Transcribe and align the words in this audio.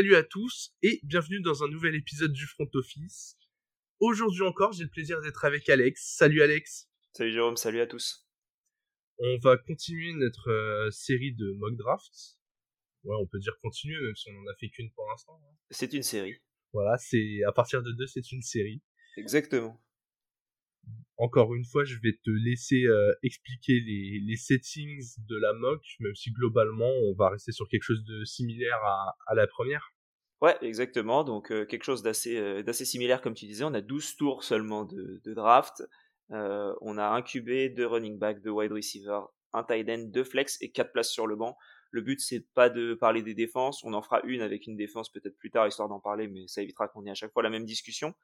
Salut 0.00 0.16
à 0.16 0.22
tous 0.22 0.74
et 0.82 0.98
bienvenue 1.02 1.42
dans 1.42 1.62
un 1.62 1.68
nouvel 1.68 1.94
épisode 1.94 2.32
du 2.32 2.46
Front 2.46 2.70
Office. 2.72 3.36
Aujourd'hui 3.98 4.40
encore, 4.40 4.72
j'ai 4.72 4.84
le 4.84 4.88
plaisir 4.88 5.20
d'être 5.20 5.44
avec 5.44 5.68
Alex. 5.68 6.14
Salut 6.16 6.40
Alex. 6.40 6.88
Salut 7.12 7.32
Jérôme, 7.32 7.58
salut 7.58 7.82
à 7.82 7.86
tous. 7.86 8.26
On 9.18 9.36
va 9.42 9.58
continuer 9.58 10.14
notre 10.14 10.48
euh, 10.50 10.90
série 10.90 11.34
de 11.34 11.52
mock 11.58 11.76
drafts. 11.76 12.38
Ouais, 13.04 13.14
on 13.20 13.26
peut 13.26 13.40
dire 13.40 13.52
continuer 13.60 14.00
même 14.00 14.16
si 14.16 14.30
on 14.30 14.38
en 14.38 14.46
a 14.50 14.54
fait 14.58 14.70
qu'une 14.70 14.90
pour 14.92 15.06
l'instant. 15.06 15.38
hein. 15.44 15.54
C'est 15.68 15.92
une 15.92 16.02
série. 16.02 16.40
Voilà, 16.72 16.96
c'est 16.96 17.40
à 17.46 17.52
partir 17.52 17.82
de 17.82 17.92
deux, 17.92 18.06
c'est 18.06 18.32
une 18.32 18.40
série. 18.40 18.80
Exactement. 19.18 19.78
Encore 21.20 21.54
une 21.54 21.66
fois, 21.66 21.84
je 21.84 21.96
vais 22.02 22.18
te 22.24 22.30
laisser 22.30 22.84
euh, 22.84 23.12
expliquer 23.22 23.78
les, 23.80 24.36
settings 24.36 25.04
de 25.28 25.36
la 25.36 25.52
mock, 25.52 25.82
même 26.00 26.14
si 26.14 26.32
globalement, 26.32 26.90
on 27.04 27.14
va 27.14 27.28
rester 27.28 27.52
sur 27.52 27.68
quelque 27.68 27.82
chose 27.82 28.02
de 28.04 28.24
similaire 28.24 28.78
à, 29.26 29.34
la 29.34 29.46
première. 29.46 29.92
Ouais, 30.40 30.56
exactement. 30.62 31.22
Donc 31.22 31.52
euh, 31.52 31.66
quelque 31.66 31.84
chose 31.84 32.02
d'assez 32.02 32.38
euh, 32.38 32.62
d'assez 32.62 32.86
similaire 32.86 33.20
comme 33.20 33.34
tu 33.34 33.44
disais. 33.44 33.64
On 33.64 33.74
a 33.74 33.82
12 33.82 34.16
tours 34.16 34.44
seulement 34.44 34.86
de, 34.86 35.20
de 35.22 35.34
draft. 35.34 35.82
On 36.30 36.96
a 36.96 37.06
un 37.06 37.20
QB, 37.20 37.74
deux 37.74 37.86
running 37.86 38.18
back, 38.18 38.40
deux 38.40 38.50
wide 38.50 38.72
receiver, 38.72 39.20
un 39.52 39.62
tight 39.62 39.90
end, 39.90 40.04
deux 40.06 40.24
flex 40.24 40.56
et 40.62 40.70
quatre 40.70 40.92
places 40.92 41.10
sur 41.10 41.26
le 41.26 41.36
banc. 41.36 41.54
Le 41.90 42.00
but 42.00 42.18
c'est 42.18 42.46
pas 42.54 42.70
de 42.70 42.94
parler 42.94 43.22
des 43.22 43.34
défenses. 43.34 43.84
On 43.84 43.92
en 43.92 44.00
fera 44.00 44.22
une 44.24 44.40
avec 44.40 44.66
une 44.66 44.76
défense 44.76 45.10
peut-être 45.10 45.36
plus 45.36 45.50
tard 45.50 45.66
histoire 45.66 45.90
d'en 45.90 46.00
parler, 46.00 46.28
mais 46.28 46.46
ça 46.46 46.62
évitera 46.62 46.88
qu'on 46.88 47.04
ait 47.04 47.10
à 47.10 47.14
chaque 47.14 47.32
fois 47.32 47.42
la 47.42 47.50
même 47.50 47.66
discussion. 47.66 48.14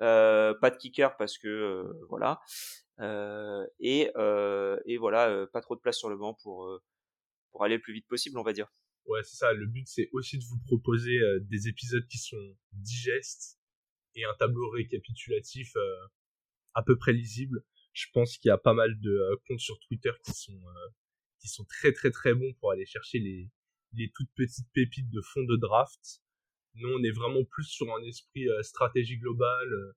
Euh, 0.00 0.54
pas 0.54 0.70
de 0.70 0.76
kicker 0.76 1.16
parce 1.16 1.38
que 1.38 1.48
euh, 1.48 2.06
voilà. 2.08 2.40
Euh, 3.00 3.66
et, 3.80 4.10
euh, 4.16 4.78
et 4.86 4.96
voilà, 4.96 5.28
euh, 5.28 5.46
pas 5.46 5.60
trop 5.60 5.76
de 5.76 5.80
place 5.80 5.98
sur 5.98 6.08
le 6.08 6.16
banc 6.16 6.34
pour 6.42 6.80
pour 7.50 7.64
aller 7.64 7.76
le 7.76 7.82
plus 7.82 7.94
vite 7.94 8.06
possible, 8.06 8.38
on 8.38 8.42
va 8.42 8.52
dire. 8.52 8.68
Ouais, 9.06 9.22
c'est 9.22 9.36
ça. 9.36 9.52
Le 9.52 9.66
but, 9.66 9.86
c'est 9.88 10.10
aussi 10.12 10.38
de 10.38 10.44
vous 10.44 10.58
proposer 10.66 11.18
des 11.42 11.68
épisodes 11.68 12.06
qui 12.08 12.18
sont 12.18 12.56
digestes 12.72 13.58
et 14.14 14.24
un 14.24 14.34
tableau 14.34 14.68
récapitulatif 14.70 15.74
à 16.74 16.82
peu 16.82 16.96
près 16.96 17.12
lisible. 17.12 17.64
Je 17.94 18.06
pense 18.12 18.36
qu'il 18.36 18.50
y 18.50 18.52
a 18.52 18.58
pas 18.58 18.74
mal 18.74 19.00
de 19.00 19.40
comptes 19.48 19.60
sur 19.60 19.78
Twitter 19.80 20.12
qui 20.24 20.32
sont 20.32 20.60
qui 21.40 21.48
sont 21.48 21.64
très 21.64 21.92
très 21.92 22.10
très 22.10 22.34
bons 22.34 22.52
pour 22.60 22.70
aller 22.70 22.84
chercher 22.84 23.18
les 23.18 23.50
les 23.94 24.12
toutes 24.14 24.30
petites 24.36 24.70
pépites 24.74 25.10
de 25.10 25.22
fond 25.22 25.42
de 25.42 25.56
draft. 25.56 26.20
Nous, 26.78 26.88
on 26.88 27.02
est 27.02 27.10
vraiment 27.10 27.44
plus 27.44 27.64
sur 27.64 27.86
un 27.94 28.02
esprit 28.02 28.48
euh, 28.48 28.62
stratégie 28.62 29.18
globale. 29.18 29.72
euh, 29.72 29.92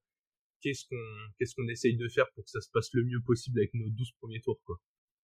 qu'est-ce 0.61 0.85
qu'on 0.87 1.03
qu'est-ce 1.37 1.55
qu'on 1.55 1.67
essaye 1.67 1.95
de 1.97 2.07
faire 2.07 2.25
pour 2.35 2.43
que 2.43 2.49
ça 2.49 2.61
se 2.61 2.69
passe 2.71 2.89
le 2.93 3.03
mieux 3.03 3.21
possible 3.25 3.59
avec 3.59 3.73
nos 3.73 3.89
12 3.89 4.11
premiers 4.19 4.41
tours, 4.41 4.61
quoi. 4.65 4.77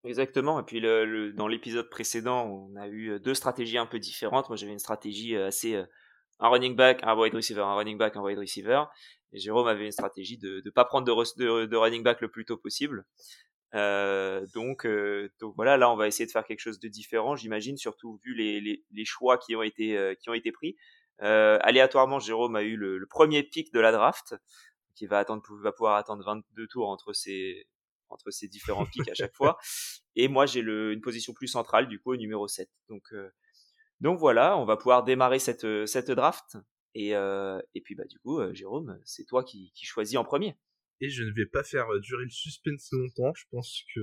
Exactement. 0.03 0.59
Et 0.59 0.64
puis 0.64 0.80
le, 0.80 1.33
dans 1.33 1.47
l'épisode 1.47 1.89
précédent, 1.89 2.45
on 2.45 2.75
a 2.75 2.88
eu 2.88 3.11
euh, 3.11 3.19
deux 3.19 3.33
stratégies 3.33 3.77
un 3.77 3.86
peu 3.86 3.99
différentes. 3.99 4.49
Moi, 4.49 4.55
j'avais 4.55 4.72
une 4.72 4.80
stratégie 4.80 5.36
assez 5.36 5.75
un 6.39 6.49
running 6.49 6.75
back, 6.75 6.99
un 7.03 7.16
wide 7.16 7.33
receiver, 7.33 7.61
un 7.61 7.75
running 7.75 7.97
back, 7.97 8.16
un 8.16 8.21
wide 8.21 8.38
receiver. 8.38 8.83
Et 9.33 9.39
Jérôme 9.39 9.67
avait 9.67 9.86
une 9.86 9.92
stratégie 9.92 10.38
de 10.38 10.61
ne 10.64 10.69
pas 10.69 10.86
prendre 10.86 11.05
de, 11.05 11.75
running 11.75 12.03
back 12.03 12.21
le 12.21 12.30
plus 12.30 12.45
tôt 12.45 12.58
possible. 12.58 13.05
Donc, 13.73 14.86
voilà, 15.55 15.77
là, 15.77 15.92
on 15.92 15.95
va 15.95 16.08
essayer 16.08 16.25
de 16.25 16.31
faire 16.31 16.45
quelque 16.45 16.61
chose 16.61 16.80
de 16.80 16.88
différent, 16.88 17.36
j'imagine, 17.36 17.75
surtout 17.75 18.19
vu 18.23 18.33
les, 18.36 18.61
les, 18.61 19.05
choix 19.05 19.38
qui 19.38 19.55
ont 19.55 19.64
été 19.64 20.16
qui 20.21 20.30
ont 20.30 20.33
été 20.33 20.52
pris. 20.52 20.77
Euh, 21.21 21.57
aléatoirement, 21.61 22.19
Jérôme 22.19 22.55
a 22.55 22.61
eu 22.63 22.75
le, 22.75 22.97
le 22.97 23.05
premier 23.07 23.43
pick 23.43 23.73
de 23.73 23.79
la 23.79 23.91
draft, 23.91 24.35
qui 24.95 25.05
va 25.07 25.19
attendre, 25.19 25.43
va 25.61 25.71
pouvoir 25.71 25.95
attendre 25.95 26.23
22 26.25 26.67
tours 26.67 26.89
entre 26.89 27.13
ces 27.13 27.67
entre 28.09 28.31
ces 28.31 28.47
différents 28.47 28.85
picks 28.85 29.09
à 29.09 29.13
chaque 29.13 29.35
fois. 29.35 29.57
Et 30.15 30.27
moi, 30.29 30.45
j'ai 30.45 30.61
une 30.61 31.01
position 31.01 31.33
plus 31.33 31.47
centrale, 31.49 31.87
du 31.87 31.99
coup, 31.99 32.13
au 32.13 32.15
numéro 32.15 32.47
7. 32.47 32.69
Donc, 32.89 33.03
euh, 33.11 33.30
donc 33.99 34.17
voilà, 34.19 34.58
on 34.58 34.64
va 34.65 34.77
pouvoir 34.77 35.03
démarrer 35.03 35.39
cette, 35.39 35.67
cette 35.86 36.09
draft. 36.11 36.58
Et, 36.95 37.15
euh, 37.15 37.59
et 37.75 37.81
puis, 37.81 37.95
bah, 37.95 38.05
du 38.05 38.17
coup, 38.19 38.39
Jérôme, 38.53 38.99
c'est 39.03 39.25
toi 39.25 39.43
qui, 39.43 39.71
qui 39.75 39.86
choisis 39.86 40.17
en 40.17 40.23
premier. 40.23 40.55
et 41.02 41.09
je 41.09 41.23
ne 41.23 41.31
vais 41.31 41.45
pas 41.45 41.63
faire 41.63 41.87
durer 41.99 42.23
le 42.23 42.30
suspense 42.30 42.89
longtemps. 42.93 43.33
Je 43.36 43.43
pense 43.52 43.83
que, 43.93 43.99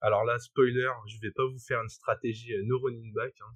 alors 0.00 0.24
là, 0.24 0.38
spoiler, 0.38 0.90
je 1.06 1.18
vais 1.20 1.30
pas 1.30 1.44
vous 1.46 1.58
faire 1.60 1.80
une 1.80 1.88
stratégie 1.88 2.52
no 2.64 2.78
running 2.80 3.12
back. 3.14 3.34
hein. 3.40 3.52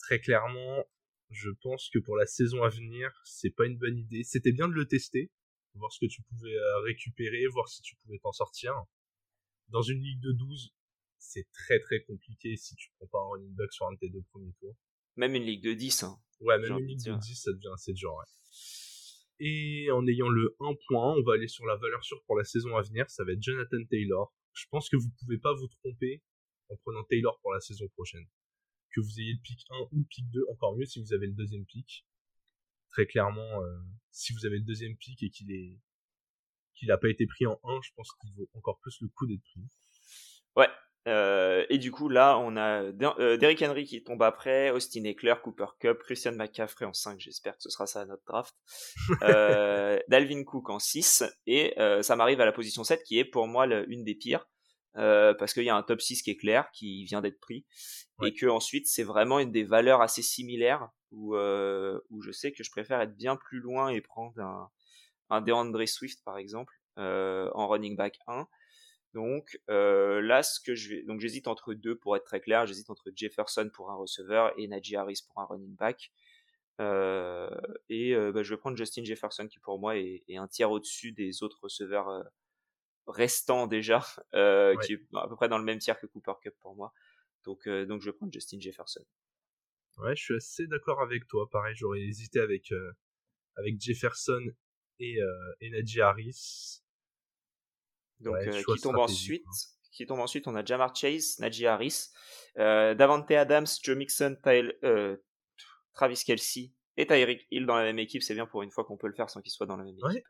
Très 0.00 0.18
clairement, 0.20 0.84
je 1.30 1.50
pense 1.50 1.90
que 1.92 1.98
pour 1.98 2.16
la 2.16 2.26
saison 2.26 2.62
à 2.62 2.68
venir, 2.68 3.10
c'est 3.24 3.50
pas 3.50 3.66
une 3.66 3.76
bonne 3.76 3.98
idée. 3.98 4.22
C'était 4.24 4.52
bien 4.52 4.68
de 4.68 4.74
le 4.74 4.86
tester, 4.86 5.30
voir 5.74 5.92
ce 5.92 5.98
que 6.04 6.10
tu 6.10 6.22
pouvais 6.22 6.54
euh, 6.54 6.80
récupérer, 6.80 7.46
voir 7.46 7.68
si 7.68 7.82
tu 7.82 7.96
pouvais 7.96 8.18
t'en 8.18 8.32
sortir. 8.32 8.74
Dans 9.68 9.82
une 9.82 10.00
ligue 10.00 10.20
de 10.20 10.32
12, 10.32 10.74
c'est 11.18 11.50
très 11.52 11.80
très 11.80 12.02
compliqué 12.02 12.56
si 12.56 12.76
tu 12.76 12.90
prends 12.96 13.06
pas 13.06 13.18
un 13.18 13.28
running 13.32 13.54
back 13.54 13.72
sur 13.72 13.86
un 13.86 13.92
de 13.92 13.98
tes 13.98 14.08
deux 14.08 14.22
premiers 14.30 14.52
tours. 14.60 14.76
Même 15.16 15.34
une 15.34 15.44
ligue 15.44 15.62
de 15.62 15.72
10. 15.72 16.02
Hein. 16.02 16.18
Ouais, 16.40 16.58
même 16.58 16.78
une 16.78 16.86
ligue 16.86 16.98
de 16.98 17.02
dire. 17.04 17.18
10, 17.18 17.34
ça 17.34 17.52
devient 17.52 17.72
assez 17.74 17.92
dur, 17.92 18.14
ouais. 18.14 18.24
Et 19.40 19.90
en 19.90 20.06
ayant 20.06 20.28
le 20.28 20.56
1 20.60 20.74
point, 20.86 21.14
on 21.16 21.22
va 21.22 21.34
aller 21.34 21.48
sur 21.48 21.66
la 21.66 21.76
valeur 21.76 22.04
sûre 22.04 22.22
pour 22.26 22.36
la 22.36 22.44
saison 22.44 22.76
à 22.76 22.82
venir, 22.82 23.08
ça 23.10 23.24
va 23.24 23.32
être 23.32 23.42
Jonathan 23.42 23.82
Taylor. 23.90 24.32
Je 24.52 24.66
pense 24.70 24.88
que 24.88 24.96
vous 24.96 25.10
pouvez 25.18 25.38
pas 25.38 25.52
vous 25.54 25.66
tromper 25.66 26.22
en 26.68 26.76
prenant 26.76 27.02
Taylor 27.04 27.38
pour 27.40 27.52
la 27.52 27.60
saison 27.60 27.88
prochaine. 27.88 28.26
Que 28.94 29.00
vous 29.00 29.20
ayez 29.20 29.32
le 29.32 29.40
pick 29.42 29.64
1 29.70 29.74
ou 29.92 29.98
le 29.98 30.04
pick 30.04 30.30
2, 30.30 30.44
encore 30.52 30.76
mieux 30.76 30.86
si 30.86 31.00
vous 31.02 31.12
avez 31.12 31.26
le 31.26 31.32
deuxième 31.32 31.64
pick. 31.64 32.06
Très 32.90 33.06
clairement, 33.06 33.62
euh, 33.62 33.76
si 34.12 34.32
vous 34.32 34.46
avez 34.46 34.58
le 34.58 34.64
deuxième 34.64 34.96
pick 34.96 35.22
et 35.22 35.30
qu'il 35.30 35.50
est 35.52 35.80
qu'il 36.74 36.90
a 36.90 36.98
pas 36.98 37.08
été 37.08 37.26
pris 37.26 37.46
en 37.46 37.58
1, 37.64 37.80
je 37.82 37.90
pense 37.96 38.10
qu'il 38.20 38.32
vaut 38.34 38.48
encore 38.54 38.78
plus 38.80 38.96
le 39.00 39.08
coup 39.08 39.26
d'être 39.26 39.42
pris. 39.42 39.62
Ouais. 40.56 40.68
Euh, 41.06 41.66
et 41.68 41.78
du 41.78 41.90
coup, 41.90 42.08
là, 42.08 42.38
on 42.38 42.56
a 42.56 42.82
euh, 42.84 43.36
Derrick 43.36 43.60
Henry 43.62 43.84
qui 43.84 44.02
tombe 44.02 44.22
après, 44.22 44.70
Austin 44.70 45.04
Eckler, 45.04 45.34
Cooper 45.42 45.66
Cup, 45.78 45.98
Christian 45.98 46.32
McCaffrey 46.32 46.86
en 46.86 46.92
5, 46.94 47.20
j'espère 47.20 47.52
que 47.56 47.62
ce 47.62 47.68
sera 47.70 47.86
ça 47.86 48.00
à 48.00 48.04
notre 48.06 48.24
draft, 48.24 48.54
euh, 49.22 49.98
Dalvin 50.08 50.42
Cook 50.44 50.70
en 50.70 50.78
6, 50.78 51.22
et 51.46 51.74
ça 52.02 52.16
m'arrive 52.16 52.40
à 52.40 52.46
la 52.46 52.52
position 52.52 52.84
7 52.84 53.02
qui 53.02 53.18
est 53.18 53.24
pour 53.24 53.46
moi 53.46 53.66
le- 53.66 53.88
une 53.92 54.02
des 54.02 54.14
pires, 54.14 54.48
euh, 54.96 55.34
parce 55.34 55.52
qu'il 55.54 55.64
y 55.64 55.70
a 55.70 55.76
un 55.76 55.82
top 55.82 56.00
6 56.00 56.22
qui 56.22 56.30
est 56.30 56.36
clair, 56.36 56.70
qui 56.72 57.04
vient 57.04 57.20
d'être 57.20 57.40
pris, 57.40 57.64
Ouais. 58.18 58.28
et 58.28 58.34
que 58.34 58.46
ensuite 58.46 58.86
c'est 58.86 59.02
vraiment 59.02 59.40
une 59.40 59.50
des 59.50 59.64
valeurs 59.64 60.00
assez 60.00 60.22
similaires, 60.22 60.88
où, 61.10 61.34
euh, 61.36 62.00
où 62.10 62.22
je 62.22 62.30
sais 62.30 62.52
que 62.52 62.62
je 62.62 62.70
préfère 62.70 63.00
être 63.00 63.16
bien 63.16 63.36
plus 63.36 63.58
loin 63.60 63.88
et 63.88 64.00
prendre 64.00 64.38
un, 64.40 64.70
un 65.30 65.40
DeAndre 65.40 65.86
Swift 65.88 66.22
par 66.24 66.38
exemple, 66.38 66.72
euh, 66.98 67.50
en 67.54 67.66
running 67.68 67.96
back 67.96 68.18
1, 68.28 68.46
donc 69.14 69.58
euh, 69.70 70.20
là, 70.20 70.42
ce 70.42 70.58
que 70.60 70.74
je 70.74 70.90
vais, 70.90 71.02
donc 71.04 71.20
j'hésite 71.20 71.46
entre 71.46 71.72
deux 71.74 71.96
pour 71.96 72.16
être 72.16 72.24
très 72.24 72.40
clair. 72.40 72.66
J'hésite 72.66 72.90
entre 72.90 73.12
Jefferson 73.14 73.70
pour 73.72 73.90
un 73.92 73.94
receveur 73.94 74.52
et 74.58 74.66
Najee 74.66 74.96
Harris 74.96 75.20
pour 75.28 75.40
un 75.40 75.46
running 75.46 75.76
back. 75.76 76.10
Euh, 76.80 77.48
et 77.88 78.12
euh, 78.16 78.32
bah, 78.32 78.42
je 78.42 78.52
vais 78.52 78.56
prendre 78.58 78.76
Justin 78.76 79.04
Jefferson 79.04 79.46
qui 79.46 79.60
pour 79.60 79.78
moi 79.78 79.96
est, 79.96 80.24
est 80.26 80.36
un 80.36 80.48
tiers 80.48 80.72
au-dessus 80.72 81.12
des 81.12 81.44
autres 81.44 81.58
receveurs 81.62 82.24
restants 83.06 83.66
déjà, 83.66 84.04
euh, 84.34 84.74
Ouais. 84.74 84.86
qui 84.86 84.92
est 84.94 85.00
à 85.14 85.28
peu 85.28 85.36
près 85.36 85.48
dans 85.48 85.58
le 85.58 85.64
même 85.64 85.78
tiers 85.78 85.98
que 85.98 86.06
Cooper 86.06 86.32
Cup 86.42 86.54
pour 86.60 86.74
moi. 86.74 86.92
Donc 87.44 87.66
euh, 87.66 87.84
donc 87.86 88.00
je 88.00 88.10
vais 88.10 88.16
prendre 88.16 88.32
Justin 88.32 88.58
Jefferson. 88.60 89.04
Ouais, 89.98 90.16
je 90.16 90.22
suis 90.22 90.36
assez 90.36 90.66
d'accord 90.66 91.00
avec 91.02 91.26
toi. 91.28 91.48
Pareil, 91.50 91.74
j'aurais 91.76 92.00
hésité 92.00 92.40
avec 92.40 92.72
euh, 92.72 92.92
avec 93.56 93.80
Jefferson 93.80 94.42
et 94.98 95.18
et 95.60 95.70
Najee 95.70 96.00
Harris. 96.00 96.80
Donc 98.20 98.34
Ouais, 98.36 98.62
qui 98.64 98.80
tombe 98.80 98.96
ensuite, 98.96 99.44
qui 99.92 100.06
tombe 100.06 100.20
ensuite, 100.20 100.46
on 100.48 100.54
a 100.54 100.64
Jamar 100.64 100.94
Chase, 100.96 101.38
Najee 101.40 101.66
Harris, 101.66 102.08
Davante 102.56 103.30
Adams, 103.30 103.66
Joe 103.82 103.96
Mixon, 103.96 104.36
Travis 105.94 106.22
Kelsey 106.24 106.72
et 106.96 107.06
Tyreek 107.06 107.46
Hill 107.50 107.66
dans 107.66 107.76
la 107.76 107.82
même 107.84 107.98
équipe. 107.98 108.22
C'est 108.22 108.34
bien 108.34 108.46
pour 108.46 108.62
une 108.62 108.70
fois 108.70 108.84
qu'on 108.84 108.96
peut 108.96 109.08
le 109.08 109.14
faire 109.14 109.30
sans 109.30 109.40
qu'ils 109.42 109.52
soient 109.52 109.66
dans 109.66 109.76
la 109.76 109.84
même 109.84 109.96
Ouais, 110.02 110.12
équipe. 110.14 110.26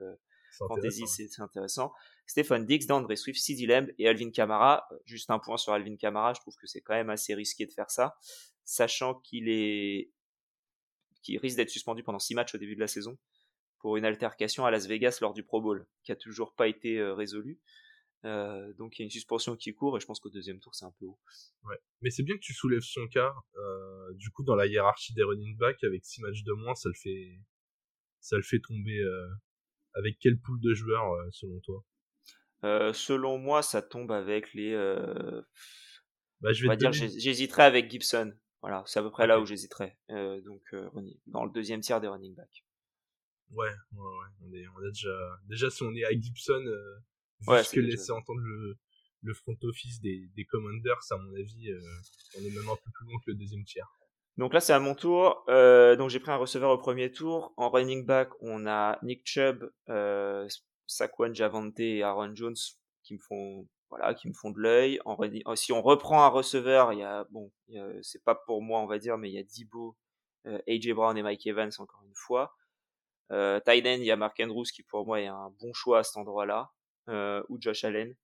C'est 0.56 0.66
Fantasy, 0.66 1.02
intéressant. 1.02 1.26
c'est 1.30 1.42
intéressant. 1.42 1.92
Stephen 2.26 2.64
Diggs, 2.64 2.86
DeAndre 2.86 3.16
Swift, 3.16 3.40
CeeDee 3.40 3.66
Lamb 3.66 3.92
et 3.98 4.08
Alvin 4.08 4.30
Kamara. 4.30 4.88
Juste 5.04 5.30
un 5.30 5.38
point 5.38 5.56
sur 5.56 5.72
Alvin 5.72 5.96
Kamara, 5.96 6.34
je 6.34 6.40
trouve 6.40 6.56
que 6.56 6.66
c'est 6.66 6.80
quand 6.80 6.94
même 6.94 7.10
assez 7.10 7.34
risqué 7.34 7.66
de 7.66 7.72
faire 7.72 7.90
ça, 7.90 8.16
sachant 8.64 9.14
qu'il 9.14 9.48
est, 9.48 10.12
qu'il 11.22 11.38
risque 11.38 11.56
d'être 11.56 11.70
suspendu 11.70 12.02
pendant 12.02 12.18
six 12.18 12.34
matchs 12.34 12.54
au 12.54 12.58
début 12.58 12.76
de 12.76 12.80
la 12.80 12.86
saison 12.86 13.18
pour 13.78 13.96
une 13.96 14.04
altercation 14.04 14.64
à 14.64 14.70
Las 14.70 14.86
Vegas 14.86 15.18
lors 15.20 15.34
du 15.34 15.42
Pro 15.42 15.60
Bowl, 15.60 15.86
qui 16.04 16.12
a 16.12 16.16
toujours 16.16 16.54
pas 16.54 16.68
été 16.68 16.98
euh, 16.98 17.14
résolue. 17.14 17.60
Euh, 18.24 18.72
donc 18.74 18.98
il 18.98 19.02
y 19.02 19.04
a 19.04 19.04
une 19.04 19.10
suspension 19.10 19.54
qui 19.56 19.74
court 19.74 19.98
et 19.98 20.00
je 20.00 20.06
pense 20.06 20.18
qu'au 20.18 20.30
deuxième 20.30 20.58
tour 20.58 20.74
c'est 20.74 20.86
un 20.86 20.94
peu 20.98 21.04
haut. 21.04 21.18
Ouais. 21.64 21.76
Mais 22.00 22.08
c'est 22.08 22.22
bien 22.22 22.34
que 22.36 22.40
tu 22.40 22.54
soulèves 22.54 22.80
son 22.80 23.06
cas. 23.08 23.34
Euh, 23.56 24.14
du 24.14 24.30
coup, 24.30 24.42
dans 24.42 24.54
la 24.54 24.66
hiérarchie 24.66 25.12
des 25.12 25.22
running 25.22 25.58
backs, 25.58 25.84
avec 25.84 26.02
6 26.04 26.22
matchs 26.22 26.42
de 26.44 26.52
moins, 26.52 26.74
ça 26.74 26.88
le 26.88 26.94
fait, 26.94 27.38
ça 28.20 28.36
le 28.36 28.42
fait 28.42 28.60
tomber. 28.60 29.02
Avec 29.94 30.18
quel 30.20 30.38
pool 30.40 30.60
de 30.60 30.74
joueurs, 30.74 31.12
euh, 31.12 31.28
selon 31.32 31.60
toi? 31.60 31.84
Euh, 32.64 32.92
selon 32.92 33.38
moi, 33.38 33.62
ça 33.62 33.82
tombe 33.82 34.10
avec 34.12 34.54
les. 34.54 34.72
euh, 34.72 35.42
Bah, 36.40 36.52
je 36.52 36.62
vais 36.62 36.68
on 36.68 36.70
va 36.70 36.76
te 36.76 36.80
dire, 36.80 36.90
donner- 36.92 37.08
j'hés- 37.08 37.20
j'hésiterais 37.20 37.64
avec 37.64 37.90
Gibson. 37.90 38.34
Voilà, 38.62 38.82
c'est 38.86 38.98
à 38.98 39.02
peu 39.02 39.10
près 39.10 39.26
là 39.26 39.40
où 39.40 39.44
j'hésiterais. 39.46 39.98
Donc 40.08 40.62
dans 41.26 41.44
le 41.44 41.50
deuxième 41.50 41.80
tiers 41.80 42.00
des 42.00 42.08
running 42.08 42.34
backs. 42.34 42.64
Ouais, 43.50 43.68
ouais, 43.92 43.98
ouais. 43.98 44.26
On 44.42 44.52
est, 44.52 44.66
on 44.68 44.80
déjà, 44.90 45.38
déjà 45.46 45.70
si 45.70 45.82
on 45.82 45.94
est 45.94 46.04
à 46.04 46.12
Gibson, 46.12 46.64
euh, 46.66 46.96
vu 47.40 47.46
Ouais, 47.48 47.62
ce 47.62 47.68
c'est 47.70 47.76
que 47.76 47.80
laissait 47.80 48.12
entendre 48.12 48.40
le, 48.40 48.78
le 49.22 49.34
front 49.34 49.56
office 49.62 50.00
des, 50.00 50.28
des 50.34 50.44
Commanders, 50.44 50.98
à 51.10 51.16
mon 51.18 51.34
avis, 51.34 51.70
euh, 51.70 51.80
on 52.38 52.40
est 52.44 52.50
même 52.50 52.68
un 52.68 52.76
peu 52.76 52.90
plus 52.90 53.06
loin 53.06 53.18
que 53.24 53.30
le 53.30 53.36
deuxième 53.36 53.64
tiers. 53.64 53.88
Donc 54.36 54.52
là, 54.52 54.60
c'est 54.60 54.72
à 54.72 54.80
mon 54.80 54.94
tour. 54.94 55.44
Euh, 55.48 55.96
donc 55.96 56.10
j'ai 56.10 56.20
pris 56.20 56.32
un 56.32 56.36
receveur 56.36 56.70
au 56.70 56.78
premier 56.78 57.12
tour. 57.12 57.52
En 57.56 57.70
running 57.70 58.04
back, 58.04 58.30
on 58.40 58.66
a 58.66 58.98
Nick 59.02 59.22
Chubb, 59.24 59.70
euh, 59.88 60.48
Saquon 60.86 61.32
Javante 61.32 61.78
et 61.80 62.02
Aaron 62.02 62.34
Jones 62.34 62.56
qui 63.02 63.14
me 63.14 63.20
font 63.20 63.66
voilà, 63.90 64.14
qui 64.14 64.28
me 64.28 64.32
font 64.32 64.50
de 64.50 64.58
l'œil. 64.58 65.00
En, 65.04 65.16
si 65.54 65.72
on 65.72 65.82
reprend 65.82 66.24
un 66.24 66.28
receveur, 66.28 66.92
il 66.92 66.98
y 66.98 67.02
a 67.04 67.26
bon, 67.30 67.52
c'est 68.02 68.24
pas 68.24 68.34
pour 68.34 68.62
moi, 68.62 68.80
on 68.80 68.86
va 68.86 68.98
dire, 68.98 69.18
mais 69.18 69.30
il 69.30 69.34
y 69.34 69.38
a 69.38 69.42
Debo, 69.42 69.96
euh, 70.46 70.58
AJ 70.68 70.92
Brown 70.94 71.16
et 71.16 71.22
Mike 71.22 71.46
Evans 71.46 71.70
encore 71.78 72.02
une 72.04 72.14
fois. 72.14 72.56
Euh, 73.30 73.60
Tyden, 73.60 74.00
il 74.00 74.06
y 74.06 74.10
a 74.10 74.16
Mark 74.16 74.38
Andrews 74.40 74.64
qui 74.64 74.82
pour 74.82 75.06
moi 75.06 75.20
est 75.20 75.26
un 75.26 75.50
bon 75.60 75.72
choix 75.72 76.00
à 76.00 76.02
cet 76.02 76.16
endroit-là, 76.16 76.70
euh, 77.08 77.42
ou 77.48 77.58
Josh 77.60 77.84
Allen. 77.84 78.14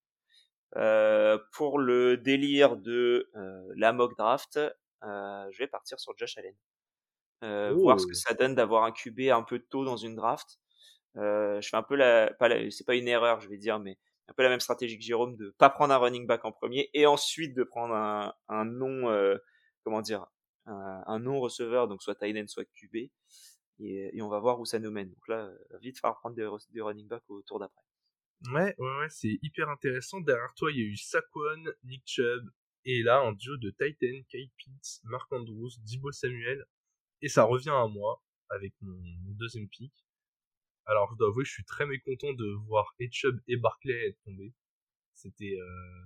Euh, 0.77 1.39
pour 1.53 1.79
le 1.79 2.17
délire 2.17 2.77
de 2.77 3.29
euh, 3.35 3.73
la 3.77 3.93
mock 3.93 4.17
draft, 4.17 4.61
je 5.03 5.59
vais 5.59 5.67
partir 5.67 5.99
sur 6.01 6.17
Josh 6.17 6.37
Allen. 6.39 7.75
voir 7.77 8.01
ce 8.01 8.07
que 8.07 8.15
ça 8.15 8.35
donne 8.35 8.55
d'avoir 8.55 8.85
un 8.85 8.93
QB 8.93 9.21
un 9.33 9.43
peu 9.43 9.59
tôt 9.59 9.85
dans 9.85 9.97
une 9.97 10.15
draft. 10.17 10.59
je 11.15 11.67
fais 11.69 11.77
un 11.77 11.83
peu 11.83 11.97
la, 11.97 12.33
pas 12.35 12.49
c'est 12.71 12.87
pas 12.87 12.95
une 12.97 13.09
erreur, 13.09 13.41
je 13.41 13.49
vais 13.49 13.59
dire, 13.59 13.79
mais 13.79 13.99
un 14.31 14.33
peu 14.35 14.43
la 14.45 14.49
même 14.49 14.61
stratégie 14.61 14.97
que 14.97 15.05
Jérôme 15.05 15.37
de 15.37 15.51
pas 15.59 15.71
prendre 15.71 15.93
un 15.93 15.99
running 15.99 16.27
back 16.27 16.45
en 16.45 16.53
premier 16.53 16.89
et 16.95 17.05
ensuite 17.07 17.55
de 17.55 17.65
prendre 17.65 17.95
un, 17.95 18.33
un 18.49 18.65
non, 18.65 19.11
euh, 19.11 19.37
comment 19.83 20.01
dire, 20.03 20.27
un, 20.67 21.03
un 21.07 21.19
non 21.19 21.41
receveur, 21.41 21.89
donc 21.89 22.03
soit 22.03 22.15
Tyden, 22.15 22.47
soit 22.47 22.65
QB. 22.65 22.97
Et, 23.83 24.17
et, 24.17 24.23
on 24.23 24.29
va 24.29 24.39
voir 24.39 24.61
où 24.61 24.67
ça 24.67 24.79
nous 24.79 24.91
mène. 24.91 25.09
Donc 25.09 25.27
là, 25.27 25.47
euh, 25.47 25.79
vite 25.81 25.99
falloir 25.99 26.21
prendre 26.21 26.37
des, 26.37 26.49
des 26.71 26.81
running 26.81 27.09
back 27.09 27.23
au 27.29 27.43
tour 27.43 27.59
d'après. 27.59 27.83
Ouais, 28.53 28.75
ouais, 28.79 28.99
ouais, 28.99 29.09
c'est 29.09 29.39
hyper 29.43 29.69
intéressant. 29.69 30.21
Derrière 30.21 30.55
toi, 30.55 30.71
il 30.71 30.79
y 30.79 30.83
a 30.83 30.85
eu 30.85 30.97
Saquon, 30.97 31.65
Nick 31.85 32.03
Chubb, 32.07 32.51
et 32.85 33.03
là, 33.03 33.21
un 33.21 33.33
duo 33.33 33.57
de 33.57 33.71
Titan, 33.71 34.23
Kate 34.29 34.51
Pitts, 34.57 35.01
Mark 35.05 35.31
Andrews, 35.33 35.71
Dibo 35.81 36.11
Samuel. 36.13 36.65
Et 37.23 37.29
ça 37.29 37.45
revient 37.45 37.71
à 37.71 37.87
moi, 37.87 38.23
avec 38.49 38.73
mon, 38.81 38.99
mon 39.25 39.33
deuxième 39.35 39.69
pick. 39.69 39.93
Alors, 40.87 41.11
je 41.13 41.19
dois 41.19 41.29
avouer, 41.29 41.45
je 41.45 41.53
suis 41.53 41.65
très 41.65 41.87
mécontent 41.87 42.33
de 42.33 42.47
voir 42.67 42.95
Etchub 42.99 43.39
et 43.47 43.57
Barclay 43.57 44.09
être 44.09 44.19
tombés. 44.25 44.55
C'était, 45.15 45.57
euh... 45.61 46.05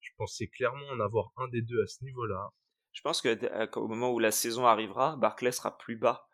je 0.00 0.10
pensais 0.16 0.46
clairement 0.48 0.86
en 0.88 1.00
avoir 1.00 1.32
un 1.36 1.48
des 1.48 1.62
deux 1.62 1.82
à 1.82 1.86
ce 1.86 2.04
niveau-là. 2.04 2.50
Je 2.92 3.00
pense 3.00 3.22
que 3.22 3.28
euh, 3.28 3.66
au 3.76 3.88
moment 3.88 4.12
où 4.12 4.18
la 4.18 4.30
saison 4.30 4.66
arrivera, 4.66 5.16
Barclay 5.16 5.52
sera 5.52 5.76
plus 5.78 5.96
bas 5.96 6.28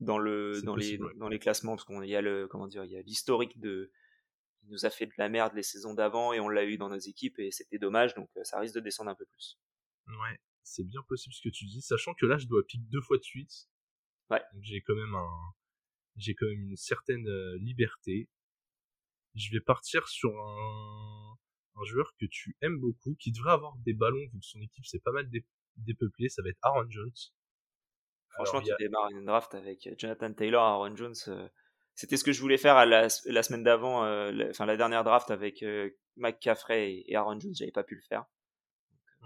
dans 0.00 0.18
le 0.18 0.60
dans 0.62 0.74
les 0.74 0.98
dans 1.16 1.28
les 1.28 1.38
classements 1.38 1.76
parce 1.76 1.84
qu'on 1.84 2.02
y 2.02 2.16
a 2.16 2.20
le 2.20 2.48
comment 2.48 2.66
dire, 2.66 2.84
il 2.84 2.90
y 2.90 2.96
a 2.96 3.02
l'historique 3.02 3.60
de 3.60 3.92
il 4.62 4.70
nous 4.70 4.86
a 4.86 4.90
fait 4.90 5.06
de 5.06 5.12
la 5.18 5.28
merde 5.28 5.54
les 5.54 5.62
saisons 5.62 5.94
d'avant 5.94 6.32
et 6.32 6.40
on 6.40 6.48
l'a 6.48 6.64
eu 6.64 6.76
dans 6.78 6.88
nos 6.88 6.98
équipes 6.98 7.38
et 7.38 7.50
c'était 7.50 7.78
dommage 7.78 8.14
donc 8.14 8.30
euh, 8.36 8.44
ça 8.44 8.58
risque 8.58 8.74
de 8.74 8.80
descendre 8.80 9.10
un 9.10 9.14
peu 9.14 9.26
plus. 9.26 9.58
Ouais, 10.06 10.40
c'est 10.62 10.84
bien 10.84 11.02
possible 11.08 11.34
ce 11.34 11.42
que 11.42 11.52
tu 11.52 11.66
dis, 11.66 11.82
sachant 11.82 12.14
que 12.14 12.26
là 12.26 12.38
je 12.38 12.46
dois 12.46 12.62
piquer 12.66 12.84
deux 12.88 13.00
fois 13.00 13.18
de 13.18 13.22
suite. 13.22 13.68
Ouais. 14.30 14.42
J'ai 14.60 14.80
quand 14.80 14.94
même 14.94 15.14
un 15.14 15.52
j'ai 16.16 16.34
quand 16.34 16.46
même 16.46 16.70
une 16.70 16.76
certaine 16.76 17.26
euh, 17.26 17.56
liberté. 17.58 18.28
Je 19.34 19.50
vais 19.50 19.60
partir 19.60 20.06
sur 20.08 20.30
un, 20.30 21.38
un 21.76 21.84
joueur 21.84 22.14
que 22.20 22.26
tu 22.26 22.56
aimes 22.60 22.78
beaucoup, 22.78 23.14
qui 23.14 23.32
devrait 23.32 23.52
avoir 23.52 23.76
des 23.78 23.94
ballons 23.94 24.26
vu 24.32 24.40
que 24.40 24.44
son 24.44 24.60
équipe 24.60 24.84
s'est 24.84 25.00
pas 25.00 25.12
mal 25.12 25.28
dépeuplée, 25.76 26.28
ça 26.28 26.42
va 26.42 26.50
être 26.50 26.58
Aaron 26.62 26.90
Jones. 26.90 27.12
Franchement, 28.34 28.62
tu 28.62 28.72
démarres 28.78 29.10
une 29.10 29.26
draft 29.26 29.54
avec 29.54 29.86
euh, 29.86 29.94
Jonathan 29.98 30.32
Taylor, 30.32 30.62
Aaron 30.62 30.96
Jones. 30.96 31.14
Euh, 31.28 31.48
c'était 31.94 32.16
ce 32.16 32.24
que 32.24 32.32
je 32.32 32.40
voulais 32.40 32.58
faire 32.58 32.76
à 32.76 32.86
la, 32.86 33.08
la 33.26 33.42
semaine 33.42 33.62
d'avant, 33.62 34.00
enfin 34.50 34.66
la 34.66 34.76
dernière 34.76 35.04
draft 35.04 35.30
avec 35.30 35.64
Mike 36.16 36.40
Caffrey 36.40 37.04
et 37.06 37.16
Aaron 37.16 37.38
Jones, 37.38 37.54
j'avais 37.54 37.72
pas 37.72 37.84
pu 37.84 37.94
le 37.94 38.02
faire. 38.02 38.24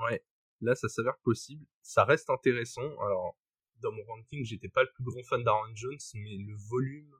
Ouais, 0.02 0.24
là 0.60 0.74
ça 0.74 0.88
s'avère 0.88 1.18
possible. 1.22 1.64
Ça 1.82 2.04
reste 2.04 2.28
intéressant. 2.30 2.98
Alors, 3.00 3.38
dans 3.82 3.92
mon 3.92 4.04
ranking, 4.04 4.44
j'étais 4.44 4.68
pas 4.68 4.82
le 4.82 4.90
plus 4.94 5.04
grand 5.04 5.22
fan 5.24 5.42
d'Aaron 5.42 5.74
Jones, 5.74 5.98
mais 6.14 6.36
le 6.36 6.56
volume 6.68 7.14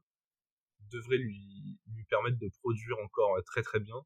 devrait 0.91 1.19
lui, 1.19 1.79
lui 1.87 2.05
permettre 2.05 2.39
de 2.39 2.49
produire 2.61 2.99
encore 3.05 3.37
euh, 3.37 3.43
très 3.43 3.63
très 3.63 3.81
bien. 3.81 3.97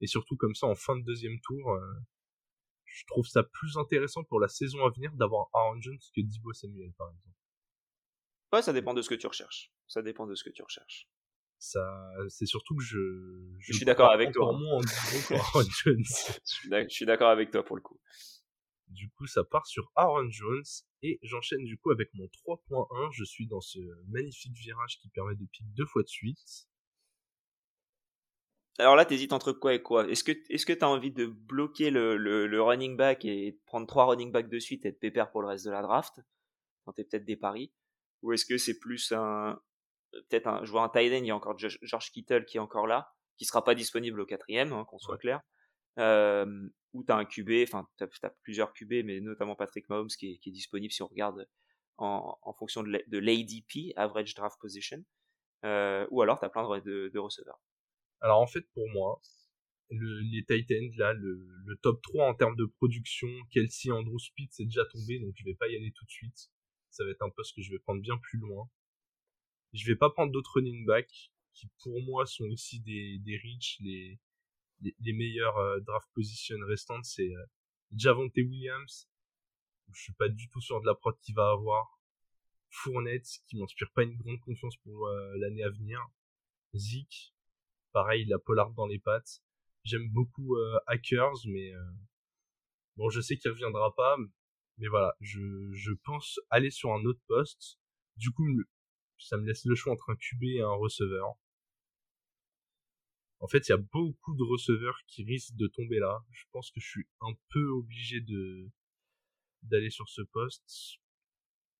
Et 0.00 0.06
surtout 0.06 0.36
comme 0.36 0.54
ça, 0.54 0.66
en 0.66 0.74
fin 0.74 0.96
de 0.96 1.04
deuxième 1.04 1.40
tour, 1.40 1.72
euh, 1.72 1.94
je 2.84 3.04
trouve 3.06 3.26
ça 3.26 3.42
plus 3.42 3.76
intéressant 3.76 4.24
pour 4.24 4.40
la 4.40 4.48
saison 4.48 4.84
à 4.84 4.90
venir 4.90 5.12
d'avoir 5.14 5.48
Aaron 5.52 5.80
Jones 5.80 5.98
que 6.14 6.20
Dibo 6.20 6.52
Samuel, 6.52 6.92
par 6.96 7.10
exemple. 7.10 7.33
Ouais, 8.54 8.62
ça 8.62 8.72
dépend 8.72 8.94
de 8.94 9.02
ce 9.02 9.08
que 9.08 9.16
tu 9.16 9.26
recherches. 9.26 9.72
Ça 9.88 10.00
dépend 10.00 10.28
de 10.28 10.36
ce 10.36 10.44
que 10.44 10.50
tu 10.50 10.62
recherches. 10.62 11.08
Ça, 11.58 11.84
c'est 12.28 12.46
surtout 12.46 12.76
que 12.76 12.84
je, 12.84 12.98
je, 13.58 13.72
suis 13.72 13.84
d'accord 13.84 14.12
avec 14.12 14.30
toi. 14.30 14.52
Moins 14.52 14.76
en 14.76 14.80
Aaron 15.34 15.64
Jones. 15.82 16.04
je 16.70 16.86
suis 16.88 17.04
d'accord 17.04 17.30
avec 17.30 17.50
toi 17.50 17.64
pour 17.64 17.74
le 17.74 17.82
coup. 17.82 17.98
Du 18.86 19.10
coup, 19.10 19.26
ça 19.26 19.42
part 19.42 19.66
sur 19.66 19.90
Aaron 19.96 20.30
Jones 20.30 20.62
et 21.02 21.18
j'enchaîne 21.22 21.64
du 21.64 21.76
coup 21.78 21.90
avec 21.90 22.10
mon 22.14 22.26
3.1. 22.26 23.10
Je 23.12 23.24
suis 23.24 23.48
dans 23.48 23.60
ce 23.60 23.80
magnifique 24.06 24.54
virage 24.54 24.98
qui 25.00 25.08
permet 25.08 25.34
de 25.34 25.46
piquer 25.46 25.64
deux 25.74 25.86
fois 25.86 26.02
de 26.02 26.08
suite. 26.08 26.68
Alors 28.78 28.94
là, 28.94 29.04
t'hésites 29.04 29.32
entre 29.32 29.50
quoi 29.50 29.74
et 29.74 29.82
quoi? 29.82 30.08
Est-ce 30.08 30.22
que 30.22 30.32
est-ce 30.48 30.64
que 30.64 30.72
t'as 30.72 30.86
envie 30.86 31.10
de 31.10 31.26
bloquer 31.26 31.90
le, 31.90 32.16
le, 32.16 32.62
running 32.62 32.96
back 32.96 33.24
et 33.24 33.50
de 33.50 33.60
prendre 33.66 33.88
trois 33.88 34.04
running 34.04 34.30
backs 34.30 34.48
de 34.48 34.60
suite 34.60 34.86
et 34.86 34.92
de 34.92 34.96
pépère 34.96 35.32
pour 35.32 35.42
le 35.42 35.48
reste 35.48 35.64
de 35.64 35.72
la 35.72 35.82
draft? 35.82 36.20
Quand 36.84 36.92
t'es 36.92 37.04
peut-être 37.04 37.24
des 37.24 37.36
paris 37.36 37.72
Ou 38.24 38.32
est-ce 38.32 38.46
que 38.46 38.56
c'est 38.56 38.78
plus 38.78 39.12
un 39.12 39.60
peut-être 40.12 40.46
un 40.46 40.64
je 40.64 40.70
vois 40.70 40.82
un 40.82 40.88
tight 40.88 41.12
end, 41.12 41.22
il 41.22 41.26
y 41.26 41.30
a 41.30 41.36
encore 41.36 41.58
George 41.58 42.10
Kittle 42.10 42.46
qui 42.46 42.56
est 42.56 42.60
encore 42.60 42.86
là, 42.86 43.12
qui 43.36 43.44
sera 43.44 43.62
pas 43.62 43.74
disponible 43.74 44.18
au 44.20 44.26
quatrième, 44.26 44.72
hein, 44.72 44.84
qu'on 44.88 44.98
soit 44.98 45.18
clair. 45.18 45.42
Euh, 45.98 46.68
où 46.94 47.04
tu 47.04 47.12
as 47.12 47.16
un 47.16 47.24
QB, 47.24 47.50
enfin 47.64 47.86
tu 47.98 48.04
as, 48.04 48.30
plusieurs 48.42 48.72
QB, 48.72 49.04
mais 49.04 49.20
notamment 49.20 49.54
Patrick 49.54 49.88
Mahomes 49.90 50.08
qui 50.08 50.32
est, 50.32 50.38
qui 50.38 50.48
est 50.48 50.52
disponible 50.52 50.92
si 50.92 51.02
on 51.02 51.06
regarde 51.06 51.46
en, 51.98 52.36
en 52.40 52.52
fonction 52.54 52.82
de 52.82 53.18
l'ADP, 53.18 53.92
Average 53.96 54.34
Draft 54.34 54.58
Position, 54.58 55.04
euh, 55.64 56.06
ou 56.10 56.22
alors 56.22 56.40
tu 56.40 56.46
as 56.46 56.48
plein 56.48 56.66
de, 56.80 57.10
de, 57.12 57.18
receveurs. 57.18 57.60
Alors 58.20 58.40
en 58.40 58.46
fait 58.46 58.66
pour 58.72 58.88
moi, 58.90 59.20
le, 59.90 60.20
les 60.20 60.44
Titans, 60.44 60.90
là, 60.96 61.12
le, 61.12 61.46
le, 61.66 61.76
top 61.76 62.00
3 62.02 62.26
en 62.26 62.34
termes 62.34 62.56
de 62.56 62.64
production, 62.64 63.28
Kelsey, 63.50 63.92
Andrew 63.92 64.18
Speed, 64.18 64.48
c'est 64.50 64.64
déjà 64.64 64.84
tombé, 64.86 65.20
donc 65.20 65.34
je 65.36 65.44
vais 65.44 65.54
pas 65.54 65.68
y 65.68 65.76
aller 65.76 65.92
tout 65.94 66.06
de 66.06 66.10
suite. 66.10 66.50
Ça 66.94 67.04
va 67.04 67.10
être 67.10 67.22
un 67.22 67.30
poste 67.30 67.56
que 67.56 67.60
je 67.60 67.72
vais 67.72 67.80
prendre 67.80 68.00
bien 68.00 68.16
plus 68.18 68.38
loin. 68.38 68.70
Je 69.72 69.84
vais 69.84 69.96
pas 69.96 70.10
prendre 70.10 70.30
d'autres 70.30 70.52
running 70.54 70.86
backs 70.86 71.32
qui 71.52 71.68
pour 71.82 72.00
moi 72.02 72.24
sont 72.24 72.46
ici 72.46 72.78
des, 72.80 73.18
des 73.18 73.36
reach, 73.36 73.78
les, 73.80 74.20
les, 75.00 75.12
meilleurs 75.12 75.56
euh, 75.58 75.80
draft 75.80 76.08
position 76.14 76.56
restantes, 76.68 77.04
c'est 77.04 77.34
euh, 77.34 77.46
Javonte 77.96 78.36
Williams. 78.36 79.08
Je 79.92 80.02
suis 80.02 80.12
pas 80.12 80.28
du 80.28 80.48
tout 80.50 80.60
sûr 80.60 80.80
de 80.80 80.86
la 80.86 80.94
prod 80.94 81.18
qu'il 81.20 81.34
va 81.34 81.50
avoir. 81.50 81.98
Fournette, 82.70 83.26
qui 83.48 83.56
m'inspire 83.56 83.90
pas 83.92 84.04
une 84.04 84.16
grande 84.16 84.38
confiance 84.38 84.76
pour 84.76 85.08
euh, 85.08 85.36
l'année 85.38 85.64
à 85.64 85.70
venir. 85.70 86.00
Zeke, 86.74 87.34
pareil, 87.90 88.24
la 88.26 88.38
polar 88.38 88.70
dans 88.72 88.86
les 88.86 89.00
pattes. 89.00 89.42
J'aime 89.82 90.08
beaucoup 90.10 90.56
Hackers, 90.86 91.46
mais 91.46 91.72
bon, 92.96 93.10
je 93.10 93.20
sais 93.20 93.36
qu'il 93.36 93.50
reviendra 93.50 93.94
pas. 93.94 94.16
Mais 94.78 94.88
voilà, 94.88 95.14
je, 95.20 95.40
je 95.72 95.92
pense 96.04 96.40
aller 96.50 96.70
sur 96.70 96.92
un 96.92 97.04
autre 97.04 97.20
poste. 97.26 97.78
Du 98.16 98.30
coup, 98.30 98.46
ça 99.18 99.36
me 99.36 99.46
laisse 99.46 99.64
le 99.64 99.74
choix 99.74 99.92
entre 99.92 100.10
un 100.10 100.16
QB 100.16 100.42
et 100.44 100.60
un 100.60 100.74
receveur. 100.74 101.34
En 103.40 103.48
fait, 103.48 103.68
il 103.68 103.72
y 103.72 103.74
a 103.74 103.78
beaucoup 103.78 104.34
de 104.34 104.42
receveurs 104.42 104.98
qui 105.06 105.24
risquent 105.24 105.56
de 105.56 105.66
tomber 105.66 105.98
là. 105.98 106.24
Je 106.30 106.44
pense 106.52 106.70
que 106.70 106.80
je 106.80 106.88
suis 106.88 107.06
un 107.20 107.32
peu 107.50 107.68
obligé 107.68 108.20
de 108.20 108.70
d'aller 109.62 109.90
sur 109.90 110.08
ce 110.08 110.22
poste. 110.22 110.98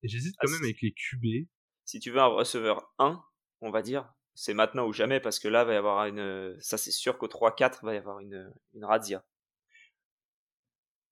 Et 0.03 0.09
j'hésite 0.09 0.37
quand 0.39 0.49
ah, 0.49 0.53
même 0.53 0.65
avec 0.65 0.81
les 0.83 0.93
QB. 0.93 1.49
Si 1.85 2.01
tu 2.01 2.11
veux 2.11 2.19
un 2.19 2.27
receveur 2.27 2.93
1, 2.99 3.23
on 3.61 3.71
va 3.71 3.83
dire, 3.83 4.13
c'est 4.35 4.55
maintenant 4.55 4.87
ou 4.87 4.93
jamais 4.93 5.21
parce 5.21 5.39
que 5.39 5.49
là 5.49 5.65
va 5.65 5.75
y 5.75 5.77
avoir 5.77 6.07
une 6.07 6.57
ça 6.61 6.77
c'est 6.77 6.91
sûr 6.91 7.19
qu'au 7.19 7.29
3 7.29 7.55
4 7.55 7.85
va 7.85 7.95
y 7.95 7.99
avoir 7.99 8.21
une 8.21 8.53
une 8.75 8.85
razzia. 8.85 9.25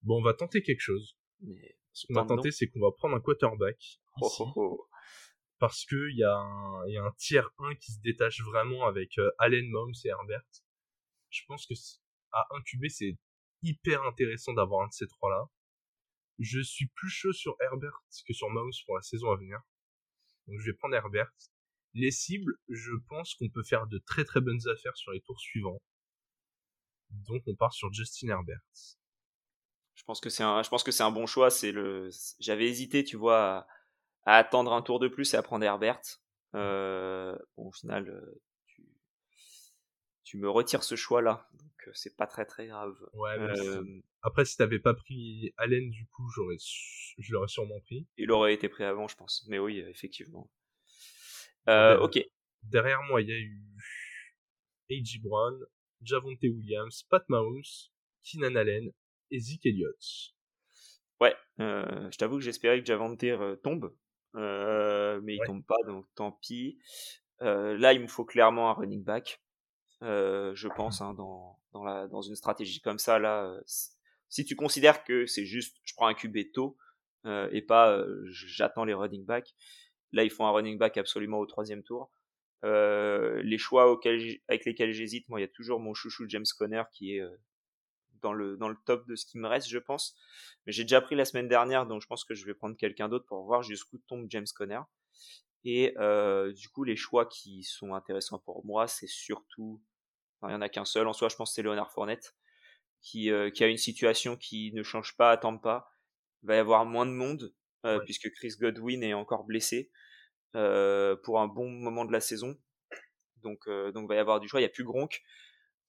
Bon, 0.02 0.18
on 0.18 0.22
va 0.22 0.34
tenter 0.34 0.62
quelque 0.62 0.80
chose. 0.80 1.16
Mais 1.42 1.76
ce 1.92 2.06
qu'on 2.06 2.14
va 2.14 2.24
tenter 2.24 2.50
c'est 2.50 2.68
qu'on 2.68 2.80
va 2.80 2.92
prendre 2.92 3.16
un 3.16 3.20
quarterback. 3.20 4.00
Oh, 4.20 4.30
oh, 4.40 4.52
oh 4.56 4.88
parce 5.62 5.84
que 5.84 6.10
il 6.10 6.16
y, 6.16 6.24
a 6.24 6.36
un, 6.36 6.88
y 6.88 6.96
a 6.96 7.04
un 7.04 7.12
tiers 7.18 7.48
1 7.58 7.76
qui 7.76 7.92
se 7.92 8.00
détache 8.00 8.42
vraiment 8.42 8.84
avec 8.84 9.16
euh, 9.18 9.30
Allen, 9.38 9.64
Mahomes 9.70 9.94
et 10.04 10.08
Herbert. 10.08 10.42
Je 11.30 11.42
pense 11.46 11.66
que 11.66 11.74
à 12.32 12.48
1 12.50 12.62
QB, 12.62 12.88
c'est 12.88 13.16
hyper 13.62 14.02
intéressant 14.02 14.54
d'avoir 14.54 14.82
un 14.82 14.88
de 14.88 14.92
ces 14.92 15.06
trois-là. 15.06 15.44
Je 16.40 16.58
suis 16.58 16.88
plus 16.88 17.10
chaud 17.10 17.32
sur 17.32 17.54
Herbert 17.60 18.02
que 18.26 18.32
sur 18.32 18.50
Mahomes 18.50 18.72
pour 18.86 18.96
la 18.96 19.02
saison 19.02 19.30
à 19.30 19.36
venir. 19.36 19.60
Donc 20.48 20.58
je 20.58 20.66
vais 20.72 20.76
prendre 20.76 20.96
Herbert. 20.96 21.30
Les 21.94 22.10
cibles, 22.10 22.56
je 22.68 22.94
pense 23.08 23.36
qu'on 23.36 23.48
peut 23.48 23.62
faire 23.62 23.86
de 23.86 23.98
très 23.98 24.24
très 24.24 24.40
bonnes 24.40 24.66
affaires 24.66 24.96
sur 24.96 25.12
les 25.12 25.20
tours 25.20 25.38
suivants. 25.38 25.80
Donc 27.10 27.44
on 27.46 27.54
part 27.54 27.72
sur 27.72 27.92
Justin 27.92 28.30
Herbert. 28.30 28.62
Je 30.02 30.06
pense 30.06 30.20
que 30.20 30.30
c'est 30.30 30.42
un, 30.42 30.62
je 30.62 30.68
pense 30.68 30.82
que 30.82 30.90
c'est 30.90 31.04
un 31.04 31.12
bon 31.12 31.26
choix. 31.26 31.50
C'est 31.50 31.72
le, 31.72 32.10
j'avais 32.40 32.66
hésité, 32.66 33.04
tu 33.04 33.16
vois, 33.16 33.58
à 33.58 33.66
à 34.24 34.36
attendre 34.36 34.72
un 34.72 34.82
tour 34.82 34.98
de 34.98 35.08
plus 35.08 35.34
et 35.34 35.36
à 35.36 35.42
prendre 35.42 35.64
Herbert. 35.64 36.00
Euh, 36.54 37.36
bon, 37.56 37.68
au 37.68 37.72
final, 37.72 38.08
euh, 38.08 38.40
tu, 38.66 38.86
tu 40.24 40.36
me 40.38 40.48
retires 40.48 40.84
ce 40.84 40.96
choix-là. 40.96 41.48
Donc, 41.54 41.94
c'est 41.94 42.16
pas 42.16 42.26
très 42.26 42.44
très 42.44 42.66
grave. 42.66 42.94
Ouais, 43.14 43.36
Après, 44.22 44.44
si 44.44 44.56
t'avais 44.56 44.78
pas 44.78 44.94
pris 44.94 45.52
Allen, 45.56 45.90
du 45.90 46.06
coup, 46.06 46.28
j'aurais, 46.34 46.56
je 47.18 47.32
l'aurais 47.32 47.48
sûrement 47.48 47.80
pris. 47.80 48.06
Il 48.16 48.30
aurait 48.30 48.54
été 48.54 48.68
pris 48.68 48.84
avant, 48.84 49.08
je 49.08 49.16
pense. 49.16 49.44
Mais 49.48 49.58
oui, 49.58 49.80
effectivement. 49.80 50.50
ok. 51.66 52.20
Derrière 52.62 53.02
moi, 53.02 53.22
il 53.22 53.28
y 53.28 53.32
a 53.32 53.38
eu 53.38 53.60
A.J. 54.90 55.18
Brown, 55.18 55.58
Javonte 56.02 56.42
Williams, 56.42 57.02
Pat 57.10 57.28
Mahomes, 57.28 57.62
Keenan 58.22 58.54
Allen 58.54 58.92
et 59.32 59.40
Zeke 59.40 59.66
Elliott. 59.66 60.34
Ouais, 61.20 61.34
euh, 61.60 62.10
je 62.10 62.18
t'avoue 62.18 62.36
que 62.36 62.44
j'espérais 62.44 62.80
que 62.80 62.86
Javonte 62.86 63.24
euh, 63.24 63.56
tombe, 63.56 63.94
euh, 64.36 65.20
mais 65.22 65.34
il 65.34 65.40
tombe 65.46 65.64
pas, 65.64 65.76
donc 65.86 66.06
tant 66.14 66.32
pis. 66.32 66.78
là, 67.40 67.92
il 67.92 68.00
me 68.00 68.06
faut 68.06 68.24
clairement 68.24 68.70
un 68.70 68.74
running 68.74 69.02
back, 69.02 69.42
je 70.00 70.68
pense, 70.76 71.00
hein, 71.00 71.14
dans, 71.14 71.58
dans, 71.72 71.82
la, 71.82 72.06
dans 72.08 72.22
une 72.22 72.36
stratégie 72.36 72.80
comme 72.80 72.98
ça. 72.98 73.18
Là, 73.18 73.56
si 74.28 74.44
tu 74.44 74.54
considères 74.54 75.04
que 75.04 75.26
c'est 75.26 75.46
juste, 75.46 75.78
je 75.84 75.94
prends 75.94 76.06
un 76.06 76.14
QB 76.14 76.52
tôt 76.52 76.76
et 77.24 77.62
pas 77.62 78.04
j'attends 78.30 78.84
les 78.84 78.94
running 78.94 79.24
backs, 79.24 79.54
là, 80.12 80.24
il 80.24 80.30
faut 80.30 80.44
un 80.44 80.50
running 80.50 80.76
back 80.76 80.98
absolument 80.98 81.38
au 81.38 81.46
troisième 81.46 81.82
tour. 81.82 82.10
Les 82.64 83.58
choix 83.58 83.90
auxquels 83.90 84.40
avec 84.48 84.64
lesquels 84.64 84.92
j'hésite, 84.92 85.28
moi, 85.28 85.38
il 85.38 85.42
y 85.42 85.46
a 85.46 85.52
toujours 85.54 85.78
mon 85.78 85.94
chouchou 85.94 86.24
James 86.28 86.44
Conner 86.58 86.82
qui 86.92 87.16
est 87.16 87.22
dans 88.22 88.32
le 88.32 88.56
dans 88.56 88.68
le 88.68 88.76
top 88.86 89.06
de 89.08 89.16
ce 89.16 89.26
qui 89.26 89.38
me 89.38 89.48
reste, 89.48 89.68
je 89.68 89.78
pense. 89.78 90.16
Mais 90.66 90.72
j'ai 90.72 90.84
déjà 90.84 91.00
pris 91.00 91.14
la 91.14 91.24
semaine 91.24 91.48
dernière, 91.48 91.86
donc 91.86 92.02
je 92.02 92.06
pense 92.06 92.24
que 92.24 92.34
je 92.34 92.44
vais 92.46 92.54
prendre 92.54 92.76
quelqu'un 92.76 93.08
d'autre 93.08 93.26
pour 93.26 93.44
voir 93.44 93.62
jusqu'où 93.62 93.98
tombe 94.06 94.26
James 94.30 94.46
Conner. 94.54 94.80
Et 95.64 95.94
euh, 95.98 96.52
du 96.52 96.68
coup, 96.68 96.84
les 96.84 96.96
choix 96.96 97.26
qui 97.26 97.62
sont 97.62 97.94
intéressants 97.94 98.38
pour 98.40 98.64
moi, 98.64 98.88
c'est 98.88 99.06
surtout, 99.06 99.80
il 100.42 100.48
n'y 100.48 100.54
en 100.54 100.60
a 100.60 100.68
qu'un 100.68 100.84
seul 100.84 101.06
en 101.06 101.12
soi, 101.12 101.28
je 101.28 101.36
pense 101.36 101.50
que 101.50 101.54
c'est 101.54 101.62
Leonard 101.62 101.92
Fournette, 101.92 102.34
qui, 103.00 103.30
qui 103.54 103.64
a 103.64 103.68
une 103.68 103.76
situation 103.76 104.36
qui 104.36 104.72
ne 104.72 104.82
change 104.82 105.16
pas, 105.16 105.30
attend 105.30 105.56
pas. 105.58 105.88
Il 106.42 106.48
va 106.48 106.56
y 106.56 106.58
avoir 106.58 106.84
moins 106.84 107.06
de 107.06 107.12
monde, 107.12 107.54
puisque 108.04 108.30
Chris 108.32 108.54
Godwin 108.58 109.04
est 109.04 109.14
encore 109.14 109.44
blessé. 109.44 109.92
Euh, 110.54 111.16
pour 111.16 111.40
un 111.40 111.48
bon 111.48 111.70
moment 111.70 112.04
de 112.04 112.12
la 112.12 112.20
saison. 112.20 112.58
Donc, 113.42 113.66
euh, 113.68 113.90
donc 113.90 114.06
va 114.06 114.16
y 114.16 114.18
avoir 114.18 114.38
du 114.38 114.48
choix. 114.48 114.60
Il 114.60 114.64
n'y 114.64 114.66
a 114.66 114.72
plus 114.72 114.84
Gronk. 114.84 115.22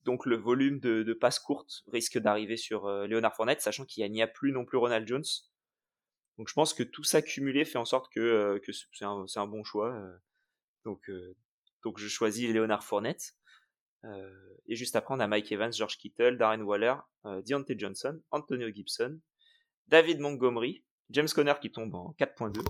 Donc 0.06 0.26
le 0.26 0.36
volume 0.36 0.80
de, 0.80 1.04
de 1.04 1.14
passes 1.14 1.40
courtes 1.40 1.84
risque 1.88 2.18
d'arriver 2.18 2.58
sur 2.58 2.86
euh, 2.86 3.08
Leonard 3.08 3.36
Fournette, 3.36 3.62
sachant 3.62 3.86
qu'il 3.86 4.10
n'y 4.12 4.22
a, 4.22 4.28
plus 4.28 4.52
non 4.52 4.66
plus 4.66 4.78
Ronald 4.78 5.08
Jones. 5.08 5.24
Donc 6.38 6.50
je 6.50 6.54
pense 6.54 6.74
que 6.74 6.84
tout 6.84 7.04
ça 7.04 7.22
cumulé 7.22 7.64
fait 7.64 7.78
en 7.78 7.86
sorte 7.86 8.12
que, 8.12 8.60
que 8.66 8.72
c'est 8.72 9.06
un, 9.06 9.26
un, 9.36 9.48
bon 9.48 9.64
choix. 9.64 9.96
donc, 10.84 11.12
donc 11.84 12.00
je 12.00 12.08
choisis 12.08 12.50
Leonard 12.50 12.84
Fournette. 12.84 13.36
et 14.66 14.76
juste 14.76 14.96
après, 14.96 15.14
on 15.14 15.20
a 15.20 15.28
Mike 15.28 15.52
Evans, 15.52 15.72
George 15.72 15.98
Kittle, 16.00 16.38
Darren 16.38 16.64
Waller, 16.64 16.96
Deontay 17.24 17.78
Johnson, 17.78 18.20
Antonio 18.32 18.68
Gibson, 18.74 19.20
David 19.90 20.20
Montgomery, 20.22 20.84
James 21.12 21.28
Conner 21.28 21.54
qui 21.62 21.72
tombe 21.72 21.94
en 21.94 22.16
4.2, 22.18 22.64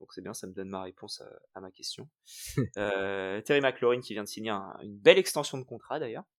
donc 0.00 0.12
c'est 0.12 0.22
bien, 0.22 0.34
ça 0.34 0.46
me 0.46 0.52
donne 0.52 0.68
ma 0.68 0.82
réponse 0.82 1.22
à, 1.54 1.60
ma 1.60 1.70
question. 1.70 2.08
euh, 2.76 3.40
Terry 3.42 3.60
McLaurin 3.60 4.00
qui 4.00 4.12
vient 4.12 4.24
de 4.24 4.28
signer 4.28 4.50
une 4.50 4.96
belle 4.96 5.18
extension 5.18 5.58
de 5.58 5.64
contrat 5.64 5.98
d'ailleurs, 5.98 6.24
euh, 6.24 6.37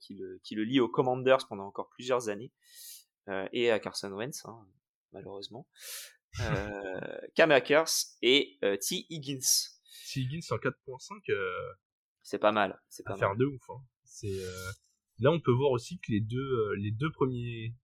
qui, 0.00 0.14
le, 0.14 0.38
qui 0.42 0.54
le 0.54 0.64
lie 0.64 0.80
aux 0.80 0.88
Commanders 0.88 1.46
pendant 1.48 1.66
encore 1.66 1.88
plusieurs 1.90 2.28
années, 2.28 2.52
euh, 3.28 3.48
et 3.52 3.70
à 3.70 3.78
Carson 3.78 4.10
Wentz, 4.12 4.44
hein, 4.46 4.66
malheureusement. 5.12 5.68
Euh, 6.40 6.40
Cam 7.34 7.50
Akers 7.50 7.90
et 8.22 8.58
euh, 8.64 8.76
T. 8.76 9.06
Higgins. 9.10 9.40
T. 10.10 10.20
Higgins 10.20 10.40
en 10.50 10.56
4.5, 10.56 11.30
euh, 11.30 11.72
c'est 12.22 12.38
pas 12.38 12.52
mal. 12.52 12.80
C'est 12.88 13.04
pas 13.04 13.16
faire 13.16 13.36
de 13.36 13.44
ouf. 13.44 13.70
Hein. 13.70 13.84
C'est 14.04 14.40
là 15.18 15.30
on 15.30 15.40
peut 15.40 15.52
voir 15.52 15.70
aussi 15.70 15.98
que 16.00 16.10
les 16.10 16.20
deux 16.20 16.74
les 16.74 16.90
deux 16.90 17.10
premiers 17.12 17.74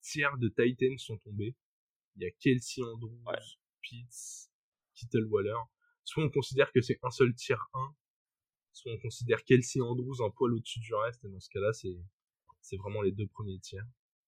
tiers 0.00 0.36
de 0.38 0.48
Titans 0.48 0.98
sont 0.98 1.18
tombés 1.18 1.56
il 2.16 2.22
y 2.22 2.26
a 2.26 2.30
Kelsey 2.40 2.82
Andrews, 2.82 3.22
Pitts, 3.82 4.50
Kittle 4.94 5.26
Waller. 5.26 5.56
Soit 6.04 6.24
on 6.24 6.30
considère 6.30 6.72
que 6.72 6.80
c'est 6.80 6.98
un 7.02 7.10
seul 7.10 7.34
tiers 7.34 7.64
1, 7.72 7.94
soit 8.72 8.92
on 8.92 8.98
considère 8.98 9.44
Kelsey 9.44 9.80
Andrews 9.80 10.22
un 10.24 10.30
poil 10.30 10.54
au-dessus 10.54 10.80
du 10.80 10.94
reste, 10.94 11.24
et 11.24 11.28
dans 11.28 11.40
ce 11.40 11.48
cas-là, 11.50 11.72
c'est, 11.72 11.96
c'est 12.60 12.76
vraiment 12.76 13.02
les 13.02 13.12
deux 13.12 13.26
premiers 13.26 13.58
tiers. 13.58 13.84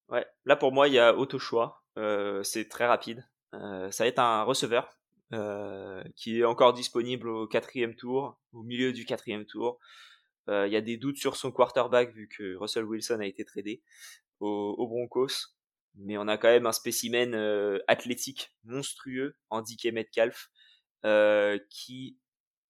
Ouais, 0.09 0.27
là 0.45 0.57
pour 0.57 0.73
moi, 0.73 0.89
il 0.89 0.95
y 0.95 0.99
a 0.99 1.17
auto-choix, 1.17 1.83
euh, 1.99 2.43
c'est 2.43 2.69
très 2.69 2.87
rapide. 2.87 3.27
Euh, 3.55 3.91
ça 3.91 4.05
va 4.05 4.09
être 4.09 4.19
un 4.19 4.43
receveur 4.43 4.99
euh, 5.33 6.03
qui 6.17 6.41
est 6.41 6.45
encore 6.45 6.73
disponible 6.73 7.29
au 7.29 7.47
quatrième 7.47 7.95
tour, 7.95 8.39
au 8.53 8.63
milieu 8.63 8.93
du 8.93 9.05
quatrième 9.05 9.47
tour. 9.47 9.79
Il 10.49 10.73
y 10.73 10.77
a 10.77 10.81
des 10.81 10.97
doutes 10.97 11.19
sur 11.19 11.37
son 11.37 11.53
quarterback 11.53 12.13
vu 12.15 12.29
que 12.29 12.57
Russell 12.57 12.85
Wilson 12.85 13.21
a 13.21 13.27
été 13.27 13.45
tradé 13.45 13.81
au, 14.41 14.75
au 14.77 14.89
Broncos 14.89 15.55
mais 15.95 16.19
on 16.19 16.27
a 16.27 16.37
quand 16.37 16.49
même 16.49 16.67
un 16.67 16.73
spécimen 16.73 17.35
athlétique 17.87 18.51
monstrueux 18.65 19.37
DK 19.53 19.93
Metcalf 19.93 20.51
qui 21.71 22.19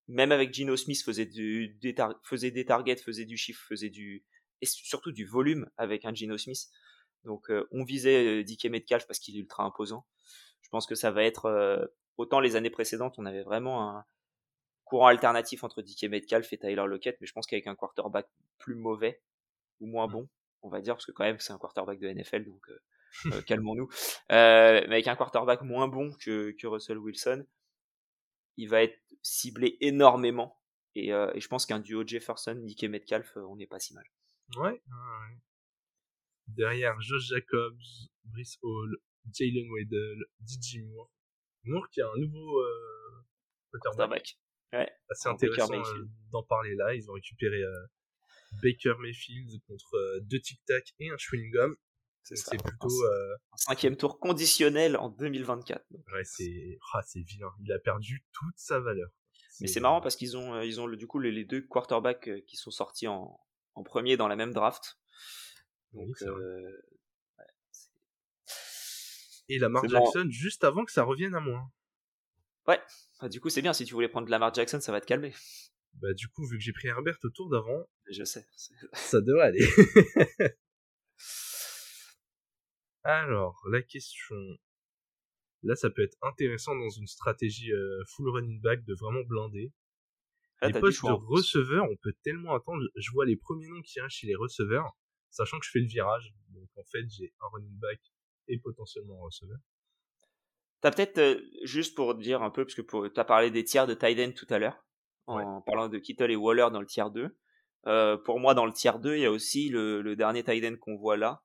même 0.08 0.32
avec 0.32 0.52
Gino 0.52 0.76
Smith 0.76 1.02
faisait 1.02 1.26
du 1.26 1.76
des 1.80 1.94
faisait 2.22 2.50
des 2.50 2.64
targets 2.64 2.96
faisait 2.96 3.24
du 3.24 3.36
chiffre 3.36 3.64
faisait 3.68 3.90
du 3.90 4.24
et 4.60 4.66
surtout 4.66 5.12
du 5.12 5.24
volume 5.24 5.68
avec 5.76 6.04
un 6.04 6.14
Gino 6.14 6.36
Smith. 6.38 6.68
Donc 7.24 7.50
euh, 7.50 7.68
on 7.70 7.84
visait 7.84 8.44
DK 8.44 8.66
Metcalf 8.66 9.06
parce 9.06 9.18
qu'il 9.18 9.36
est 9.36 9.40
ultra 9.40 9.64
imposant. 9.64 10.06
Je 10.62 10.68
pense 10.70 10.86
que 10.86 10.94
ça 10.94 11.10
va 11.10 11.24
être 11.24 11.90
autant 12.16 12.40
les 12.40 12.56
années 12.56 12.70
précédentes 12.70 13.14
on 13.18 13.26
avait 13.26 13.42
vraiment 13.42 13.90
un 13.90 14.04
courant 14.84 15.06
alternatif 15.06 15.64
entre 15.64 15.82
DK 15.82 16.04
Metcalf 16.04 16.52
et 16.52 16.58
Tyler 16.58 16.84
Lockett 16.86 17.16
mais 17.20 17.26
je 17.26 17.32
pense 17.32 17.46
qu'avec 17.46 17.66
un 17.66 17.74
quarterback 17.74 18.26
plus 18.58 18.74
mauvais 18.74 19.22
ou 19.80 19.86
moins 19.86 20.08
bon 20.08 20.28
on 20.62 20.68
va 20.68 20.80
dire 20.80 20.94
parce 20.94 21.06
que 21.06 21.12
quand 21.12 21.24
même 21.24 21.38
c'est 21.40 21.52
un 21.52 21.58
quarterback 21.58 21.98
de 21.98 22.08
NFL 22.08 22.44
donc 22.44 22.62
euh, 23.26 23.42
calmons-nous. 23.42 23.88
Euh, 24.30 24.80
mais 24.88 24.94
avec 24.94 25.08
un 25.08 25.16
quarterback 25.16 25.62
moins 25.62 25.88
bon 25.88 26.12
que, 26.12 26.54
que 26.58 26.66
Russell 26.66 26.98
Wilson, 26.98 27.44
il 28.56 28.68
va 28.68 28.82
être 28.82 28.98
ciblé 29.22 29.76
énormément. 29.80 30.60
Et, 30.94 31.12
euh, 31.12 31.32
et 31.34 31.40
je 31.40 31.48
pense 31.48 31.64
qu'un 31.64 31.78
duo 31.80 32.06
Jefferson, 32.06 32.54
Nick 32.54 32.82
et 32.82 32.88
Metcalf, 32.88 33.36
on 33.36 33.56
n'est 33.56 33.66
pas 33.66 33.78
si 33.78 33.94
mal. 33.94 34.04
Ouais, 34.56 34.82
Derrière 36.48 37.00
Josh 37.00 37.28
Jacobs, 37.28 37.80
Brice 38.24 38.58
Hall, 38.62 38.98
Jalen 39.32 39.70
Waddell, 39.70 40.24
DJ 40.44 40.82
Moore. 40.84 41.10
Moore 41.64 41.88
qui 41.90 42.02
a 42.02 42.08
un 42.08 42.18
nouveau 42.18 42.60
euh, 42.60 43.24
quarterback. 43.80 44.36
Ouais. 44.72 44.90
Assez 45.08 45.28
intéressant 45.28 45.82
d'en 46.30 46.42
parler 46.42 46.74
là. 46.74 46.94
Ils 46.94 47.08
ont 47.10 47.14
récupéré 47.14 47.62
Baker 48.62 48.94
Mayfield 49.00 49.62
contre 49.66 50.18
deux 50.22 50.40
Tic 50.40 50.60
Tac 50.66 50.92
et 50.98 51.10
un 51.10 51.16
chewing 51.16 51.50
gum. 51.50 51.76
C'est 52.22 52.62
plutôt 52.62 53.04
euh... 53.04 53.34
un 53.52 53.56
cinquième 53.56 53.96
tour 53.96 54.18
conditionnel 54.18 54.96
en 54.96 55.08
2024. 55.10 55.84
Ouais, 55.90 56.24
c'est 56.24 56.78
ah, 56.92 57.02
c'est 57.04 57.20
vilain. 57.20 57.52
Il 57.60 57.72
a 57.72 57.78
perdu 57.78 58.24
toute 58.32 58.54
sa 58.56 58.80
valeur. 58.80 59.10
Mais 59.60 59.66
c'est 59.66 59.80
marrant 59.80 60.00
parce 60.00 60.16
qu'ils 60.16 60.36
ont 60.36 60.54
euh, 60.54 60.64
ils 60.64 60.80
ont 60.80 60.88
du 60.88 61.06
coup 61.06 61.18
les, 61.18 61.44
deux 61.44 61.60
quarterbacks 61.60 62.28
euh, 62.28 62.40
qui 62.46 62.56
sont 62.56 62.70
sortis 62.70 63.06
en, 63.06 63.38
en 63.74 63.82
premier 63.82 64.16
dans 64.16 64.28
la 64.28 64.36
même 64.36 64.52
draft. 64.52 64.98
Donc 65.92 66.16
euh... 66.22 66.82
ouais, 67.38 67.44
et 69.48 69.58
Lamar 69.58 69.86
Jackson 69.88 70.26
juste 70.30 70.64
avant 70.64 70.84
que 70.84 70.92
ça 70.92 71.02
revienne 71.02 71.34
à 71.34 71.40
moi. 71.40 71.70
Ouais. 72.66 72.80
Bah, 73.20 73.28
du 73.28 73.40
coup 73.40 73.50
c'est 73.50 73.62
bien 73.62 73.72
si 73.72 73.84
tu 73.84 73.94
voulais 73.94 74.08
prendre 74.08 74.28
Lamar 74.28 74.54
Jackson 74.54 74.80
ça 74.80 74.90
va 74.90 75.00
te 75.00 75.06
calmer. 75.06 75.34
Bah 75.94 76.14
du 76.14 76.28
coup 76.28 76.46
vu 76.46 76.56
que 76.56 76.62
j'ai 76.62 76.72
pris 76.72 76.88
Herbert 76.88 77.18
au 77.22 77.30
tour 77.30 77.50
d'avant. 77.50 77.86
Je 78.10 78.24
sais. 78.24 78.46
Ça 78.94 79.20
devrait 79.20 79.48
aller. 79.48 79.66
Alors, 83.04 83.60
la 83.70 83.82
question. 83.82 84.36
Là, 85.62 85.76
ça 85.76 85.90
peut 85.90 86.02
être 86.02 86.16
intéressant 86.22 86.74
dans 86.74 86.90
une 86.90 87.06
stratégie 87.06 87.72
euh, 87.72 88.02
full 88.08 88.28
running 88.28 88.60
back 88.60 88.84
de 88.84 88.94
vraiment 88.94 89.22
blinder. 89.22 89.72
Ah, 90.60 90.68
les 90.68 90.78
postes 90.78 91.04
de 91.04 91.10
receveurs, 91.10 91.84
on 91.90 91.96
peut 91.96 92.14
tellement 92.22 92.54
attendre. 92.54 92.84
Je 92.96 93.10
vois 93.12 93.26
les 93.26 93.36
premiers 93.36 93.68
noms 93.68 93.82
qui 93.82 93.98
arrivent 93.98 94.10
chez 94.10 94.26
les 94.26 94.36
receveurs, 94.36 94.96
sachant 95.30 95.58
que 95.58 95.66
je 95.66 95.70
fais 95.70 95.80
le 95.80 95.86
virage. 95.86 96.32
Donc 96.50 96.68
en 96.76 96.84
fait, 96.84 97.04
j'ai 97.08 97.32
un 97.40 97.46
running 97.52 97.78
back 97.78 98.00
et 98.48 98.58
potentiellement 98.58 99.20
un 99.20 99.24
receveur. 99.24 99.58
T'as 100.80 100.90
peut-être, 100.90 101.18
euh, 101.18 101.40
juste 101.62 101.96
pour 101.96 102.14
dire 102.16 102.42
un 102.42 102.50
peu, 102.50 102.64
parce 102.64 102.74
que 102.74 102.82
tu 102.82 103.20
as 103.20 103.24
parlé 103.24 103.50
des 103.50 103.64
tiers 103.64 103.86
de 103.86 103.94
tight 103.94 104.34
tout 104.34 104.46
à 104.50 104.58
l'heure, 104.58 104.84
en 105.26 105.62
parlant 105.62 105.88
de 105.88 105.98
Kittle 105.98 106.30
et 106.30 106.36
Waller 106.36 106.68
dans 106.72 106.80
le 106.80 106.86
tiers 106.86 107.10
2. 107.10 107.36
Euh, 107.86 108.16
pour 108.16 108.40
moi, 108.40 108.54
dans 108.54 108.66
le 108.66 108.72
tiers 108.72 108.98
2, 108.98 109.16
il 109.16 109.22
y 109.22 109.26
a 109.26 109.30
aussi 109.30 109.68
le, 109.68 110.02
le 110.02 110.16
dernier 110.16 110.42
tight 110.44 110.78
qu'on 110.78 110.96
voit 110.96 111.16
là, 111.16 111.42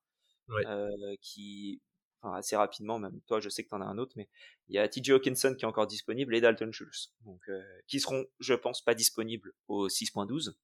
euh, 0.49 1.15
qui, 1.21 1.81
enfin, 2.21 2.35
assez 2.35 2.55
rapidement, 2.55 2.99
même 2.99 3.19
toi, 3.27 3.39
je 3.39 3.49
sais 3.49 3.63
que 3.63 3.69
tu 3.69 3.75
en 3.75 3.81
as 3.81 3.85
un 3.85 3.97
autre, 3.97 4.13
mais 4.15 4.29
il 4.67 4.75
y 4.75 4.79
a 4.79 4.87
TJ 4.87 5.11
Hawkinson 5.11 5.55
qui 5.57 5.65
est 5.65 5.67
encore 5.67 5.87
disponible 5.87 6.35
et 6.35 6.41
Dalton 6.41 6.71
Schultz, 6.71 7.13
donc 7.25 7.41
euh, 7.49 7.61
qui 7.87 7.99
seront, 7.99 8.25
je 8.39 8.53
pense, 8.53 8.81
pas 8.81 8.93
disponibles 8.93 9.53
au 9.67 9.87
6.12. 9.87 10.55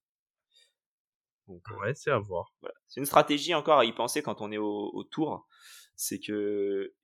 Donc, 1.46 1.62
euh, 1.70 1.76
ouais, 1.76 1.94
c'est 1.94 2.10
à 2.10 2.18
voir. 2.18 2.54
Voilà. 2.60 2.74
C'est 2.86 3.00
une 3.00 3.06
stratégie 3.06 3.54
encore 3.54 3.78
à 3.78 3.84
y 3.84 3.92
penser 3.92 4.22
quand 4.22 4.40
on 4.40 4.50
est 4.50 4.58
au, 4.58 4.90
au 4.94 5.04
tour. 5.04 5.46
C'est 5.94 6.18
que 6.18 6.94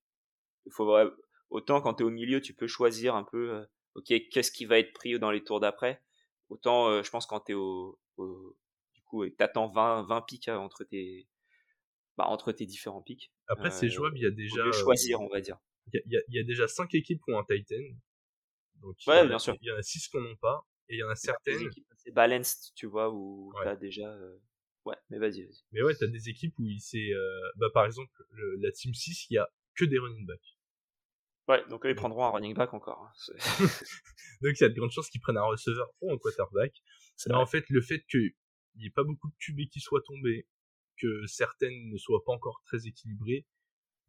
faut 0.70 0.96
autant 1.50 1.80
quand 1.80 1.94
tu 1.94 2.02
es 2.02 2.06
au 2.06 2.10
milieu, 2.10 2.40
tu 2.40 2.54
peux 2.54 2.66
choisir 2.66 3.14
un 3.14 3.24
peu, 3.24 3.66
ok, 3.94 4.12
qu'est-ce 4.30 4.50
qui 4.50 4.64
va 4.64 4.78
être 4.78 4.92
pris 4.92 5.18
dans 5.18 5.30
les 5.30 5.44
tours 5.44 5.60
d'après. 5.60 6.02
autant 6.48 7.02
je 7.02 7.10
pense 7.10 7.26
quand 7.26 7.40
tu 7.40 7.52
es 7.52 7.54
au, 7.54 7.98
du 8.94 9.02
coup 9.02 9.26
tu 9.26 9.34
attends 9.40 9.68
20 9.68 10.02
20 10.02 10.22
pics 10.22 10.48
entre 10.48 10.84
tes 10.84 11.26
bah, 12.20 12.28
entre 12.28 12.52
tes 12.52 12.66
différents 12.66 13.02
pics. 13.02 13.32
Après 13.48 13.70
c'est 13.70 13.88
jouable, 13.88 14.18
il 14.18 14.22
y 14.22 14.26
a 14.26 14.30
déjà 14.30 14.70
choisir, 14.72 15.20
on 15.20 15.28
va 15.28 15.40
dire. 15.40 15.58
Il 15.92 16.02
y, 16.06 16.36
y, 16.36 16.38
a 16.38 16.44
déjà 16.44 16.68
5 16.68 16.94
équipes 16.94 17.20
qui 17.24 17.32
ont 17.32 17.38
un 17.38 17.44
Titan. 17.44 17.82
Donc, 18.76 18.96
ouais, 19.06 19.26
bien 19.26 19.38
sûr. 19.38 19.56
Il 19.60 19.68
y 19.68 19.72
en 19.72 19.76
a 19.76 19.82
6 19.82 20.08
qui 20.08 20.16
n'en 20.18 20.24
ont 20.24 20.36
pas 20.36 20.66
et 20.88 20.96
il 20.96 20.98
y 20.98 21.02
en 21.02 21.08
a 21.08 21.16
certaines 21.16 21.68
c'est 21.96 22.12
balanced, 22.12 22.72
tu 22.74 22.86
vois 22.86 23.10
où 23.10 23.52
tu 23.62 23.68
as 23.68 23.76
déjà 23.76 24.14
Ouais, 24.86 24.96
mais 25.10 25.18
vas-y, 25.18 25.42
vas-y. 25.42 25.62
Mais 25.72 25.82
ouais, 25.82 25.94
t'as 25.94 26.06
des 26.06 26.28
équipes 26.28 26.58
où 26.58 26.66
il 26.66 26.80
s'est. 26.80 27.12
Euh, 27.12 27.50
bah, 27.56 27.68
par 27.72 27.84
exemple, 27.84 28.10
la 28.58 28.72
Team 28.72 28.94
6, 28.94 29.26
il 29.30 29.34
y 29.34 29.38
a 29.38 29.48
que 29.76 29.84
des 29.84 29.98
running 29.98 30.26
backs. 30.26 30.58
Ouais, 31.48 31.66
donc 31.68 31.84
eux, 31.84 31.90
ils 31.90 31.96
prendront 31.96 32.24
un 32.24 32.30
running 32.30 32.54
back 32.54 32.72
encore. 32.72 33.02
Hein, 33.02 33.34
donc 34.42 34.52
il 34.58 34.60
y 34.60 34.64
a 34.64 34.68
de 34.68 34.74
grandes 34.74 34.90
chances 34.90 35.10
qu'ils 35.10 35.20
prennent 35.20 35.36
un 35.36 35.44
receveur 35.44 35.90
ou 36.00 36.12
un 36.12 36.18
quarterback. 36.18 36.72
Mais 37.26 37.34
en 37.34 37.46
fait, 37.46 37.64
le 37.68 37.82
fait 37.82 38.02
qu'il 38.10 38.32
n'y 38.76 38.86
ait 38.86 38.90
pas 38.90 39.04
beaucoup 39.04 39.28
de 39.28 39.34
QB 39.38 39.68
qui 39.70 39.80
soient 39.80 40.02
tombés, 40.06 40.46
que 41.00 41.26
certaines 41.26 41.88
ne 41.88 41.96
soient 41.96 42.22
pas 42.24 42.32
encore 42.32 42.62
très 42.64 42.86
équilibrées, 42.86 43.46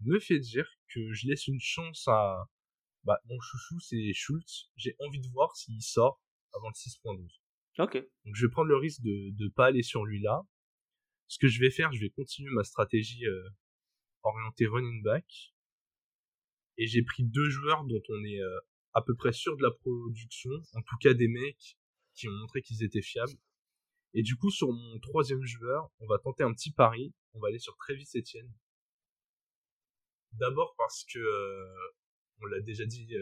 me 0.01 0.19
fait 0.19 0.39
dire 0.39 0.67
que 0.93 1.13
je 1.13 1.27
laisse 1.27 1.47
une 1.47 1.59
chance 1.59 2.07
à. 2.07 2.49
Bah, 3.03 3.19
mon 3.25 3.39
chouchou, 3.39 3.79
c'est 3.79 4.13
Schultz. 4.13 4.69
J'ai 4.75 4.95
envie 4.99 5.21
de 5.21 5.29
voir 5.29 5.55
s'il 5.55 5.81
sort 5.81 6.21
avant 6.53 6.67
le 6.67 6.73
6.12. 6.73 7.27
Ok. 7.79 7.95
Donc 8.25 8.35
je 8.35 8.45
vais 8.45 8.51
prendre 8.51 8.67
le 8.67 8.77
risque 8.77 9.01
de 9.01 9.33
ne 9.37 9.49
pas 9.49 9.67
aller 9.67 9.81
sur 9.81 10.05
lui 10.05 10.21
là 10.21 10.43
ce 11.31 11.37
que 11.37 11.47
je 11.47 11.61
vais 11.61 11.71
faire, 11.71 11.93
je 11.93 12.01
vais 12.01 12.09
continuer 12.09 12.51
ma 12.51 12.65
stratégie 12.65 13.25
euh, 13.25 13.49
orientée 14.23 14.67
running 14.67 15.01
back. 15.01 15.53
Et 16.77 16.87
j'ai 16.87 17.03
pris 17.03 17.23
deux 17.23 17.49
joueurs 17.49 17.85
dont 17.85 18.01
on 18.09 18.23
est 18.25 18.41
euh, 18.41 18.59
à 18.93 19.01
peu 19.01 19.15
près 19.15 19.31
sûr 19.31 19.55
de 19.55 19.63
la 19.63 19.71
production, 19.71 20.51
en 20.73 20.81
tout 20.81 20.97
cas 20.97 21.13
des 21.13 21.29
mecs 21.29 21.77
qui 22.15 22.27
ont 22.27 22.33
montré 22.33 22.61
qu'ils 22.61 22.83
étaient 22.83 23.01
fiables. 23.01 23.31
Et 24.13 24.23
du 24.23 24.35
coup, 24.35 24.49
sur 24.51 24.71
mon 24.71 24.99
troisième 24.99 25.43
joueur, 25.43 25.89
on 25.99 26.07
va 26.07 26.17
tenter 26.19 26.43
un 26.43 26.53
petit 26.53 26.71
pari. 26.71 27.13
On 27.33 27.39
va 27.39 27.47
aller 27.47 27.59
sur 27.59 27.75
Travis 27.77 28.09
Etienne. 28.15 28.51
D'abord 30.33 30.75
parce 30.77 31.05
que 31.05 31.19
euh, 31.19 31.91
on 32.41 32.45
l'a 32.45 32.59
déjà 32.61 32.85
dit 32.85 33.13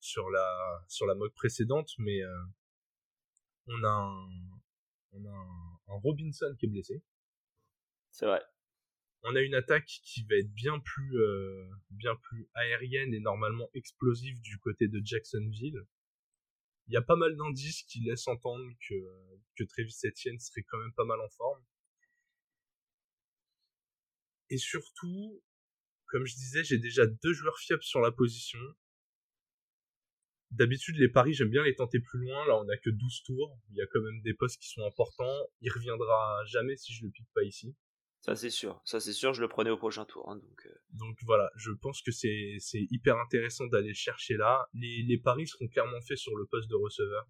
sur 0.00 0.30
la 0.30 0.84
sur 0.88 1.06
la 1.06 1.14
mock 1.14 1.34
précédente, 1.34 1.90
mais 1.98 2.20
on 3.66 3.82
a 3.84 3.88
un, 3.88 4.28
on 5.12 5.24
a 5.26 5.30
un 5.30 5.98
Robinson 6.02 6.54
qui 6.58 6.66
est 6.66 6.68
blessé. 6.68 7.02
C'est 8.10 8.26
vrai. 8.26 8.42
On 9.22 9.34
a 9.34 9.40
une 9.40 9.54
attaque 9.54 9.86
qui 9.86 10.22
va 10.24 10.36
être 10.36 10.52
bien 10.52 10.78
plus, 10.78 11.18
euh, 11.18 11.66
bien 11.90 12.14
plus 12.14 12.48
aérienne 12.54 13.14
et 13.14 13.20
normalement 13.20 13.70
explosive 13.72 14.40
du 14.42 14.58
côté 14.58 14.86
de 14.86 15.00
Jacksonville. 15.02 15.82
Il 16.86 16.94
y 16.94 16.96
a 16.96 17.02
pas 17.02 17.16
mal 17.16 17.36
d'indices 17.36 17.82
qui 17.84 18.00
laissent 18.00 18.28
entendre 18.28 18.64
que, 18.86 18.94
que 19.56 19.64
Travis 19.64 19.96
Etienne 20.04 20.38
serait 20.38 20.62
quand 20.62 20.78
même 20.78 20.92
pas 20.94 21.04
mal 21.04 21.20
en 21.20 21.28
forme. 21.30 21.62
Et 24.50 24.58
surtout, 24.58 25.42
comme 26.06 26.26
je 26.26 26.34
disais, 26.34 26.62
j'ai 26.62 26.78
déjà 26.78 27.06
deux 27.06 27.32
joueurs 27.32 27.58
fiables 27.58 27.82
sur 27.82 28.00
la 28.00 28.12
position. 28.12 28.58
D'habitude, 30.50 30.96
les 30.96 31.08
paris, 31.08 31.32
j'aime 31.32 31.50
bien 31.50 31.64
les 31.64 31.74
tenter 31.74 31.98
plus 31.98 32.20
loin. 32.20 32.46
Là, 32.46 32.56
on 32.56 32.68
a 32.68 32.76
que 32.76 32.90
12 32.90 33.22
tours. 33.24 33.58
Il 33.70 33.76
y 33.76 33.82
a 33.82 33.86
quand 33.86 34.00
même 34.00 34.20
des 34.22 34.34
postes 34.34 34.60
qui 34.60 34.68
sont 34.68 34.84
importants. 34.86 35.48
Il 35.60 35.72
reviendra 35.72 36.44
jamais 36.46 36.76
si 36.76 36.92
je 36.92 37.04
le 37.04 37.10
pique 37.10 37.28
pas 37.34 37.42
ici. 37.42 37.74
Ça 38.24 38.34
c'est 38.34 38.48
sûr, 38.48 38.80
ça 38.86 39.00
c'est 39.00 39.12
sûr, 39.12 39.34
je 39.34 39.42
le 39.42 39.48
prenais 39.48 39.68
au 39.68 39.76
prochain 39.76 40.06
tour. 40.06 40.30
Hein, 40.30 40.36
donc, 40.36 40.66
euh. 40.66 40.74
donc 40.92 41.18
voilà, 41.24 41.50
je 41.56 41.72
pense 41.72 42.00
que 42.00 42.10
c'est 42.10 42.56
hyper 42.72 43.18
intéressant 43.18 43.66
d'aller 43.66 43.92
chercher 43.92 44.38
là. 44.38 44.66
Les, 44.72 45.02
les 45.02 45.18
paris 45.18 45.46
seront 45.46 45.68
clairement 45.68 46.00
faits 46.00 46.16
sur 46.16 46.34
le 46.34 46.46
poste 46.46 46.70
de 46.70 46.74
receveur. 46.74 47.28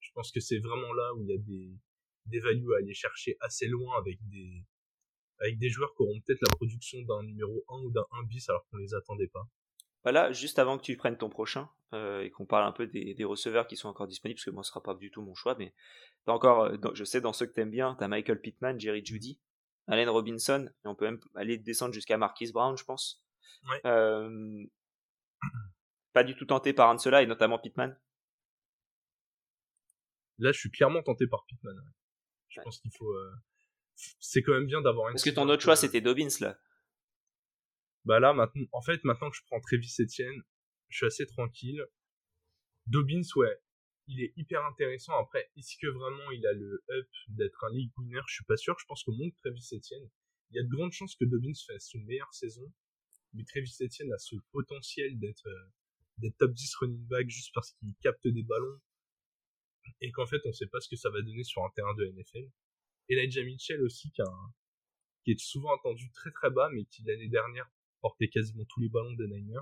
Je 0.00 0.10
pense 0.12 0.30
que 0.30 0.40
c'est 0.40 0.58
vraiment 0.58 0.92
là 0.92 1.14
où 1.14 1.22
il 1.22 1.30
y 1.30 1.32
a 1.32 1.38
des, 1.38 1.72
des 2.26 2.40
values 2.40 2.74
à 2.74 2.76
aller 2.76 2.92
chercher 2.92 3.38
assez 3.40 3.68
loin 3.68 3.96
avec 3.96 4.18
des, 4.28 4.66
avec 5.38 5.58
des 5.58 5.70
joueurs 5.70 5.94
qui 5.96 6.02
auront 6.02 6.20
peut-être 6.20 6.42
la 6.42 6.54
production 6.54 7.00
d'un 7.00 7.22
numéro 7.22 7.64
1 7.70 7.78
ou 7.84 7.90
d'un 7.90 8.04
1 8.10 8.24
bis 8.24 8.50
alors 8.50 8.66
qu'on 8.70 8.76
les 8.76 8.92
attendait 8.92 9.28
pas. 9.28 9.48
Voilà, 10.02 10.30
juste 10.32 10.58
avant 10.58 10.76
que 10.76 10.82
tu 10.82 10.94
prennes 10.98 11.16
ton 11.16 11.30
prochain 11.30 11.70
euh, 11.94 12.20
et 12.20 12.30
qu'on 12.30 12.44
parle 12.44 12.68
un 12.68 12.72
peu 12.72 12.86
des, 12.86 13.14
des, 13.14 13.24
receveurs 13.24 13.66
qui 13.66 13.76
sont 13.76 13.88
encore 13.88 14.06
disponibles, 14.06 14.36
parce 14.36 14.44
que 14.44 14.50
moi 14.50 14.62
ce 14.62 14.68
sera 14.68 14.82
pas 14.82 14.94
du 14.94 15.10
tout 15.10 15.22
mon 15.22 15.34
choix, 15.34 15.56
mais 15.58 15.72
encore, 16.26 16.64
euh, 16.64 16.76
je 16.92 17.04
sais 17.04 17.22
dans 17.22 17.32
ceux 17.32 17.46
que 17.46 17.54
t'aimes 17.54 17.70
bien, 17.70 17.96
t'as 17.98 18.08
Michael 18.08 18.42
Pittman, 18.42 18.78
Jerry 18.78 19.02
Judy, 19.02 19.40
Allen 19.88 20.08
Robinson, 20.08 20.70
et 20.84 20.88
on 20.88 20.94
peut 20.94 21.06
même 21.06 21.20
aller 21.34 21.58
descendre 21.58 21.94
jusqu'à 21.94 22.18
Marquis 22.18 22.52
Brown, 22.52 22.76
je 22.76 22.84
pense. 22.84 23.24
Euh, 23.84 24.66
pas 26.12 26.24
du 26.24 26.36
tout 26.36 26.46
tenté 26.46 26.72
par 26.72 26.90
un 26.90 26.94
de 26.94 27.00
ceux-là, 27.00 27.22
et 27.22 27.26
notamment 27.26 27.58
Pittman. 27.58 27.98
Là, 30.38 30.52
je 30.52 30.58
suis 30.58 30.70
clairement 30.70 31.02
tenté 31.02 31.26
par 31.26 31.44
Pittman. 31.46 31.74
Je 32.48 32.60
pense 32.60 32.78
qu'il 32.78 32.92
faut. 32.96 33.10
Euh, 33.12 33.34
c'est 34.20 34.42
quand 34.42 34.52
même 34.52 34.66
bien 34.66 34.80
d'avoir. 34.80 35.10
Parce 35.10 35.24
que 35.24 35.30
ton 35.30 35.48
autre 35.48 35.62
choix, 35.62 35.76
c'était 35.76 36.00
Dobbins 36.00 36.28
là. 36.40 36.58
Bah 38.04 38.20
là, 38.20 38.32
maintenant, 38.32 38.64
en 38.72 38.82
fait, 38.82 39.02
maintenant 39.04 39.30
que 39.30 39.36
je 39.36 39.42
prends 39.46 39.60
Travis 39.60 39.92
Etienne, 39.98 40.42
je 40.88 40.96
suis 40.98 41.06
assez 41.06 41.26
tranquille. 41.26 41.84
Dobbins, 42.86 43.22
ouais, 43.36 43.60
il 44.08 44.22
est 44.22 44.32
hyper 44.36 44.64
intéressant. 44.64 45.12
Après, 45.18 45.50
est-ce 45.56 45.76
que 45.80 45.86
vraiment 45.86 46.30
il 46.32 46.46
a 46.46 46.52
le 46.52 46.82
up 46.90 47.08
d'être 47.28 47.62
un 47.64 47.70
league 47.70 47.92
winner? 47.98 48.20
Je 48.26 48.34
suis 48.34 48.44
pas 48.44 48.56
sûr. 48.56 48.76
Je 48.78 48.86
pense 48.86 49.04
que 49.04 49.10
mon 49.10 49.30
Travis 49.42 49.68
Etienne, 49.72 50.08
il 50.50 50.56
y 50.56 50.60
a 50.60 50.62
de 50.62 50.68
grandes 50.68 50.92
chances 50.92 51.14
que 51.14 51.26
Dobbins 51.26 51.52
fasse 51.66 51.92
une 51.94 52.06
meilleure 52.06 52.32
saison. 52.32 52.72
Mais 53.34 53.44
Travis 53.44 53.76
Etienne 53.80 54.12
a 54.12 54.18
ce 54.18 54.36
potentiel 54.52 55.18
d'être 55.18 55.46
euh, 55.46 56.30
top 56.38 56.52
10 56.52 56.74
running 56.76 57.06
back 57.06 57.28
juste 57.28 57.52
parce 57.54 57.72
qu'il 57.72 57.94
capte 58.00 58.26
des 58.26 58.42
ballons 58.42 58.80
et 60.00 60.10
qu'en 60.10 60.26
fait 60.26 60.40
on 60.44 60.52
sait 60.52 60.66
pas 60.66 60.80
ce 60.80 60.88
que 60.88 60.96
ça 60.96 61.10
va 61.10 61.20
donner 61.22 61.44
sur 61.44 61.62
un 61.62 61.70
terrain 61.74 61.94
de 61.94 62.06
NFL. 62.06 62.50
Et 63.10 63.16
Elijah 63.16 63.44
Mitchell 63.44 63.82
aussi 63.82 64.10
qui, 64.12 64.22
qui 65.24 65.32
est 65.32 65.38
souvent 65.38 65.74
attendu 65.76 66.10
très 66.12 66.30
très 66.30 66.50
bas 66.50 66.70
mais 66.72 66.86
qui 66.86 67.02
l'année 67.04 67.28
dernière 67.28 67.70
portait 68.00 68.28
quasiment 68.28 68.64
tous 68.64 68.80
les 68.80 68.88
ballons 68.88 69.12
des 69.12 69.28
Niners. 69.28 69.60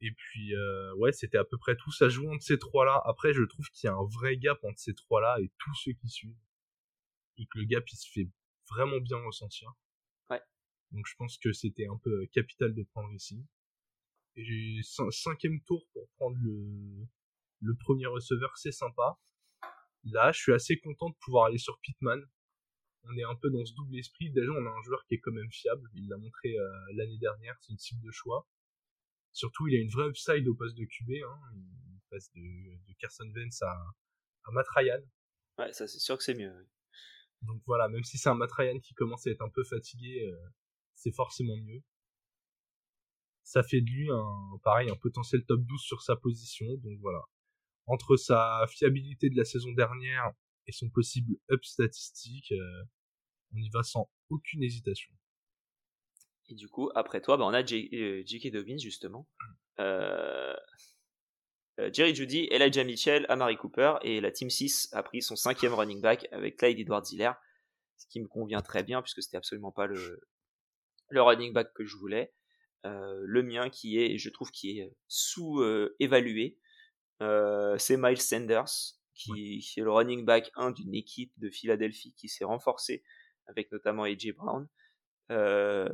Et 0.00 0.12
puis, 0.12 0.54
euh, 0.54 0.94
ouais, 0.96 1.12
c'était 1.12 1.38
à 1.38 1.44
peu 1.44 1.56
près 1.56 1.76
tout. 1.76 1.92
Ça 1.92 2.08
joue 2.08 2.28
entre 2.30 2.42
ces 2.42 2.58
trois-là. 2.58 3.00
Après, 3.06 3.32
je 3.32 3.42
trouve 3.42 3.66
qu'il 3.70 3.88
y 3.88 3.90
a 3.90 3.94
un 3.94 4.04
vrai 4.04 4.36
gap 4.36 4.62
entre 4.64 4.78
ces 4.78 4.94
trois-là 4.94 5.36
et 5.40 5.50
tous 5.58 5.74
ceux 5.76 5.92
qui 5.92 6.08
suivent. 6.08 6.36
Et 7.38 7.46
que 7.46 7.58
le 7.58 7.64
gap, 7.64 7.84
il 7.90 7.96
se 7.96 8.10
fait 8.10 8.28
vraiment 8.70 8.98
bien 8.98 9.18
ressentir. 9.18 9.72
Ouais. 10.30 10.40
Donc, 10.90 11.06
je 11.06 11.14
pense 11.16 11.38
que 11.38 11.52
c'était 11.52 11.86
un 11.86 11.98
peu 12.02 12.26
capital 12.32 12.74
de 12.74 12.82
prendre 12.82 13.12
ici. 13.12 13.46
Et 14.36 14.44
j'ai 14.44 14.80
cinquième 15.10 15.60
tour 15.62 15.86
pour 15.92 16.08
prendre 16.16 16.36
le, 16.40 17.06
le 17.60 17.74
premier 17.76 18.06
receveur, 18.06 18.56
c'est 18.56 18.72
sympa. 18.72 19.18
Là, 20.04 20.32
je 20.32 20.40
suis 20.40 20.52
assez 20.52 20.78
content 20.78 21.08
de 21.08 21.16
pouvoir 21.20 21.46
aller 21.46 21.58
sur 21.58 21.78
Pitman. 21.80 22.20
On 23.04 23.16
est 23.16 23.24
un 23.24 23.34
peu 23.36 23.50
dans 23.50 23.64
ce 23.64 23.74
double 23.74 23.96
esprit. 23.96 24.30
Déjà, 24.30 24.50
on 24.50 24.66
a 24.66 24.70
un 24.70 24.82
joueur 24.82 25.04
qui 25.06 25.14
est 25.14 25.20
quand 25.20 25.32
même 25.32 25.50
fiable. 25.50 25.88
Il 25.94 26.08
l'a 26.08 26.16
montré 26.16 26.58
euh, 26.58 26.68
l'année 26.94 27.18
dernière. 27.18 27.56
C'est 27.60 27.72
une 27.72 27.78
cible 27.78 28.02
de 28.02 28.10
choix. 28.10 28.46
Surtout, 29.34 29.66
il 29.66 29.76
a 29.76 29.80
une 29.80 29.90
vraie 29.90 30.08
upside 30.08 30.46
au 30.46 30.54
poste 30.54 30.76
de 30.76 30.84
QB. 30.84 31.10
Hein. 31.26 31.38
Il 31.54 32.00
passe 32.08 32.30
de, 32.32 32.40
de 32.40 32.94
Carson 32.98 33.30
Vance 33.34 33.60
à, 33.62 33.74
à 34.44 34.50
Matt 34.52 34.66
Ryan. 34.68 35.00
Ouais, 35.58 35.72
ça 35.72 35.86
c'est 35.88 35.98
sûr 35.98 36.16
que 36.16 36.22
c'est 36.22 36.34
mieux. 36.34 36.54
Donc 37.42 37.60
voilà, 37.66 37.88
même 37.88 38.04
si 38.04 38.16
c'est 38.16 38.28
un 38.28 38.34
Matt 38.34 38.52
Ryan 38.52 38.78
qui 38.78 38.94
commence 38.94 39.26
à 39.26 39.30
être 39.30 39.42
un 39.42 39.50
peu 39.50 39.64
fatigué, 39.64 40.24
euh, 40.24 40.48
c'est 40.94 41.12
forcément 41.12 41.56
mieux. 41.56 41.82
Ça 43.42 43.64
fait 43.64 43.80
de 43.80 43.90
lui 43.90 44.08
un, 44.10 44.58
pareil, 44.62 44.88
un 44.88 44.96
potentiel 44.96 45.44
top 45.44 45.60
12 45.60 45.80
sur 45.80 46.00
sa 46.00 46.14
position. 46.14 46.66
Donc 46.76 46.98
voilà. 47.00 47.22
Entre 47.86 48.16
sa 48.16 48.64
fiabilité 48.68 49.28
de 49.30 49.36
la 49.36 49.44
saison 49.44 49.72
dernière 49.72 50.32
et 50.66 50.72
son 50.72 50.88
possible 50.88 51.36
up 51.50 51.62
statistique, 51.64 52.52
euh, 52.52 52.84
on 53.52 53.58
y 53.58 53.68
va 53.68 53.82
sans 53.82 54.08
aucune 54.30 54.62
hésitation. 54.62 55.12
Et 56.48 56.54
du 56.54 56.68
coup, 56.68 56.90
après 56.94 57.20
toi, 57.20 57.36
bah, 57.36 57.44
on 57.46 57.54
a 57.54 57.64
J.K. 57.64 57.94
Euh, 57.94 58.50
Dobbins, 58.50 58.78
justement. 58.78 59.26
Euh, 59.80 60.54
euh, 61.80 61.90
Jerry 61.92 62.14
Judy, 62.14 62.48
Elijah 62.50 62.84
Mitchell, 62.84 63.26
Amari 63.28 63.56
Cooper. 63.56 63.94
Et 64.02 64.20
la 64.20 64.30
Team 64.30 64.50
6 64.50 64.90
a 64.92 65.02
pris 65.02 65.22
son 65.22 65.36
cinquième 65.36 65.74
running 65.74 66.00
back 66.00 66.28
avec 66.32 66.58
Clyde 66.58 66.78
Edward 66.78 67.04
Ziller. 67.04 67.32
Ce 67.96 68.06
qui 68.08 68.20
me 68.20 68.26
convient 68.26 68.60
très 68.60 68.82
bien, 68.82 69.00
puisque 69.02 69.22
c'était 69.22 69.36
absolument 69.36 69.72
pas 69.72 69.86
le, 69.86 70.20
le 71.08 71.22
running 71.22 71.52
back 71.52 71.72
que 71.74 71.84
je 71.84 71.96
voulais. 71.96 72.32
le 72.84 73.42
mien, 73.42 73.70
qui 73.70 73.98
est, 73.98 74.18
je 74.18 74.28
trouve, 74.28 74.50
qui 74.50 74.78
est 74.78 74.92
sous-évalué, 75.08 76.58
c'est 77.20 77.96
Miles 77.96 78.20
Sanders, 78.20 78.98
qui, 79.14 79.60
qui, 79.60 79.80
est 79.80 79.84
le 79.84 79.92
running 79.92 80.24
back 80.24 80.50
1 80.56 80.72
d'une 80.72 80.94
équipe 80.94 81.32
de 81.38 81.48
Philadelphie 81.48 82.12
qui 82.14 82.28
s'est 82.28 82.44
renforcée, 82.44 83.02
avec 83.46 83.72
notamment 83.72 84.02
AJ 84.02 84.34
Brown. 84.34 84.68
Euh, 85.30 85.88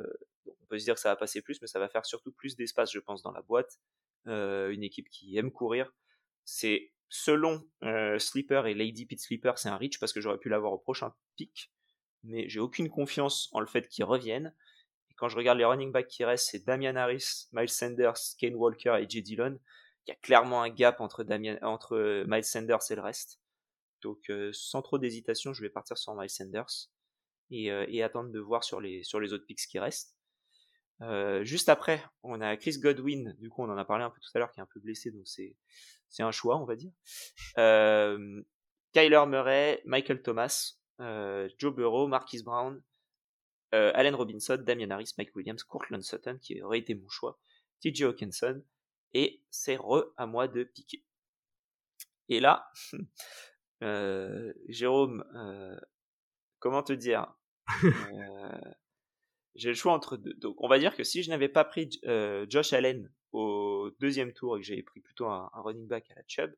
on 0.46 0.66
peut 0.66 0.78
se 0.78 0.84
dire 0.84 0.94
que 0.94 1.00
ça 1.00 1.10
va 1.10 1.16
passer 1.16 1.42
plus, 1.42 1.60
mais 1.60 1.66
ça 1.66 1.78
va 1.78 1.88
faire 1.88 2.06
surtout 2.06 2.32
plus 2.32 2.56
d'espace, 2.56 2.92
je 2.92 3.00
pense, 3.00 3.22
dans 3.22 3.32
la 3.32 3.42
boîte. 3.42 3.78
Euh, 4.26 4.68
une 4.70 4.82
équipe 4.82 5.08
qui 5.08 5.36
aime 5.38 5.50
courir. 5.50 5.92
C'est 6.44 6.92
selon 7.08 7.66
euh, 7.82 8.18
Sleeper 8.18 8.66
et 8.66 8.74
Lady 8.74 9.06
Pit 9.06 9.18
Sleeper, 9.18 9.58
c'est 9.58 9.70
un 9.70 9.76
reach 9.76 9.98
parce 9.98 10.12
que 10.12 10.20
j'aurais 10.20 10.38
pu 10.38 10.50
l'avoir 10.50 10.72
au 10.72 10.78
prochain 10.78 11.14
pick, 11.36 11.72
mais 12.22 12.46
j'ai 12.48 12.60
aucune 12.60 12.90
confiance 12.90 13.48
en 13.52 13.60
le 13.60 13.66
fait 13.66 13.88
qu'ils 13.88 14.04
reviennent. 14.04 14.54
Et 15.10 15.14
quand 15.14 15.28
je 15.28 15.36
regarde 15.36 15.56
les 15.56 15.64
running 15.64 15.90
backs 15.90 16.08
qui 16.08 16.24
restent, 16.24 16.50
c'est 16.50 16.66
Damian 16.66 16.96
Harris, 16.96 17.48
Miles 17.52 17.70
Sanders, 17.70 18.18
Kane 18.38 18.54
Walker 18.54 18.98
et 19.00 19.08
Jay 19.08 19.22
Dillon. 19.22 19.58
il 20.06 20.10
y 20.10 20.12
a 20.12 20.16
clairement 20.16 20.62
un 20.62 20.68
gap 20.68 21.00
entre, 21.00 21.24
entre 21.62 22.24
Miles 22.26 22.44
Sanders 22.44 22.90
et 22.90 22.94
le 22.94 23.02
reste. 23.02 23.40
Donc, 24.02 24.30
sans 24.52 24.82
trop 24.82 24.98
d'hésitation, 24.98 25.52
je 25.52 25.62
vais 25.62 25.70
partir 25.70 25.96
sur 25.98 26.14
Miles 26.14 26.30
Sanders 26.30 26.88
et, 27.50 27.66
et, 27.66 28.02
attendre 28.02 28.30
de 28.30 28.38
voir 28.38 28.64
sur 28.64 28.80
les, 28.80 29.02
sur 29.02 29.20
les 29.20 29.32
autres 29.32 29.44
picks 29.46 29.66
qui 29.66 29.78
restent. 29.78 30.14
Juste 31.42 31.68
après, 31.68 32.02
on 32.22 32.40
a 32.40 32.56
Chris 32.56 32.78
Godwin, 32.78 33.34
du 33.38 33.48
coup 33.48 33.62
on 33.62 33.70
en 33.70 33.78
a 33.78 33.84
parlé 33.84 34.04
un 34.04 34.10
peu 34.10 34.20
tout 34.20 34.30
à 34.34 34.38
l'heure, 34.38 34.52
qui 34.52 34.60
est 34.60 34.62
un 34.62 34.68
peu 34.72 34.80
blessé, 34.80 35.10
donc 35.10 35.26
c'est, 35.26 35.56
c'est 36.08 36.22
un 36.22 36.30
choix, 36.30 36.58
on 36.58 36.64
va 36.64 36.76
dire. 36.76 36.92
Euh, 37.58 38.42
Kyler 38.92 39.24
Murray, 39.26 39.80
Michael 39.84 40.22
Thomas, 40.22 40.74
Joe 40.98 41.74
Burrow, 41.74 42.06
Marquis 42.06 42.42
Brown, 42.42 42.82
Allen 43.72 44.14
Robinson, 44.14 44.58
Damian 44.60 44.90
Harris, 44.90 45.12
Mike 45.16 45.34
Williams, 45.36 45.62
Courtland 45.62 46.02
Sutton, 46.02 46.38
qui 46.40 46.60
aurait 46.60 46.80
été 46.80 46.94
mon 46.94 47.08
choix, 47.08 47.38
TJ 47.80 48.02
Hawkinson, 48.02 48.62
et 49.12 49.42
c'est 49.50 49.76
re 49.76 50.12
à 50.16 50.26
moi 50.26 50.48
de 50.48 50.64
piquer. 50.64 51.04
Et 52.28 52.40
là, 52.40 52.70
euh, 53.82 54.52
Jérôme, 54.68 55.24
euh, 55.34 55.78
comment 56.58 56.82
te 56.82 56.92
dire 56.92 57.34
euh, 57.84 58.72
J'ai 59.60 59.68
le 59.68 59.74
choix 59.74 59.92
entre 59.92 60.16
deux. 60.16 60.32
Donc, 60.34 60.56
on 60.58 60.68
va 60.68 60.78
dire 60.78 60.96
que 60.96 61.04
si 61.04 61.22
je 61.22 61.28
n'avais 61.28 61.50
pas 61.50 61.64
pris 61.64 61.90
Josh 62.48 62.72
Allen 62.72 63.12
au 63.32 63.90
deuxième 64.00 64.32
tour 64.32 64.56
et 64.56 64.60
que 64.60 64.66
j'avais 64.66 64.82
pris 64.82 65.00
plutôt 65.00 65.26
un, 65.26 65.50
running 65.52 65.86
back 65.86 66.10
à 66.10 66.14
la 66.14 66.22
Chubb, 66.26 66.54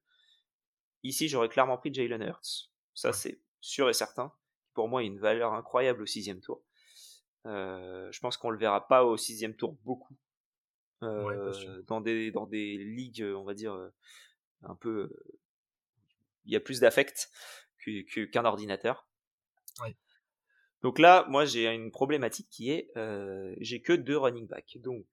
ici 1.03 1.29
j'aurais 1.29 1.49
clairement 1.49 1.77
pris 1.77 1.93
Jalen 1.93 2.23
Hurts. 2.23 2.71
Ça, 2.95 3.13
c'est 3.13 3.41
sûr 3.61 3.89
et 3.89 3.93
certain. 3.93 4.33
Pour 4.73 4.89
moi, 4.89 5.03
il 5.03 5.07
a 5.07 5.09
une 5.09 5.19
valeur 5.19 5.53
incroyable 5.53 6.03
au 6.03 6.07
sixième 6.07 6.41
tour. 6.41 6.63
je 7.45 8.21
pense 8.21 8.37
qu'on 8.37 8.51
le 8.51 8.59
verra 8.59 8.87
pas 8.87 9.05
au 9.05 9.17
sixième 9.17 9.57
tour 9.57 9.77
beaucoup 9.85 10.17
euh, 11.03 11.83
dans 11.89 12.01
des 12.01 12.31
dans 12.31 12.47
des 12.47 12.79
ligues, 12.79 13.25
on 13.37 13.43
va 13.43 13.55
dire 13.55 13.77
un 14.63 14.77
peu, 14.77 15.11
il 16.45 16.53
y 16.53 16.57
a 16.57 16.61
plus 16.61 16.79
d'affect 16.79 17.31
qu'un 18.33 18.45
ordinateur. 18.45 19.09
Donc 20.83 20.99
là, 20.99 21.27
moi, 21.29 21.45
j'ai 21.45 21.67
une 21.67 21.91
problématique 21.91 22.49
qui 22.51 22.71
est, 22.71 22.91
euh, 22.97 23.55
j'ai 23.59 23.81
que 23.81 23.93
deux 23.93 24.17
running 24.17 24.47
backs. 24.47 24.79
Donc, 24.79 25.07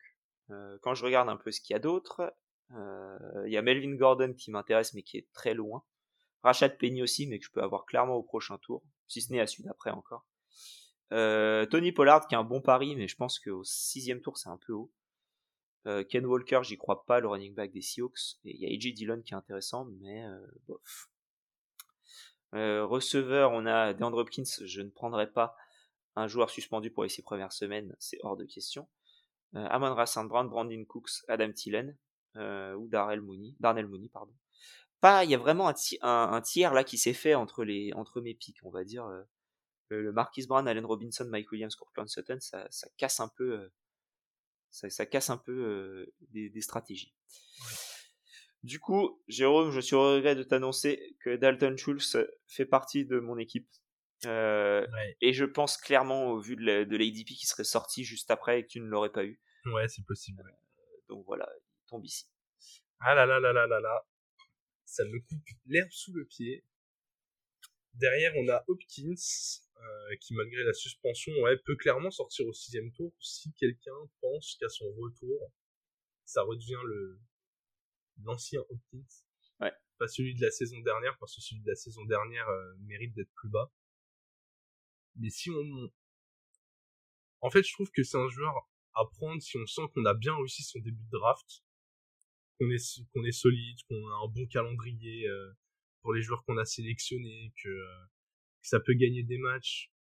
euh, 0.49 0.77
quand 0.81 0.95
je 0.95 1.05
regarde 1.05 1.29
un 1.29 1.37
peu 1.37 1.51
ce 1.51 1.61
qu'il 1.61 1.73
y 1.73 1.77
a 1.77 1.79
d'autre, 1.79 2.33
il 2.71 3.51
y 3.51 3.57
a 3.57 3.63
Melvin 3.63 3.95
Gordon 3.95 4.33
qui 4.33 4.51
m'intéresse, 4.51 4.93
mais 4.93 5.01
qui 5.01 5.17
est 5.17 5.27
très 5.33 5.55
loin. 5.55 5.83
Rachad 6.43 6.77
Penny 6.77 7.01
aussi, 7.01 7.25
mais 7.25 7.39
que 7.39 7.45
je 7.45 7.51
peux 7.51 7.63
avoir 7.63 7.85
clairement 7.85 8.13
au 8.13 8.21
prochain 8.21 8.59
tour, 8.59 8.83
si 9.07 9.21
ce 9.21 9.33
n'est 9.33 9.39
à 9.39 9.47
celui 9.47 9.63
d'après 9.63 9.89
encore. 9.89 10.27
Tony 11.09 11.91
Pollard 11.91 12.27
qui 12.27 12.35
est 12.35 12.37
un 12.37 12.43
bon 12.43 12.61
pari, 12.61 12.95
mais 12.95 13.07
je 13.07 13.15
pense 13.15 13.39
qu'au 13.39 13.63
sixième 13.63 14.21
tour 14.21 14.37
c'est 14.37 14.49
un 14.49 14.59
peu 14.67 14.73
haut. 14.73 14.91
Euh, 15.85 16.03
Ken 16.03 16.25
Walker, 16.25 16.59
j'y 16.63 16.77
crois 16.77 17.05
pas, 17.05 17.19
le 17.19 17.27
running 17.27 17.53
back 17.53 17.71
des 17.71 17.81
Seahawks. 17.81 18.37
Et 18.43 18.55
il 18.55 18.61
y 18.61 18.65
a 18.65 18.69
AJ 18.69 18.93
Dillon 18.93 19.21
qui 19.21 19.33
est 19.33 19.37
intéressant, 19.37 19.85
mais 19.99 20.25
euh, 20.25 20.45
bof. 20.67 21.09
Euh, 22.55 22.85
receveur, 22.85 23.51
on 23.51 23.65
a 23.65 23.93
DeAndre 23.93 24.17
Hopkins, 24.17 24.43
je 24.65 24.81
ne 24.81 24.89
prendrai 24.89 25.31
pas 25.31 25.55
un 26.15 26.27
joueur 26.27 26.49
suspendu 26.49 26.89
pour 26.89 27.03
les 27.03 27.09
six 27.09 27.21
premières 27.21 27.53
semaines, 27.53 27.95
c'est 27.99 28.17
hors 28.23 28.35
de 28.35 28.45
question. 28.45 28.87
Amon 29.53 29.93
Rassan 29.95 30.27
Brown, 30.27 30.47
Brandon 30.47 30.85
Cooks, 30.85 31.23
Adam 31.27 31.51
Thielen 31.51 31.97
ou 32.35 32.87
Darrell 32.87 33.21
Mooney, 33.21 33.55
Darnell 33.59 33.87
Mooney, 33.87 34.09
pardon. 34.09 34.33
Pas, 35.01 35.23
il 35.23 35.31
y 35.31 35.35
a 35.35 35.37
vraiment 35.37 35.73
un, 36.01 36.41
tiers 36.41 36.73
là 36.73 36.83
qui 36.83 36.97
s'est 36.97 37.13
fait 37.13 37.35
entre 37.35 37.63
les 37.63 37.91
entre 37.93 38.21
mes 38.21 38.33
pics, 38.35 38.59
on 38.63 38.69
va 38.69 38.83
dire. 38.83 39.07
le 39.89 40.11
Marquis 40.11 40.45
Brown, 40.45 40.67
Allen 40.67 40.85
Robinson, 40.85 41.25
Mike 41.25 41.51
Williams, 41.51 41.75
Courtland 41.75 42.07
Sutton, 42.07 42.37
ça, 42.39 42.67
casse 42.97 43.19
un 43.19 43.29
peu 43.29 43.71
ça, 44.71 45.05
casse 45.05 45.29
un 45.29 45.37
peu 45.37 46.11
des, 46.31 46.61
stratégies. 46.61 47.13
Du 48.63 48.79
coup, 48.79 49.21
Jérôme, 49.27 49.71
je 49.71 49.79
suis 49.79 49.95
au 49.95 50.15
regret 50.15 50.35
de 50.35 50.43
t'annoncer 50.43 51.15
que 51.21 51.35
Dalton 51.35 51.77
Schultz 51.77 52.17
fait 52.47 52.65
partie 52.65 53.05
de 53.05 53.19
mon 53.19 53.37
équipe. 53.37 53.69
Et 54.25 55.33
je 55.33 55.45
pense 55.45 55.77
clairement, 55.77 56.31
au 56.31 56.41
vu 56.41 56.55
de 56.55 56.97
l'ADP 56.97 57.27
qui 57.27 57.45
serait 57.45 57.63
sorti 57.63 58.03
juste 58.03 58.31
après 58.31 58.59
et 58.59 58.63
que 58.63 58.67
tu 58.67 58.81
ne 58.81 58.87
l'aurais 58.87 59.11
pas 59.11 59.23
eu. 59.23 59.39
Ouais, 59.65 59.87
c'est 59.87 60.05
possible. 60.05 60.43
donc 61.07 61.25
voilà, 61.25 61.49
il 61.57 61.89
tombe 61.89 62.05
ici. 62.05 62.25
Ah 62.99 63.15
là 63.15 63.25
là 63.25 63.39
là 63.39 63.53
là 63.53 63.65
là 63.65 63.79
là. 63.79 64.05
Ça 64.85 65.05
me 65.05 65.19
coupe 65.19 65.43
l'herbe 65.67 65.91
sous 65.91 66.13
le 66.13 66.25
pied. 66.25 66.65
Derrière, 67.93 68.33
on 68.35 68.47
a 68.49 68.63
Hopkins, 68.67 69.13
euh, 69.77 70.15
qui 70.19 70.33
malgré 70.33 70.63
la 70.63 70.73
suspension 70.73 71.31
ouais, 71.41 71.57
peut 71.57 71.75
clairement 71.75 72.11
sortir 72.11 72.47
au 72.47 72.53
sixième 72.53 72.91
tour 72.91 73.13
si 73.19 73.53
quelqu'un 73.53 73.95
pense 74.21 74.57
qu'à 74.59 74.69
son 74.69 74.85
retour, 74.97 75.51
ça 76.25 76.43
redevient 76.43 76.81
le 76.85 77.19
l'ancien 78.23 78.61
Hopkins. 78.69 79.05
Ouais. 79.59 79.73
Pas 79.97 80.07
celui 80.07 80.35
de 80.35 80.41
la 80.41 80.51
saison 80.51 80.79
dernière, 80.79 81.17
parce 81.17 81.35
que 81.35 81.41
celui 81.41 81.61
de 81.61 81.67
la 81.67 81.75
saison 81.75 82.03
dernière 82.05 82.47
euh, 82.47 82.75
mérite 82.81 83.13
d'être 83.13 83.31
plus 83.35 83.49
bas. 83.49 83.71
Mais 85.15 85.29
si 85.29 85.49
on... 85.49 85.91
En 87.41 87.49
fait, 87.49 87.63
je 87.63 87.73
trouve 87.73 87.89
que 87.91 88.03
c'est 88.03 88.17
un 88.17 88.29
joueur 88.29 88.53
à 88.95 89.05
prendre 89.05 89.41
si 89.41 89.57
on 89.57 89.65
sent 89.65 89.83
qu'on 89.93 90.05
a 90.05 90.13
bien 90.13 90.35
réussi 90.35 90.63
son 90.63 90.79
début 90.79 91.03
de 91.03 91.09
draft, 91.11 91.63
qu'on 92.59 92.69
est, 92.69 93.01
qu'on 93.13 93.23
est 93.23 93.31
solide, 93.31 93.77
qu'on 93.87 94.07
a 94.09 94.25
un 94.25 94.27
bon 94.27 94.45
calendrier 94.47 95.27
euh, 95.27 95.51
pour 96.01 96.13
les 96.13 96.21
joueurs 96.21 96.43
qu'on 96.43 96.57
a 96.57 96.65
sélectionnés, 96.65 97.53
que 97.63 97.69
que 98.61 98.67
ça 98.67 98.79
peut 98.79 98.93
gagner 98.93 99.23
des 99.23 99.37
matchs 99.37 99.91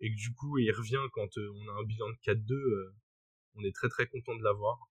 et 0.00 0.10
que 0.10 0.16
du 0.16 0.32
coup 0.34 0.58
il 0.58 0.70
revient 0.72 1.04
quand 1.12 1.38
euh, 1.38 1.52
on 1.54 1.68
a 1.68 1.80
un 1.80 1.84
bilan 1.84 2.08
de 2.10 2.16
4-2, 2.16 2.52
euh, 2.52 2.94
on 3.54 3.64
est 3.64 3.74
très 3.74 3.88
très 3.88 4.06
content 4.06 4.36
de 4.36 4.42
l'avoir. 4.42 4.90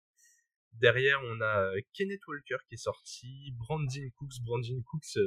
Derrière, 0.72 1.20
on 1.24 1.40
a 1.40 1.74
euh, 1.74 1.80
Kenneth 1.92 2.26
Walker 2.26 2.56
qui 2.68 2.74
est 2.74 2.78
sorti, 2.78 3.52
Brandon 3.58 4.10
Cooks, 4.16 4.40
Brandon 4.42 4.82
Cooks, 4.82 5.18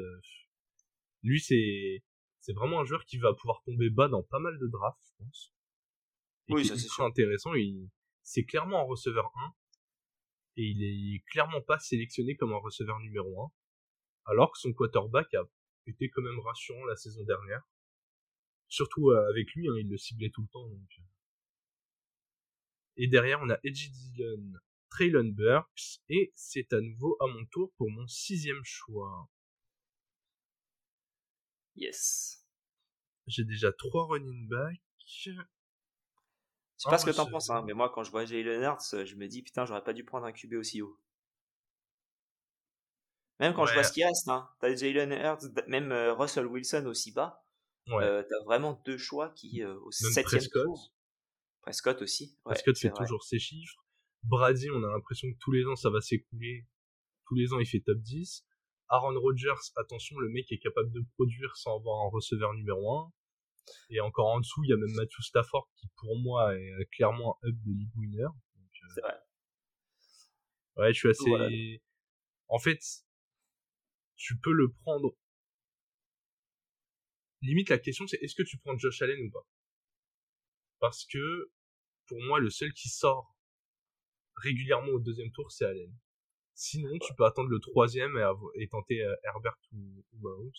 lui 1.24 1.40
c'est 1.40 2.04
c'est 2.40 2.54
vraiment 2.54 2.82
un 2.82 2.86
joueur 2.86 3.06
qui 3.06 3.18
va 3.18 3.34
pouvoir 3.34 3.64
tomber 3.64 3.90
bas 3.90 4.08
dans 4.08 4.22
pas 4.22 4.38
mal 4.38 4.60
de 4.60 4.68
drafts, 4.68 5.02
je 5.04 5.14
pense. 5.18 5.54
Et 6.48 6.54
oui, 6.54 6.66
ça 6.66 6.78
c'est 6.78 7.02
intéressant. 7.02 7.56
Il, 7.56 7.90
c'est 8.22 8.44
clairement 8.44 8.82
un 8.82 8.84
receveur 8.84 9.32
1 9.36 9.54
et 10.58 10.64
il 10.64 10.84
est 10.84 11.24
clairement 11.32 11.62
pas 11.62 11.80
sélectionné 11.80 12.36
comme 12.36 12.54
un 12.54 12.58
receveur 12.58 13.00
numéro 13.00 13.46
1, 13.46 13.52
alors 14.26 14.52
que 14.52 14.60
son 14.60 14.74
quarterback 14.74 15.34
a 15.34 15.44
été 15.88 16.10
quand 16.10 16.22
même 16.22 16.40
rassurant 16.40 16.86
la 16.86 16.96
saison 16.96 17.24
dernière. 17.24 17.64
Surtout 18.68 19.10
euh, 19.10 19.30
avec 19.30 19.52
lui, 19.54 19.68
hein, 19.68 19.76
il 19.78 19.90
le 19.90 19.98
ciblait 19.98 20.30
tout 20.30 20.42
le 20.42 20.48
temps. 20.48 20.68
Donc. 20.68 20.90
Euh. 21.00 21.04
Et 22.98 23.08
derrière, 23.08 23.42
on 23.42 23.50
a 23.50 23.58
Edgy 23.64 23.90
Dillon, 23.90 24.54
Traylon 24.96 25.34
Burks, 25.34 26.00
et 26.08 26.32
c'est 26.36 26.72
à 26.72 26.80
nouveau 26.80 27.18
à 27.20 27.28
mon 27.28 27.46
tour 27.48 27.74
pour 27.78 27.92
mon 27.92 28.08
sixième 28.08 28.64
choix. 28.64 29.30
Yes. 31.76 32.46
J'ai 33.28 33.44
déjà 33.44 33.74
trois 33.74 34.08
running 34.08 34.48
backs. 34.48 34.80
Je 35.06 35.32
sais 36.78 36.90
pas 36.90 36.98
ce 36.98 37.06
que 37.06 37.12
t'en 37.12 37.26
penses, 37.26 37.50
hein, 37.50 37.64
mais 37.66 37.74
moi 37.74 37.92
quand 37.94 38.04
je 38.04 38.12
vois 38.12 38.24
Jalen 38.24 38.62
Hurts, 38.62 39.06
je 39.06 39.16
me 39.16 39.28
dis 39.28 39.42
putain, 39.44 39.66
j'aurais 39.66 39.84
pas 39.84 39.92
dû 39.92 40.06
prendre 40.06 40.26
un 40.26 40.32
QB 40.32 40.54
aussi 40.54 40.82
haut. 40.82 40.98
Même 43.42 43.54
quand 43.54 43.66
je 43.66 43.74
vois 43.74 43.84
ce 43.84 43.92
qui 43.92 44.06
reste, 44.06 44.30
hein, 44.30 44.50
t'as 44.62 44.74
Jalen 44.74 45.12
Hurts, 45.12 45.68
même 45.68 45.92
euh, 45.92 46.14
Russell 46.14 46.48
Wilson 46.48 46.86
aussi 46.86 47.12
bas. 47.12 47.46
Ouais. 47.88 48.04
Euh, 48.04 48.24
t'as 48.24 48.44
vraiment 48.46 48.82
deux 48.86 48.98
choix 48.98 49.30
qui 49.32 49.62
euh, 49.62 49.78
au 49.82 49.92
septième 49.92 50.48
tour. 50.48 50.94
Prescott 51.62 52.02
aussi. 52.02 52.38
Ouais, 52.46 52.54
Prescott 52.54 52.78
fait 52.78 52.92
toujours 52.92 53.24
ses 53.24 53.40
chiffres. 53.40 53.85
Brady, 54.28 54.70
on 54.72 54.84
a 54.84 54.90
l'impression 54.90 55.32
que 55.32 55.38
tous 55.40 55.52
les 55.52 55.66
ans 55.66 55.76
ça 55.76 55.90
va 55.90 56.02
s'écouler. 56.02 56.66
Tous 57.28 57.36
les 57.36 57.54
ans 57.54 57.60
il 57.60 57.66
fait 57.66 57.82
top 57.82 58.00
10. 58.00 58.46
Aaron 58.90 59.20
Rodgers, 59.20 59.72
attention, 59.78 60.20
le 60.20 60.30
mec 60.30 60.52
est 60.52 60.60
capable 60.60 60.92
de 60.92 61.02
produire 61.14 61.56
sans 61.58 61.78
avoir 61.78 62.06
un 62.06 62.10
receveur 62.10 62.54
numéro 62.54 63.00
1. 63.00 63.14
Et 63.90 64.00
encore 64.00 64.28
en 64.28 64.40
dessous, 64.40 64.64
il 64.64 64.70
y 64.70 64.74
a 64.74 64.78
même 64.78 64.94
Matthew 64.96 65.22
Stafford 65.22 65.68
qui 65.76 65.88
pour 65.98 66.16
moi 66.20 66.56
est 66.56 66.72
euh, 66.74 66.86
clairement 66.92 67.40
un 67.44 67.50
up 67.50 67.56
de 67.66 67.72
league 67.72 67.96
winner. 67.96 68.24
Euh, 68.24 68.88
C'est 68.94 69.02
vrai. 69.02 69.16
Ouais, 70.78 70.94
je 70.94 71.00
suis 71.00 71.10
assez. 71.10 71.82
En 72.48 72.60
fait, 72.60 72.80
tu 74.18 74.38
peux 74.38 74.52
le 74.52 74.72
prendre 74.72 75.16
limite 77.42 77.70
la 77.70 77.78
question 77.78 78.08
c'est 78.08 78.22
est-ce 78.22 78.36
que 78.36 78.44
tu 78.44 78.58
prends 78.58 78.78
Josh 78.78 79.02
Allen 79.02 79.20
ou 79.26 79.32
pas? 79.32 79.48
Parce 80.80 81.06
que 81.06 81.52
pour 82.08 82.22
moi 82.24 82.40
le 82.40 82.50
seul 82.50 82.74
qui 82.74 82.90
sort 82.90 83.35
régulièrement 84.36 84.92
au 84.92 85.00
deuxième 85.00 85.32
tour 85.32 85.52
c'est 85.52 85.66
Allen. 85.66 85.92
Sinon 86.54 86.98
tu 87.00 87.14
peux 87.16 87.26
attendre 87.26 87.50
le 87.50 87.60
troisième 87.60 88.18
et, 88.56 88.68
tenter 88.68 89.02
euh, 89.04 89.16
Herbert 89.24 89.58
ou, 89.74 90.04
Mahomes. 90.22 90.52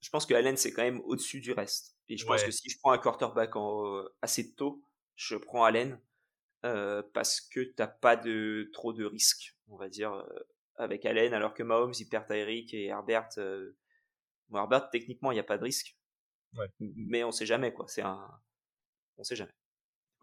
Je 0.00 0.10
pense 0.10 0.26
que 0.26 0.34
Allen 0.34 0.56
c'est 0.56 0.72
quand 0.72 0.82
même 0.82 1.00
au-dessus 1.02 1.40
du 1.40 1.52
reste. 1.52 1.96
Et 2.08 2.16
je 2.16 2.26
pense 2.26 2.42
que 2.42 2.50
si 2.50 2.68
je 2.68 2.78
prends 2.78 2.92
un 2.92 2.98
quarterback 2.98 3.56
en, 3.56 3.86
euh, 3.86 4.14
assez 4.22 4.54
tôt, 4.54 4.82
je 5.16 5.36
prends 5.36 5.64
Allen 5.64 6.00
euh, 6.64 7.02
parce 7.14 7.40
que 7.40 7.60
t'as 7.60 7.86
pas 7.86 8.16
de 8.16 8.70
trop 8.72 8.92
de 8.92 9.04
risques, 9.04 9.56
on 9.68 9.76
va 9.76 9.88
dire, 9.88 10.26
avec 10.76 11.06
Allen, 11.06 11.32
alors 11.32 11.54
que 11.54 11.62
Mahomes 11.62 11.94
il 11.98 12.08
perd 12.08 12.26
Tyreek 12.26 12.74
et 12.74 12.86
Herbert 12.86 13.30
Bon, 14.48 14.58
Herbert, 14.58 14.90
techniquement, 14.90 15.32
il 15.32 15.34
n'y 15.34 15.40
a 15.40 15.44
pas 15.44 15.58
de 15.58 15.64
risque. 15.64 15.96
Mais 16.80 17.24
on 17.24 17.32
sait 17.32 17.46
jamais, 17.46 17.72
quoi. 17.72 17.86
C'est 17.88 18.02
un. 18.02 18.40
On 19.16 19.24
sait 19.24 19.36
jamais. 19.36 19.52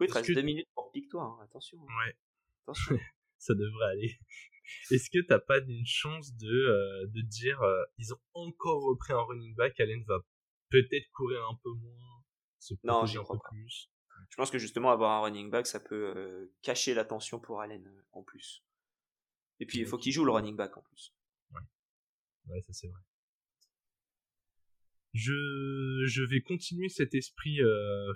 Oui, 0.00 0.06
il 0.06 0.12
te 0.12 0.14
reste 0.14 0.32
deux 0.32 0.42
minutes 0.42 0.68
pour 0.74 0.90
pique 0.90 1.10
toi, 1.10 1.24
hein. 1.24 1.44
attention. 1.44 1.78
Hein. 1.82 2.06
Ouais. 2.06 2.16
Ça 3.38 3.54
devrait 3.54 3.90
aller. 3.90 4.18
Est-ce 4.90 5.10
que 5.10 5.24
t'as 5.26 5.38
pas 5.38 5.58
une 5.58 5.86
chance 5.86 6.34
de, 6.36 6.48
euh, 6.48 7.06
de 7.08 7.20
dire, 7.22 7.60
euh, 7.62 7.82
ils 7.98 8.12
ont 8.12 8.20
encore 8.34 8.82
repris 8.84 9.12
un 9.12 9.22
running 9.22 9.54
back, 9.54 9.78
Allen 9.80 10.02
va 10.04 10.18
peut-être 10.70 11.10
courir 11.12 11.40
un 11.48 11.58
peu 11.62 11.70
moins, 11.70 12.24
se 12.58 12.74
non, 12.84 13.04
j'y 13.04 13.16
crois 13.16 13.38
pas. 13.38 13.48
plus? 13.50 13.90
Je 14.30 14.36
pense 14.36 14.50
que 14.50 14.58
justement 14.58 14.90
avoir 14.90 15.10
un 15.10 15.22
running 15.22 15.50
back, 15.50 15.66
ça 15.66 15.80
peut 15.80 16.14
euh, 16.16 16.54
cacher 16.62 16.94
l'attention 16.94 17.40
pour 17.40 17.60
Allen 17.60 17.84
en 18.12 18.22
plus. 18.22 18.64
Et 19.60 19.66
puis 19.66 19.78
il 19.78 19.86
faut 19.86 19.98
qu'il 19.98 20.12
joue 20.12 20.24
le 20.24 20.32
running 20.32 20.56
back 20.56 20.76
en 20.76 20.82
plus. 20.82 21.14
Ouais, 21.50 21.60
ouais 22.46 22.62
ça 22.62 22.72
c'est 22.72 22.88
vrai. 22.88 23.00
Je, 25.12 26.04
je 26.06 26.22
vais 26.22 26.40
continuer 26.40 26.88
cet 26.88 27.14
esprit 27.14 27.58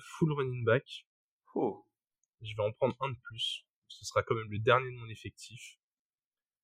full 0.00 0.32
running 0.32 0.64
back. 0.64 1.06
Oh. 1.54 1.86
Je 2.40 2.54
vais 2.56 2.62
en 2.62 2.72
prendre 2.72 2.96
un 3.00 3.10
de 3.10 3.18
plus. 3.24 3.65
Ce 3.88 4.04
sera 4.04 4.22
quand 4.22 4.34
même 4.34 4.50
le 4.50 4.58
dernier 4.58 4.90
de 4.90 4.96
mon 4.96 5.08
effectif. 5.08 5.78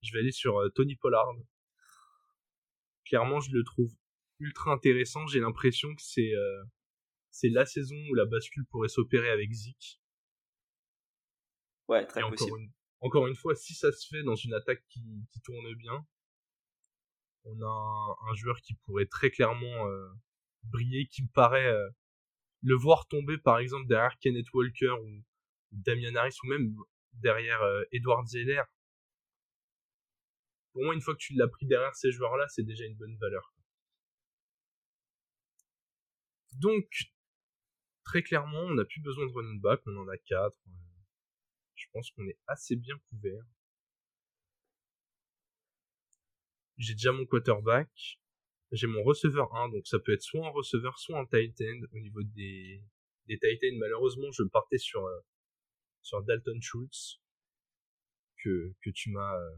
Je 0.02 0.12
vais 0.12 0.20
aller 0.20 0.32
sur 0.32 0.58
euh, 0.58 0.68
Tony 0.70 0.96
Pollard. 0.96 1.32
Clairement, 3.04 3.40
je 3.40 3.52
le 3.52 3.62
trouve 3.64 3.92
ultra 4.38 4.72
intéressant. 4.72 5.26
J'ai 5.26 5.40
l'impression 5.40 5.94
que 5.94 6.02
c'est 6.02 6.34
euh, 6.34 6.62
c'est 7.30 7.48
la 7.48 7.64
saison 7.64 7.96
où 8.10 8.14
la 8.14 8.26
bascule 8.26 8.66
pourrait 8.66 8.88
s'opérer 8.88 9.30
avec 9.30 9.52
Zik. 9.52 10.00
Ouais, 11.88 12.06
très 12.06 12.22
possible. 12.22 12.50
Encore 12.50 12.58
une, 12.58 12.72
encore 13.00 13.26
une 13.28 13.34
fois, 13.34 13.54
si 13.54 13.74
ça 13.74 13.92
se 13.92 14.06
fait 14.08 14.22
dans 14.22 14.34
une 14.34 14.54
attaque 14.54 14.84
qui, 14.88 15.02
qui 15.30 15.40
tourne 15.40 15.74
bien, 15.74 16.06
on 17.44 17.60
a 17.60 18.16
un, 18.30 18.34
joueur 18.34 18.60
qui 18.60 18.74
pourrait 18.74 19.06
très 19.06 19.30
clairement 19.30 19.88
euh, 19.88 20.08
briller, 20.64 21.06
qui 21.06 21.22
me 21.22 21.28
paraît 21.28 21.74
le 22.62 22.76
voir 22.76 23.06
tomber 23.08 23.38
par 23.38 23.58
exemple 23.58 23.88
derrière 23.88 24.16
Kenneth 24.20 24.52
Walker 24.52 24.94
ou 25.02 25.24
Damian 25.72 26.14
Harris 26.14 26.36
ou 26.44 26.46
même 26.46 26.74
derrière 27.14 27.60
Edward 27.92 28.26
Zeller 28.26 28.62
pour 30.72 30.84
moi, 30.84 30.94
une 30.94 31.00
fois 31.00 31.14
que 31.14 31.20
tu 31.20 31.34
l'as 31.34 31.48
pris 31.48 31.66
derrière 31.66 31.94
ces 31.94 32.10
joueurs-là, 32.10 32.48
c'est 32.48 32.62
déjà 32.62 32.84
une 32.84 32.96
bonne 32.96 33.16
valeur. 33.18 33.54
Donc, 36.54 36.86
très 38.04 38.22
clairement, 38.22 38.60
on 38.60 38.74
n'a 38.74 38.84
plus 38.84 39.00
besoin 39.00 39.26
de 39.26 39.32
running 39.32 39.60
back, 39.60 39.80
on 39.86 39.96
en 39.98 40.08
a 40.08 40.16
quatre. 40.16 40.58
Je 41.74 41.86
pense 41.92 42.10
qu'on 42.10 42.26
est 42.26 42.38
assez 42.46 42.76
bien 42.76 42.98
couvert. 43.10 43.44
J'ai 46.78 46.94
déjà 46.94 47.12
mon 47.12 47.26
quarterback. 47.26 47.90
J'ai 48.70 48.86
mon 48.86 49.02
receveur 49.02 49.54
1, 49.54 49.68
donc 49.68 49.86
ça 49.86 49.98
peut 49.98 50.14
être 50.14 50.22
soit 50.22 50.46
un 50.46 50.50
receveur, 50.50 50.98
soit 50.98 51.18
un 51.18 51.26
tight 51.26 51.60
end. 51.60 51.80
Au 51.92 51.98
niveau 51.98 52.22
des, 52.22 52.82
des 53.26 53.38
tight 53.38 53.62
ends, 53.64 53.76
malheureusement, 53.78 54.32
je 54.32 54.44
partais 54.44 54.78
sur, 54.78 55.04
euh, 55.04 55.20
sur 56.02 56.22
Dalton 56.22 56.60
Schultz, 56.60 57.20
que, 58.42 58.74
que 58.82 58.90
tu 58.90 59.10
m'as 59.10 59.34
euh, 59.36 59.56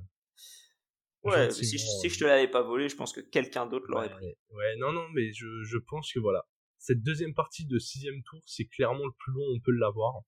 Ouais, 1.24 1.50
si, 1.50 1.64
si, 1.64 2.08
je 2.10 2.18
te 2.18 2.24
l'avais 2.24 2.48
pas 2.48 2.62
volé, 2.62 2.90
je 2.90 2.96
pense 2.96 3.14
que 3.14 3.20
quelqu'un 3.20 3.64
d'autre 3.64 3.86
l'aurait 3.88 4.10
pris. 4.10 4.36
Ouais, 4.50 4.76
non, 4.76 4.92
non, 4.92 5.08
mais 5.14 5.32
je, 5.32 5.46
je 5.64 5.78
pense 5.78 6.12
que 6.12 6.18
voilà. 6.18 6.46
Cette 6.78 7.02
deuxième 7.02 7.32
partie 7.32 7.64
de 7.64 7.78
sixième 7.78 8.22
tour, 8.24 8.42
c'est 8.46 8.66
clairement 8.66 9.06
le 9.06 9.12
plus 9.12 9.32
long, 9.32 9.44
on 9.56 9.60
peut 9.60 9.72
l'avoir. 9.72 10.20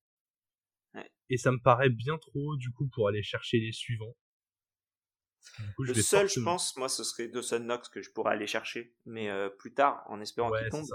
Ouais. 0.95 1.11
Et 1.29 1.37
ça 1.37 1.53
me 1.53 1.59
paraît 1.59 1.91
bien 1.91 2.17
trop 2.17 2.57
du 2.57 2.73
coup 2.73 2.89
pour 2.89 3.09
aller 3.09 3.23
chercher 3.23 3.59
les 3.59 3.73
suivants. 3.73 4.17
le 5.79 5.93
seul, 5.93 6.31
je 6.31 6.41
pense, 6.41 6.75
moi, 6.79 6.89
ce 6.89 7.05
serait 7.05 7.29
Dawson 7.29 7.61
Knox 7.61 7.91
que 7.91 8.01
je 8.01 8.11
pourrais 8.11 8.33
aller 8.33 8.47
chercher, 8.47 8.97
mais 9.05 9.29
euh, 9.29 9.51
plus 9.51 9.75
tard, 9.75 10.03
en 10.07 10.23
espérant 10.23 10.51
qu'il 10.51 10.71
tombe. 10.71 10.89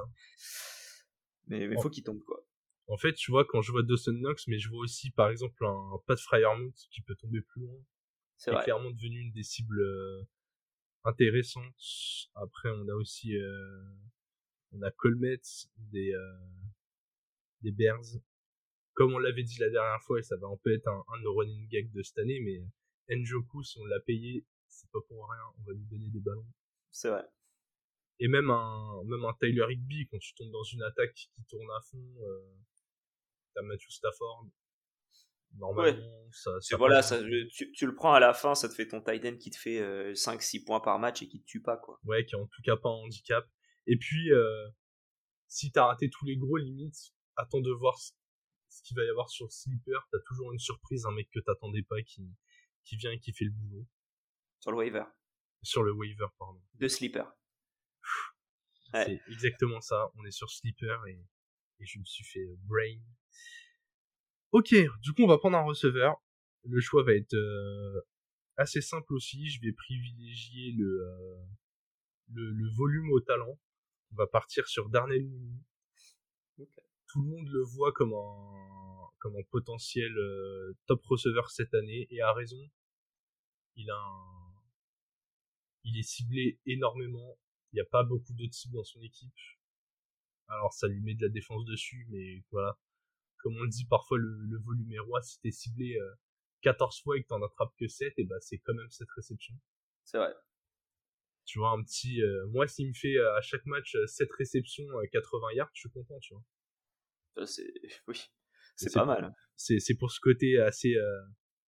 Mais 1.45 1.65
il 1.65 1.79
faut 1.79 1.91
qu'il 1.91 2.03
tombe, 2.03 2.23
quoi. 2.23 2.43
En 2.87 2.97
fait, 2.97 3.13
tu 3.13 3.31
vois, 3.31 3.45
quand 3.45 3.61
je 3.61 3.71
vois 3.71 3.83
Dawson 3.83 4.13
Knox, 4.13 4.47
mais 4.47 4.59
je 4.59 4.69
vois 4.69 4.79
aussi, 4.79 5.11
par 5.11 5.29
exemple, 5.29 5.65
un 5.65 5.99
Pat 6.07 6.19
Fryermuth 6.19 6.87
qui 6.89 7.01
peut 7.01 7.15
tomber 7.15 7.41
plus 7.41 7.61
loin 7.61 7.79
c'est 8.41 8.63
clairement 8.63 8.89
devenu 8.89 9.19
une 9.19 9.31
des 9.31 9.43
cibles 9.43 9.81
euh, 9.81 10.23
intéressantes. 11.03 11.75
Après, 12.33 12.69
on 12.71 12.87
a 12.87 12.93
aussi 12.93 13.37
euh, 13.37 13.83
on 14.71 14.81
a 14.81 14.89
Colmet 14.89 15.41
des 15.77 16.11
euh, 16.11 16.37
des 17.61 17.71
Bears. 17.71 18.19
Comme 18.93 19.13
on 19.13 19.19
l'avait 19.19 19.43
dit 19.43 19.59
la 19.59 19.69
dernière 19.69 20.01
fois, 20.01 20.19
et 20.19 20.23
ça 20.23 20.37
va 20.37 20.47
un 20.47 20.57
peu 20.63 20.73
être 20.73 20.87
un, 20.87 21.03
un 21.13 21.17
de 21.19 21.23
nos 21.23 21.35
running 21.35 21.67
gags 21.69 21.91
de 21.91 22.01
cette 22.01 22.17
année, 22.17 22.39
mais 22.39 23.15
Njoku, 23.15 23.63
si 23.63 23.79
on 23.79 23.85
l'a 23.85 23.99
payé, 23.99 24.43
c'est 24.67 24.89
pas 24.89 24.99
pour 25.07 25.29
rien, 25.29 25.43
on 25.59 25.63
va 25.63 25.73
lui 25.73 25.85
donner 25.85 26.09
des 26.09 26.19
ballons. 26.19 26.47
C'est 26.91 27.09
vrai. 27.09 27.23
Et 28.19 28.27
même 28.27 28.49
un, 28.49 29.03
même 29.05 29.23
un 29.23 29.33
Tyler 29.39 29.65
Higby, 29.69 30.07
quand 30.07 30.19
tu 30.19 30.33
tombes 30.33 30.51
dans 30.51 30.63
une 30.63 30.81
attaque 30.81 31.13
qui 31.13 31.43
tourne 31.47 31.69
à 31.69 31.81
fond, 31.81 32.03
euh, 32.21 32.55
t'as 33.53 33.61
Matthew 33.61 33.89
Stafford, 33.89 34.47
Normalement, 35.57 36.29
ça, 36.31 36.77
voilà, 36.77 37.01
ça, 37.01 37.19
tu, 37.51 37.71
tu, 37.73 37.85
le 37.85 37.93
prends 37.93 38.13
à 38.13 38.19
la 38.19 38.33
fin, 38.33 38.55
ça 38.55 38.69
te 38.69 38.73
fait 38.73 38.87
ton 38.87 39.01
tight 39.01 39.23
end 39.25 39.37
qui 39.37 39.49
te 39.49 39.57
fait 39.57 39.81
5-6 40.13 40.61
euh, 40.61 40.65
points 40.65 40.79
par 40.79 40.97
match 40.97 41.21
et 41.21 41.27
qui 41.27 41.41
te 41.41 41.45
tue 41.45 41.61
pas, 41.61 41.77
quoi. 41.77 41.99
Ouais, 42.05 42.25
qui 42.25 42.35
est 42.35 42.37
en 42.37 42.47
tout 42.47 42.61
cas 42.63 42.77
pas 42.77 42.89
un 42.89 43.03
handicap. 43.03 43.45
Et 43.85 43.97
puis, 43.97 44.31
euh, 44.31 44.69
si 45.47 45.71
t'as 45.71 45.85
raté 45.87 46.09
tous 46.09 46.25
les 46.25 46.37
gros 46.37 46.57
limites, 46.57 47.13
attends 47.35 47.59
de 47.59 47.71
voir 47.71 47.97
ce, 47.99 48.11
qu'il 48.83 48.95
va 48.95 49.03
y 49.03 49.09
avoir 49.09 49.29
sur 49.29 49.51
Sleeper. 49.51 50.07
T'as 50.11 50.19
toujours 50.25 50.53
une 50.53 50.59
surprise, 50.59 51.05
un 51.05 51.11
mec 51.11 51.29
que 51.31 51.39
t'attendais 51.39 51.83
pas 51.83 52.01
qui, 52.01 52.25
qui 52.85 52.95
vient 52.95 53.11
et 53.11 53.19
qui 53.19 53.33
fait 53.33 53.45
le 53.45 53.51
boulot. 53.51 53.85
Sur 54.61 54.71
le 54.71 54.77
waiver. 54.77 55.03
Sur 55.63 55.83
le 55.83 55.91
waiver, 55.91 56.27
pardon. 56.39 56.61
De 56.75 56.87
Sleeper. 56.87 57.29
C'est 58.93 59.21
exactement 59.27 59.81
ça. 59.81 60.11
On 60.15 60.25
est 60.25 60.31
sur 60.31 60.49
Sleeper 60.49 61.05
et, 61.07 61.25
et 61.79 61.85
je 61.85 61.99
me 61.99 62.05
suis 62.05 62.23
fait 62.23 62.39
euh, 62.39 62.55
brain 62.63 62.99
Ok, 64.51 64.75
du 65.01 65.13
coup 65.13 65.23
on 65.23 65.27
va 65.27 65.37
prendre 65.37 65.57
un 65.57 65.63
receveur. 65.63 66.21
Le 66.65 66.81
choix 66.81 67.03
va 67.03 67.13
être 67.13 67.33
euh, 67.33 68.01
assez 68.57 68.81
simple 68.81 69.13
aussi. 69.13 69.49
Je 69.49 69.61
vais 69.61 69.71
privilégier 69.71 70.73
le, 70.73 71.07
euh, 71.07 71.45
le, 72.33 72.51
le, 72.51 72.69
volume 72.75 73.11
au 73.11 73.21
talent. 73.21 73.57
On 74.11 74.15
va 74.15 74.27
partir 74.27 74.67
sur 74.67 74.89
Darnell. 74.89 75.25
Tout 77.07 77.21
le 77.21 77.29
monde 77.29 77.47
le 77.47 77.63
voit 77.63 77.93
comme 77.93 78.13
un, 78.13 79.09
comme 79.19 79.37
un 79.37 79.43
potentiel 79.51 80.11
euh, 80.17 80.77
top 80.85 81.01
receveur 81.05 81.49
cette 81.49 81.73
année 81.73 82.07
et 82.09 82.21
a 82.21 82.33
raison. 82.33 82.61
Il 83.77 83.89
a 83.89 83.95
un... 83.95 84.53
il 85.85 85.97
est 85.97 86.03
ciblé 86.03 86.59
énormément. 86.65 87.39
Il 87.71 87.77
n'y 87.77 87.81
a 87.81 87.85
pas 87.85 88.03
beaucoup 88.03 88.33
d'autres 88.33 88.53
cibles 88.53 88.75
dans 88.75 88.83
son 88.83 89.01
équipe. 89.01 89.31
Alors 90.49 90.73
ça 90.73 90.89
lui 90.89 90.99
met 90.99 91.15
de 91.15 91.25
la 91.25 91.31
défense 91.31 91.63
dessus, 91.63 92.05
mais 92.09 92.43
voilà 92.51 92.77
comme 93.41 93.57
on 93.57 93.63
le 93.63 93.69
dit 93.69 93.85
parfois, 93.85 94.17
le, 94.17 94.59
volume 94.65 94.91
est 94.91 94.99
roi. 94.99 95.21
Si 95.21 95.39
t'es 95.39 95.51
ciblé 95.51 95.97
14 96.61 96.95
euh, 96.95 97.03
fois 97.03 97.17
et 97.17 97.23
que 97.23 97.27
t'en 97.27 97.41
attrapes 97.43 97.73
que 97.79 97.87
7, 97.87 98.13
et 98.17 98.25
bah 98.25 98.35
c'est 98.39 98.59
quand 98.59 98.73
même 98.73 98.89
cette 98.89 99.09
réception. 99.15 99.55
C'est 100.03 100.17
vrai. 100.17 100.33
Tu 101.45 101.59
vois, 101.59 101.71
un 101.71 101.83
petit... 101.83 102.21
Euh, 102.21 102.45
moi, 102.47 102.67
s'il 102.67 102.87
me 102.87 102.93
fait 102.93 103.17
euh, 103.17 103.35
à 103.35 103.41
chaque 103.41 103.65
match 103.65 103.95
7 104.05 104.29
réceptions, 104.37 104.85
80 105.11 105.53
yards, 105.53 105.71
je 105.73 105.81
suis 105.81 105.89
content, 105.89 106.19
tu 106.19 106.33
vois. 106.33 107.45
c'est... 107.45 107.71
Oui, 108.07 108.21
c'est 108.75 108.93
pas 108.93 109.05
mal. 109.05 109.33
C'est 109.55 109.95
pour 109.95 110.11
ce 110.11 110.19
côté 110.19 110.59
assez... 110.59 110.95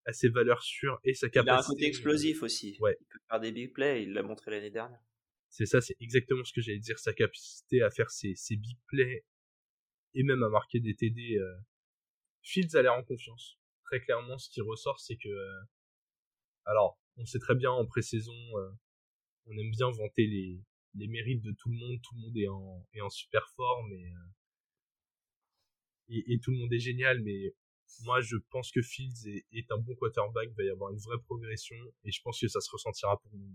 assez 0.06 0.28
valeur 0.28 0.62
sûre 0.62 1.00
et 1.04 1.14
sa 1.14 1.28
capacité. 1.28 1.50
Il 1.50 1.56
a 1.56 1.58
un 1.58 1.66
côté 1.66 1.86
explosif 1.86 2.42
aussi. 2.42 2.76
Ouais. 2.80 2.96
Il 3.00 3.06
peut 3.06 3.18
faire 3.28 3.40
des 3.40 3.52
big 3.52 3.72
plays, 3.72 4.02
il 4.04 4.12
l'a 4.12 4.22
montré 4.22 4.50
l'année 4.50 4.70
dernière. 4.70 5.00
C'est 5.48 5.66
ça, 5.66 5.80
c'est 5.80 5.96
exactement 6.00 6.42
ce 6.42 6.52
que 6.52 6.60
j'allais 6.60 6.80
dire, 6.80 6.98
sa 6.98 7.12
capacité 7.12 7.80
à 7.82 7.90
faire 7.90 8.10
ses, 8.10 8.34
ses 8.34 8.56
big 8.56 8.76
plays 8.88 9.24
et 10.14 10.22
même 10.22 10.42
à 10.42 10.48
marquer 10.48 10.80
des 10.80 10.94
TD. 10.94 11.36
Euh, 11.36 11.56
Fields 12.42 12.76
a 12.76 12.82
l'air 12.82 12.94
en 12.94 13.02
confiance. 13.02 13.58
Très 13.84 14.00
clairement, 14.00 14.38
ce 14.38 14.48
qui 14.48 14.60
ressort, 14.60 15.00
c'est 15.00 15.16
que, 15.16 15.28
euh, 15.28 15.60
alors, 16.64 16.98
on 17.16 17.26
sait 17.26 17.38
très 17.38 17.54
bien 17.54 17.70
en 17.70 17.84
pré-saison, 17.86 18.32
euh, 18.58 18.70
on 19.46 19.56
aime 19.58 19.70
bien 19.70 19.90
vanter 19.90 20.26
les, 20.26 20.62
les 20.94 21.08
mérites 21.08 21.42
de 21.42 21.52
tout 21.52 21.68
le 21.70 21.76
monde. 21.76 22.00
Tout 22.02 22.14
le 22.14 22.20
monde 22.20 22.36
est 22.36 22.48
en, 22.48 22.86
est 22.92 23.00
en 23.00 23.10
super 23.10 23.48
forme 23.50 23.92
et, 23.92 24.12
et, 26.08 26.38
tout 26.40 26.50
le 26.50 26.58
monde 26.58 26.72
est 26.72 26.78
génial. 26.78 27.22
Mais 27.22 27.54
moi, 28.04 28.20
je 28.20 28.36
pense 28.50 28.70
que 28.70 28.82
Fields 28.82 29.26
est, 29.26 29.46
est, 29.52 29.70
un 29.70 29.78
bon 29.78 29.94
quarterback. 29.96 30.48
Il 30.50 30.56
va 30.56 30.64
y 30.64 30.70
avoir 30.70 30.90
une 30.90 30.98
vraie 30.98 31.20
progression 31.20 31.76
et 32.04 32.12
je 32.12 32.20
pense 32.22 32.40
que 32.40 32.48
ça 32.48 32.60
se 32.60 32.70
ressentira 32.70 33.20
pour 33.20 33.32
nous. 33.34 33.54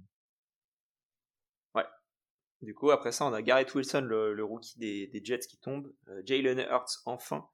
Du 2.62 2.76
coup, 2.76 2.92
après 2.92 3.12
ça, 3.12 3.26
on 3.26 3.34
a 3.34 3.42
Garrett 3.42 3.74
Wilson, 3.74 4.02
le, 4.02 4.44
rookie 4.44 4.78
des, 4.78 5.22
Jets 5.24 5.48
qui 5.48 5.58
tombe. 5.60 5.94
Euh, 6.10 6.22
Jalen 6.26 6.60
Hurts, 6.60 7.02
enfin, 7.06 7.48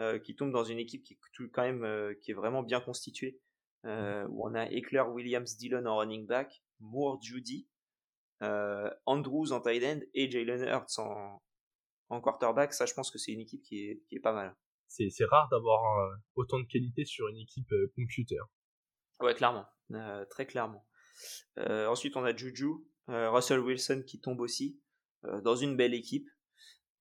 euh, 0.00 0.18
qui 0.18 0.34
tombe 0.34 0.50
dans 0.50 0.64
une 0.64 0.78
équipe 0.78 1.04
qui 1.04 1.14
est 1.14 1.48
quand 1.52 1.62
même 1.62 1.84
euh, 1.84 2.14
qui 2.20 2.32
est 2.32 2.34
vraiment 2.34 2.62
bien 2.62 2.80
constituée. 2.80 3.40
où 3.84 4.48
on 4.48 4.54
a 4.54 4.66
Eckler, 4.66 5.02
Williams, 5.02 5.56
Dillon 5.56 5.86
en 5.86 5.96
running 5.96 6.26
back, 6.26 6.64
Moore, 6.80 7.22
Judy, 7.22 7.68
Andrews 8.40 9.52
en 9.52 9.60
tight 9.60 9.84
end 9.84 10.00
et 10.14 10.28
Jalen 10.28 10.64
Hurts 10.64 10.98
en, 10.98 11.40
en 12.08 12.20
quarterback. 12.20 12.74
Ça, 12.74 12.86
je 12.86 12.94
pense 12.94 13.12
que 13.12 13.18
c'est 13.18 13.32
une 13.32 13.40
équipe 13.40 13.62
qui 13.62 13.86
est, 13.86 14.02
qui 14.08 14.16
est 14.16 14.20
pas 14.20 14.32
mal. 14.32 14.56
C'est, 14.88 15.08
rare 15.24 15.48
d'avoir 15.48 16.10
autant 16.34 16.58
de 16.58 16.66
qualité 16.66 17.04
sur 17.04 17.28
une 17.28 17.38
équipe 17.38 17.72
computer. 17.94 18.40
Ouais, 19.20 19.34
clairement. 19.34 19.66
très 20.30 20.46
clairement. 20.46 20.84
ensuite, 21.56 22.16
on 22.16 22.24
a 22.24 22.36
Juju, 22.36 22.84
Russell 23.08 23.60
Wilson 23.60 24.02
qui 24.06 24.20
tombe 24.20 24.40
aussi 24.40 24.78
euh, 25.24 25.40
dans 25.40 25.54
une 25.54 25.76
belle 25.76 25.94
équipe, 25.94 26.28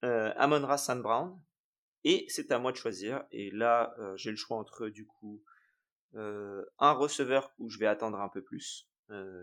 euh, 0.03 0.31
Amon 0.35 0.65
Rassan 0.65 1.01
Brown, 1.01 1.39
et 2.03 2.25
c'est 2.29 2.51
à 2.51 2.59
moi 2.59 2.71
de 2.71 2.77
choisir. 2.77 3.23
Et 3.31 3.51
là, 3.51 3.95
j'ai 4.15 4.31
le 4.31 4.35
choix 4.35 4.57
entre 4.57 4.87
du 4.87 5.05
coup 5.05 5.43
un 6.13 6.91
receveur 6.91 7.53
où 7.59 7.69
je 7.69 7.77
vais 7.77 7.85
attendre 7.85 8.19
un 8.19 8.29
peu 8.29 8.41
plus. 8.41 8.89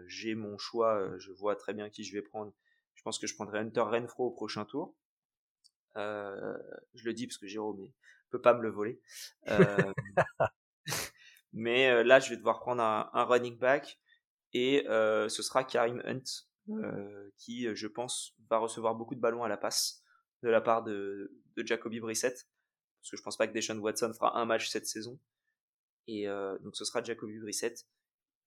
J'ai 0.06 0.34
mon 0.34 0.58
choix, 0.58 1.16
je 1.18 1.30
vois 1.30 1.54
très 1.54 1.72
bien 1.72 1.88
qui 1.88 2.02
je 2.02 2.12
vais 2.12 2.22
prendre. 2.22 2.52
Je 2.94 3.02
pense 3.04 3.20
que 3.20 3.28
je 3.28 3.34
prendrai 3.36 3.60
Hunter 3.60 3.82
Renfro 3.82 4.26
au 4.26 4.30
prochain 4.32 4.64
tour. 4.64 4.96
je 5.94 7.04
le 7.04 7.12
dis 7.12 7.28
parce 7.28 7.38
que 7.38 7.46
Jérôme 7.46 7.80
ne 7.80 7.88
peut 8.30 8.40
pas 8.40 8.54
me 8.54 8.62
le 8.62 8.70
voler. 8.70 9.00
mais 11.52 12.02
là, 12.02 12.18
je 12.18 12.30
vais 12.30 12.36
devoir 12.36 12.58
prendre 12.58 12.82
un, 12.82 13.08
un 13.12 13.22
running 13.22 13.56
back 13.56 14.00
et 14.52 14.82
ce 14.88 15.42
sera 15.42 15.62
Karim 15.62 16.02
Hunt 16.04 16.47
qui, 17.38 17.74
je 17.74 17.86
pense, 17.86 18.34
va 18.50 18.58
recevoir 18.58 18.94
beaucoup 18.94 19.14
de 19.14 19.20
ballons 19.20 19.42
à 19.42 19.48
la 19.48 19.56
passe 19.56 20.02
de 20.42 20.48
la 20.48 20.60
part 20.60 20.84
de, 20.84 21.32
de 21.56 21.66
Jacoby 21.66 22.00
Brissett 22.00 22.48
parce 23.00 23.10
que 23.10 23.16
je 23.16 23.22
pense 23.22 23.36
pas 23.36 23.46
que 23.46 23.52
Deshaun 23.52 23.78
Watson 23.78 24.12
fera 24.12 24.38
un 24.38 24.44
match 24.44 24.68
cette 24.68 24.86
saison. 24.86 25.18
Et 26.06 26.28
euh, 26.28 26.58
donc 26.60 26.76
ce 26.76 26.84
sera 26.84 27.02
Jacoby 27.02 27.38
Brissett 27.38 27.86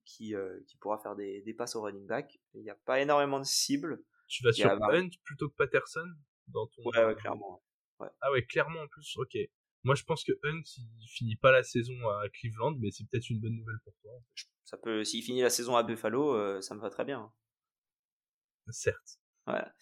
qui, 0.05 0.35
euh, 0.35 0.59
qui 0.67 0.77
pourra 0.77 0.99
faire 0.99 1.15
des, 1.15 1.41
des, 1.41 1.53
passes 1.53 1.75
au 1.75 1.81
running 1.81 2.07
back. 2.07 2.39
Il 2.53 2.61
n'y 2.61 2.69
a 2.69 2.75
pas 2.85 2.99
énormément 2.99 3.39
de 3.39 3.45
cibles. 3.45 4.03
Tu 4.27 4.43
vas 4.43 4.51
sur 4.51 4.69
Hunt 4.69 5.09
plutôt 5.23 5.49
que 5.49 5.55
Patterson 5.55 6.07
dans 6.47 6.67
ton... 6.67 6.83
Ouais, 6.85 7.05
ouais, 7.05 7.15
clairement. 7.15 7.63
Ouais. 7.99 8.09
Ah 8.21 8.31
ouais, 8.31 8.43
clairement 8.45 8.81
en 8.81 8.87
plus, 8.87 9.15
ok. 9.17 9.37
Moi 9.83 9.95
je 9.95 10.03
pense 10.03 10.23
que 10.23 10.31
Hunt 10.43 10.61
il 10.75 11.07
finit 11.07 11.35
pas 11.35 11.51
la 11.51 11.63
saison 11.63 11.95
à 12.07 12.29
Cleveland, 12.29 12.75
mais 12.79 12.91
c'est 12.91 13.03
peut-être 13.09 13.29
une 13.29 13.39
bonne 13.39 13.55
nouvelle 13.55 13.79
pour 13.83 13.95
toi. 14.01 14.11
Ça 14.63 14.77
peut, 14.77 15.03
s'il 15.03 15.23
finit 15.23 15.41
la 15.41 15.49
saison 15.49 15.75
à 15.75 15.83
Buffalo, 15.83 16.35
euh, 16.35 16.61
ça 16.61 16.75
me 16.75 16.81
va 16.81 16.89
très 16.89 17.05
bien. 17.05 17.31
Certes. 18.71 19.19
Voilà. 19.45 19.73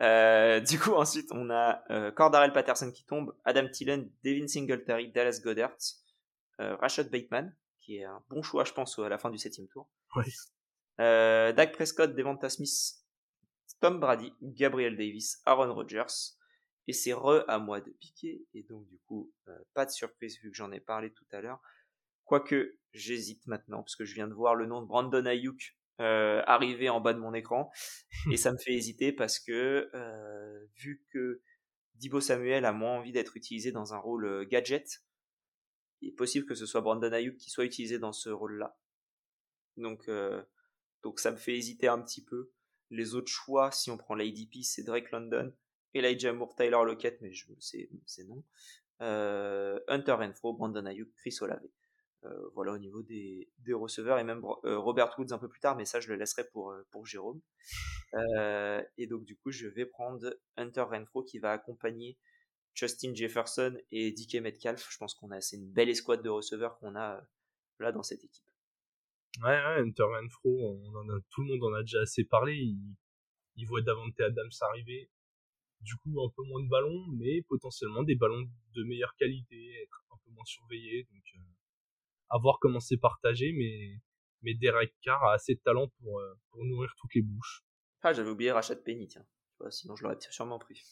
Euh, 0.00 0.60
du 0.60 0.78
coup, 0.78 0.92
ensuite, 0.92 1.30
on 1.32 1.50
a 1.50 1.82
euh, 1.90 2.10
Cordarel 2.10 2.52
Patterson 2.52 2.92
qui 2.92 3.04
tombe, 3.04 3.34
Adam 3.44 3.68
Thielen, 3.68 4.10
Devin 4.24 4.46
Singletary, 4.46 5.10
Dallas 5.12 5.40
Goddard, 5.42 5.76
euh, 6.60 6.76
Rashad 6.76 7.10
Bateman, 7.10 7.56
qui 7.80 7.96
est 7.96 8.04
un 8.04 8.22
bon 8.28 8.42
choix, 8.42 8.64
je 8.64 8.72
pense, 8.72 8.98
à 8.98 9.08
la 9.08 9.18
fin 9.18 9.30
du 9.30 9.38
septième 9.38 9.68
tour. 9.68 9.90
Oui. 10.16 10.24
Euh, 11.00 11.52
Dak 11.52 11.72
Prescott, 11.72 12.14
Devonta 12.14 12.48
Smith, 12.48 12.98
Tom 13.80 14.00
Brady, 14.00 14.32
Gabriel 14.42 14.96
Davis, 14.96 15.40
Aaron 15.46 15.72
Rodgers. 15.72 16.34
Et 16.86 16.92
c'est 16.92 17.12
re 17.12 17.44
à 17.48 17.58
moi 17.58 17.80
de 17.80 17.90
piquer. 17.90 18.46
Et 18.54 18.62
donc, 18.62 18.86
du 18.88 18.98
coup, 19.00 19.32
euh, 19.48 19.58
pas 19.74 19.84
de 19.84 19.90
surprise 19.90 20.38
vu 20.40 20.50
que 20.50 20.56
j'en 20.56 20.72
ai 20.72 20.80
parlé 20.80 21.12
tout 21.12 21.26
à 21.32 21.40
l'heure. 21.40 21.60
Quoique, 22.24 22.78
j'hésite 22.92 23.46
maintenant, 23.46 23.82
parce 23.82 23.94
que 23.94 24.04
je 24.04 24.14
viens 24.14 24.26
de 24.26 24.34
voir 24.34 24.54
le 24.54 24.66
nom 24.66 24.80
de 24.82 24.86
Brandon 24.86 25.24
Ayuk 25.26 25.77
euh, 26.00 26.42
arriver 26.46 26.88
en 26.88 27.00
bas 27.00 27.12
de 27.12 27.18
mon 27.18 27.34
écran 27.34 27.70
et 28.30 28.36
ça 28.36 28.52
me 28.52 28.58
fait 28.58 28.72
hésiter 28.72 29.12
parce 29.12 29.38
que 29.40 29.90
euh, 29.94 30.66
vu 30.76 31.04
que 31.12 31.42
Dibo 31.96 32.20
Samuel 32.20 32.64
a 32.64 32.72
moins 32.72 32.98
envie 32.98 33.12
d'être 33.12 33.36
utilisé 33.36 33.72
dans 33.72 33.94
un 33.94 33.98
rôle 33.98 34.26
euh, 34.26 34.44
gadget, 34.44 35.02
il 36.00 36.10
est 36.10 36.16
possible 36.16 36.46
que 36.46 36.54
ce 36.54 36.66
soit 36.66 36.80
Brandon 36.80 37.12
Ayuk 37.12 37.36
qui 37.36 37.50
soit 37.50 37.64
utilisé 37.64 37.98
dans 37.98 38.12
ce 38.12 38.30
rôle-là. 38.30 38.78
Donc, 39.76 40.08
euh, 40.08 40.42
donc 41.02 41.18
ça 41.18 41.32
me 41.32 41.36
fait 41.36 41.56
hésiter 41.56 41.88
un 41.88 42.00
petit 42.00 42.24
peu. 42.24 42.52
Les 42.90 43.14
autres 43.14 43.30
choix, 43.30 43.70
si 43.72 43.90
on 43.90 43.98
prend 43.98 44.14
l'ADP, 44.14 44.62
c'est 44.62 44.84
Drake 44.84 45.10
London, 45.10 45.52
Elijah 45.94 46.32
Moore, 46.32 46.54
Tyler 46.54 46.78
Lockett, 46.84 47.20
mais 47.20 47.32
je 47.32 47.46
c'est 47.58 47.90
c'est 48.06 48.24
non. 48.24 48.44
Euh, 49.00 49.78
Hunter 49.88 50.12
Renfro, 50.12 50.54
Brandon 50.54 50.86
Ayuk, 50.86 51.12
Chris 51.16 51.36
Olave. 51.40 51.66
Euh, 52.24 52.48
voilà 52.54 52.72
au 52.72 52.78
niveau 52.78 53.02
des, 53.02 53.48
des 53.60 53.72
receveurs 53.72 54.18
et 54.18 54.24
même 54.24 54.42
euh, 54.64 54.76
Robert 54.76 55.16
Woods 55.16 55.32
un 55.32 55.38
peu 55.38 55.48
plus 55.48 55.60
tard, 55.60 55.76
mais 55.76 55.84
ça 55.84 56.00
je 56.00 56.08
le 56.08 56.16
laisserai 56.16 56.48
pour, 56.48 56.72
euh, 56.72 56.84
pour 56.90 57.06
Jérôme. 57.06 57.40
et 58.96 59.06
donc 59.06 59.24
du 59.24 59.36
coup 59.36 59.52
je 59.52 59.68
vais 59.68 59.86
prendre 59.86 60.34
Hunter 60.56 60.82
Renfro 60.82 61.22
qui 61.22 61.38
va 61.38 61.52
accompagner 61.52 62.18
Justin 62.74 63.14
Jefferson 63.14 63.78
et 63.92 64.10
DK 64.10 64.42
Metcalf. 64.42 64.88
Je 64.90 64.98
pense 64.98 65.14
qu'on 65.14 65.30
a 65.30 65.40
c'est 65.40 65.56
une 65.56 65.70
belle 65.70 65.88
escouade 65.88 66.22
de 66.22 66.28
receveurs 66.28 66.78
qu'on 66.78 66.96
a 66.96 67.22
là 67.78 67.92
dans 67.92 68.02
cette 68.02 68.24
équipe. 68.24 68.44
Ouais, 69.40 69.50
ouais 69.50 69.80
Hunter 69.82 70.02
Renfro, 70.02 70.80
tout 71.30 71.42
le 71.42 71.46
monde 71.46 71.62
en 71.62 71.74
a 71.74 71.82
déjà 71.82 72.00
assez 72.00 72.24
parlé. 72.24 72.56
Il, 72.56 72.96
il 73.54 73.66
voit 73.66 73.82
Davante 73.82 74.18
Adams 74.20 74.50
arriver. 74.62 75.08
Du 75.82 75.94
coup, 75.96 76.20
un 76.20 76.30
peu 76.30 76.42
moins 76.42 76.62
de 76.62 76.68
ballons, 76.68 77.06
mais 77.16 77.42
potentiellement 77.42 78.02
des 78.02 78.16
ballons 78.16 78.44
de 78.74 78.82
meilleure 78.82 79.14
qualité, 79.14 79.82
être 79.82 80.04
un 80.10 80.16
peu 80.24 80.32
moins 80.32 80.44
surveillés. 80.44 81.04
Donc, 81.04 81.22
à 82.30 82.38
voir 82.38 82.58
comment 82.60 82.80
c'est 82.80 82.96
partagé, 82.96 83.52
mais, 83.52 84.00
mais 84.42 84.54
Derek 84.54 84.94
Carr 85.02 85.22
a 85.24 85.34
assez 85.34 85.54
de 85.54 85.60
talent 85.60 85.88
pour, 86.00 86.20
euh, 86.20 86.34
pour 86.50 86.64
nourrir 86.64 86.92
toutes 86.98 87.14
les 87.14 87.22
bouches. 87.22 87.64
Ah, 88.02 88.12
j'avais 88.12 88.30
oublié 88.30 88.52
Rachat 88.52 88.76
Penny, 88.76 89.08
tiens. 89.08 89.26
sinon, 89.70 89.96
je 89.96 90.04
l'aurais 90.04 90.18
sûrement 90.30 90.58
pris. 90.58 90.82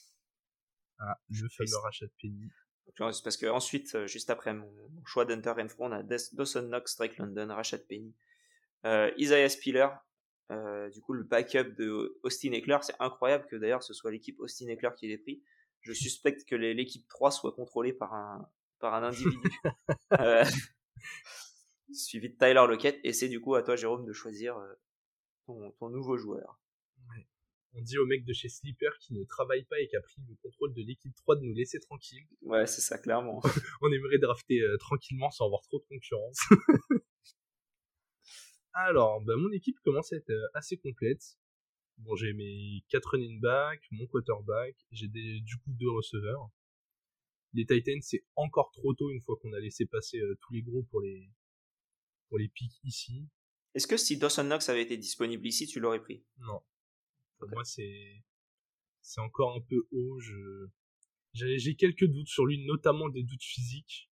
Ah, 0.98 1.18
le 1.28 1.48
fameux 1.48 1.82
Rachat 1.82 2.06
Penny. 2.20 2.48
C'est 2.94 3.22
parce 3.22 3.36
que 3.36 3.46
ensuite, 3.46 3.94
euh, 3.94 4.06
juste 4.06 4.30
après 4.30 4.54
mon, 4.54 4.70
choix 5.04 5.24
d'Hunter 5.24 5.50
Renfro, 5.50 5.86
on 5.86 5.92
a 5.92 6.02
Dawson 6.02 6.62
Knox, 6.62 6.96
Drake 6.96 7.18
London, 7.18 7.48
Rachat 7.48 7.78
Penny, 7.78 8.14
euh, 8.84 9.10
Isaiah 9.18 9.48
Spiller, 9.48 9.88
euh, 10.52 10.88
du 10.90 11.00
coup 11.00 11.12
le 11.12 11.24
backup 11.24 11.74
de 11.76 12.18
Austin 12.22 12.52
Eckler. 12.52 12.78
C'est 12.82 12.94
incroyable 13.00 13.46
que 13.48 13.56
d'ailleurs 13.56 13.82
ce 13.82 13.92
soit 13.92 14.10
l'équipe 14.10 14.38
Austin 14.38 14.68
Eckler 14.68 14.90
qui 14.96 15.08
l'ait 15.08 15.18
pris. 15.18 15.42
Je 15.80 15.92
suspecte 15.92 16.48
que 16.48 16.56
l'équipe 16.56 17.06
3 17.08 17.30
soit 17.30 17.52
contrôlée 17.52 17.92
par 17.92 18.14
un, 18.14 18.48
par 18.78 18.94
un 18.94 19.02
individu. 19.04 19.38
euh, 20.20 20.44
suivi 21.92 22.30
de 22.30 22.36
Tyler 22.36 22.64
Lockett, 22.68 23.00
et 23.04 23.12
c'est 23.12 23.28
du 23.28 23.40
coup 23.40 23.54
à 23.54 23.62
toi, 23.62 23.76
Jérôme, 23.76 24.04
de 24.04 24.12
choisir 24.12 24.56
euh, 24.56 24.74
ton, 25.46 25.72
ton 25.72 25.88
nouveau 25.88 26.16
joueur. 26.16 26.60
On 27.78 27.82
dit 27.82 27.98
au 27.98 28.06
mec 28.06 28.24
de 28.24 28.32
chez 28.32 28.48
Sleeper 28.48 28.96
qui 28.98 29.12
ne 29.12 29.22
travaille 29.24 29.64
pas 29.64 29.78
et 29.78 29.86
qui 29.86 29.96
a 29.96 30.00
pris 30.00 30.22
le 30.26 30.34
contrôle 30.42 30.72
de 30.72 30.80
l'équipe 30.80 31.14
3 31.14 31.36
de 31.36 31.42
nous 31.42 31.52
laisser 31.52 31.78
tranquille. 31.78 32.26
Ouais, 32.40 32.66
c'est 32.66 32.80
ça, 32.80 32.96
clairement. 32.96 33.42
On 33.82 33.92
aimerait 33.92 34.16
drafter 34.18 34.62
euh, 34.62 34.78
tranquillement 34.78 35.30
sans 35.30 35.44
avoir 35.44 35.60
trop 35.60 35.78
de 35.78 35.84
concurrence. 35.84 36.38
Alors, 38.72 39.20
bah, 39.20 39.36
mon 39.36 39.52
équipe 39.52 39.76
commence 39.84 40.10
à 40.14 40.16
être 40.16 40.30
euh, 40.30 40.48
assez 40.54 40.78
complète. 40.78 41.22
Bon, 41.98 42.14
j'ai 42.16 42.32
mes 42.32 42.82
4 42.88 43.10
running 43.10 43.40
backs, 43.40 43.84
mon 43.90 44.06
quarterback, 44.06 44.74
j'ai 44.90 45.08
du 45.08 45.56
coup 45.58 45.72
deux 45.72 45.90
receveurs. 45.90 46.50
Les 47.56 47.64
Titans, 47.64 48.02
c'est 48.02 48.22
encore 48.36 48.70
trop 48.72 48.92
tôt 48.92 49.10
une 49.10 49.22
fois 49.22 49.36
qu'on 49.40 49.54
a 49.54 49.58
laissé 49.58 49.86
passer 49.86 50.18
euh, 50.18 50.38
tous 50.42 50.52
les 50.52 50.60
gros 50.60 50.82
pour 50.82 51.00
les 51.00 51.32
pour 52.28 52.36
les 52.38 52.48
pics 52.48 52.78
ici. 52.84 53.26
Est-ce 53.74 53.86
que 53.86 53.96
si 53.96 54.18
Dawson 54.18 54.44
Knox 54.44 54.68
avait 54.68 54.82
été 54.82 54.98
disponible 54.98 55.46
ici, 55.46 55.66
tu 55.66 55.80
l'aurais 55.80 56.02
pris? 56.02 56.22
Non. 56.38 56.60
Pour 57.38 57.48
moi, 57.48 57.64
c'est 57.64 58.22
c'est 59.00 59.22
encore 59.22 59.56
un 59.56 59.62
peu 59.62 59.88
haut. 59.90 60.20
Je 60.20 60.68
j'ai 61.32 61.76
quelques 61.76 62.04
doutes 62.04 62.28
sur 62.28 62.44
lui, 62.44 62.62
notamment 62.66 63.08
des 63.08 63.22
doutes 63.22 63.42
physiques. 63.42 64.10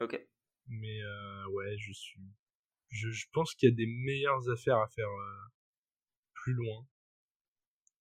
Ok. 0.00 0.20
Mais 0.66 1.00
euh, 1.00 1.46
ouais, 1.50 1.78
je 1.78 1.92
suis 1.92 2.22
je, 2.88 3.08
je 3.10 3.26
pense 3.32 3.54
qu'il 3.54 3.68
y 3.68 3.72
a 3.72 3.74
des 3.74 3.86
meilleures 3.86 4.48
affaires 4.50 4.78
à 4.78 4.88
faire 4.88 5.08
euh, 5.08 5.48
plus 6.34 6.54
loin. 6.54 6.88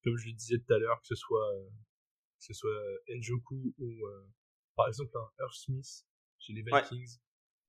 Comme 0.04 0.18
je 0.18 0.28
le 0.28 0.34
disais 0.34 0.58
tout 0.58 0.74
à 0.74 0.80
l'heure, 0.80 1.00
que 1.02 1.08
ce 1.08 1.16
soit 1.16 1.54
que 2.40 2.46
ce 2.46 2.54
soit 2.54 2.82
Njoku 3.08 3.76
ou 3.78 4.08
par 4.78 4.88
exemple 4.88 5.18
un 5.18 5.44
Earth 5.44 5.56
Smith 5.56 6.06
chez 6.40 6.54
les 6.54 6.62
Vikings, 6.62 7.20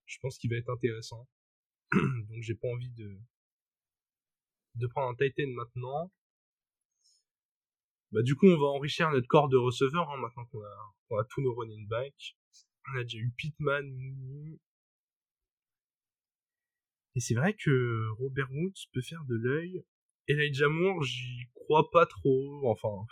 je 0.05 0.19
pense 0.21 0.39
qu'il 0.39 0.51
va 0.51 0.57
être 0.57 0.69
intéressant. 0.69 1.27
Donc 1.93 2.43
j'ai 2.43 2.55
pas 2.55 2.69
envie 2.69 2.91
de 2.91 3.19
de 4.77 4.87
prendre 4.87 5.09
un 5.09 5.15
Titan 5.17 5.49
maintenant. 5.49 6.13
Bah 8.13 8.23
du 8.23 8.37
coup 8.37 8.47
on 8.47 8.59
va 8.59 8.67
enrichir 8.67 9.11
notre 9.11 9.27
corps 9.27 9.49
de 9.49 9.57
receveurs 9.57 10.09
hein, 10.11 10.19
maintenant 10.19 10.45
qu'on 10.47 10.63
a, 10.63 11.21
a 11.21 11.25
tous 11.25 11.41
nos 11.41 11.55
running 11.55 11.89
backs. 11.89 12.37
On 12.91 12.99
a 12.99 13.03
déjà 13.03 13.19
eu 13.19 13.33
Pittman, 13.37 13.83
Mooney. 13.83 14.61
Et 17.17 17.21
c'est 17.21 17.35
vrai 17.35 17.55
que 17.55 18.09
Robert 18.19 18.51
Woods 18.53 18.87
peut 18.93 19.03
faire 19.03 19.25
de 19.25 19.35
l'œil. 19.35 19.85
Elijah 20.29 20.69
Moore, 20.69 21.03
j'y 21.03 21.49
crois 21.55 21.91
pas 21.91 22.07
trop. 22.07 22.71
Enfin, 22.71 23.07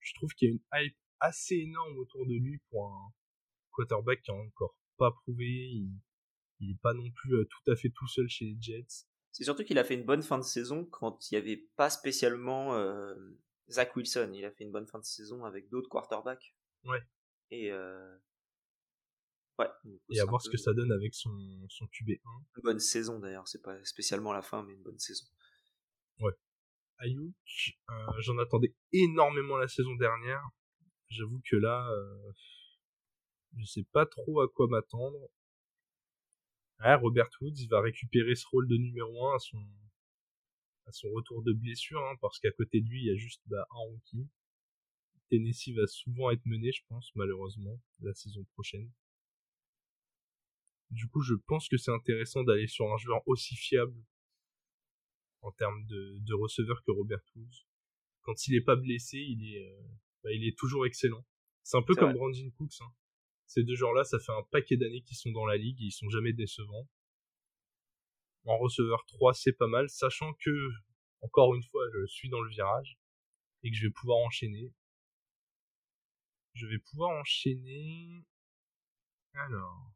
je 0.00 0.14
trouve 0.14 0.32
qu'il 0.34 0.48
y 0.48 0.50
a 0.50 0.54
une 0.54 0.60
hype 0.74 0.96
assez 1.20 1.56
énorme 1.56 1.98
autour 1.98 2.26
de 2.26 2.34
lui 2.34 2.58
pour 2.70 2.86
un 2.86 3.12
quarterback 3.72 4.22
qui 4.22 4.30
a 4.30 4.34
encore 4.34 4.76
pas 4.96 5.10
prouvé. 5.10 5.46
Il, 5.46 5.92
il 6.60 6.72
est 6.72 6.80
pas 6.80 6.94
non 6.94 7.10
plus 7.10 7.34
euh, 7.34 7.44
tout 7.44 7.70
à 7.70 7.76
fait 7.76 7.90
tout 7.90 8.06
seul 8.06 8.28
chez 8.28 8.44
les 8.46 8.56
Jets. 8.60 9.06
C'est 9.32 9.44
surtout 9.44 9.64
qu'il 9.64 9.78
a 9.78 9.84
fait 9.84 9.94
une 9.94 10.04
bonne 10.04 10.22
fin 10.22 10.38
de 10.38 10.44
saison 10.44 10.84
quand 10.84 11.30
il 11.30 11.34
n'y 11.34 11.38
avait 11.38 11.68
pas 11.76 11.88
spécialement 11.88 12.74
euh, 12.74 13.14
Zach 13.70 13.94
Wilson. 13.96 14.32
Il 14.34 14.44
a 14.44 14.50
fait 14.50 14.64
une 14.64 14.72
bonne 14.72 14.86
fin 14.86 14.98
de 14.98 15.04
saison 15.04 15.44
avec 15.44 15.68
d'autres 15.68 15.88
quarterbacks. 15.88 16.54
Ouais. 16.84 17.00
Et 17.50 17.70
euh... 17.70 18.16
ouais. 19.58 19.68
Et 20.10 20.20
à 20.20 20.24
voir 20.24 20.42
ce 20.42 20.50
que 20.50 20.56
ça 20.56 20.72
donne 20.72 20.92
avec 20.92 21.14
son, 21.14 21.30
son 21.68 21.86
QB1. 21.86 22.20
Une 22.24 22.62
bonne 22.62 22.80
saison 22.80 23.18
d'ailleurs. 23.18 23.46
C'est 23.46 23.62
pas 23.62 23.82
spécialement 23.84 24.32
la 24.32 24.42
fin, 24.42 24.64
mais 24.64 24.74
une 24.74 24.82
bonne 24.82 24.98
saison. 24.98 25.24
Ouais. 26.18 26.32
Ayuk, 26.98 27.32
euh, 27.88 27.94
j'en 28.18 28.36
attendais 28.38 28.74
énormément 28.92 29.56
la 29.56 29.68
saison 29.68 29.94
dernière. 29.94 30.42
J'avoue 31.10 31.40
que 31.44 31.56
là, 31.56 31.90
euh, 31.90 32.32
je 33.56 33.64
sais 33.64 33.84
pas 33.92 34.06
trop 34.06 34.40
à 34.40 34.48
quoi 34.48 34.68
m'attendre. 34.68 35.18
Ouais, 36.80 36.94
Robert 36.94 37.28
Woods, 37.40 37.58
il 37.58 37.68
va 37.68 37.80
récupérer 37.80 38.34
ce 38.34 38.46
rôle 38.46 38.68
de 38.68 38.76
numéro 38.76 39.26
1 39.28 39.34
à 39.34 39.38
son, 39.38 39.62
à 40.86 40.92
son 40.92 41.10
retour 41.10 41.42
de 41.42 41.52
blessure, 41.52 42.00
hein, 42.00 42.16
parce 42.20 42.38
qu'à 42.38 42.52
côté 42.52 42.80
de 42.80 42.88
lui, 42.88 43.00
il 43.02 43.06
y 43.06 43.10
a 43.10 43.16
juste 43.16 43.42
bah, 43.46 43.66
un 43.70 43.78
rookie. 43.78 44.28
Tennessee 45.30 45.74
va 45.74 45.86
souvent 45.86 46.30
être 46.30 46.44
mené, 46.46 46.72
je 46.72 46.82
pense, 46.88 47.10
malheureusement, 47.16 47.80
la 48.00 48.14
saison 48.14 48.44
prochaine. 48.54 48.90
Du 50.90 51.08
coup, 51.08 51.22
je 51.22 51.34
pense 51.34 51.68
que 51.68 51.76
c'est 51.76 51.92
intéressant 51.92 52.44
d'aller 52.44 52.66
sur 52.66 52.92
un 52.92 52.96
joueur 52.96 53.22
aussi 53.26 53.56
fiable 53.56 53.96
en 55.42 55.52
termes 55.52 55.84
de, 55.86 56.18
de 56.20 56.34
receveur 56.34 56.82
que 56.84 56.92
Robert 56.92 57.22
Woods. 57.36 57.66
Quand 58.22 58.46
il 58.48 58.56
est 58.56 58.64
pas 58.64 58.76
blessé, 58.76 59.18
il 59.18 59.54
est, 59.54 59.70
euh, 59.70 59.82
bah, 60.22 60.30
il 60.32 60.46
est 60.46 60.56
toujours 60.56 60.86
excellent. 60.86 61.24
C'est 61.62 61.76
un 61.76 61.82
peu 61.82 61.94
comme 61.94 62.12
Brandon 62.12 62.50
Cooks. 62.56 62.80
Hein. 62.80 62.92
Ces 63.46 63.64
deux 63.64 63.74
joueurs-là, 63.74 64.04
ça 64.04 64.18
fait 64.18 64.32
un 64.32 64.42
paquet 64.50 64.76
d'années 64.76 65.02
qu'ils 65.02 65.16
sont 65.16 65.32
dans 65.32 65.46
la 65.46 65.56
ligue 65.56 65.80
et 65.82 65.86
ils 65.86 65.92
sont 65.92 66.08
jamais 66.08 66.32
décevants. 66.32 66.88
En 68.44 68.58
receveur 68.58 69.04
3, 69.06 69.34
c'est 69.34 69.52
pas 69.52 69.66
mal, 69.66 69.88
sachant 69.88 70.32
que, 70.34 70.70
encore 71.20 71.54
une 71.54 71.62
fois, 71.62 71.84
je 71.92 72.06
suis 72.06 72.28
dans 72.28 72.40
le 72.40 72.50
virage 72.50 72.98
et 73.62 73.70
que 73.70 73.76
je 73.76 73.86
vais 73.86 73.92
pouvoir 73.92 74.18
enchaîner. 74.18 74.72
Je 76.54 76.66
vais 76.66 76.78
pouvoir 76.78 77.10
enchaîner. 77.18 78.24
Alors. 79.34 79.92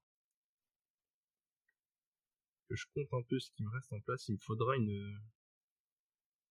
Que 2.68 2.76
je 2.76 2.86
compte 2.94 3.12
un 3.12 3.22
peu 3.22 3.38
ce 3.38 3.50
qui 3.52 3.62
me 3.62 3.70
reste 3.70 3.92
en 3.92 4.00
place. 4.00 4.28
Il 4.28 4.34
me 4.34 4.40
faudra 4.40 4.76
une. 4.76 5.20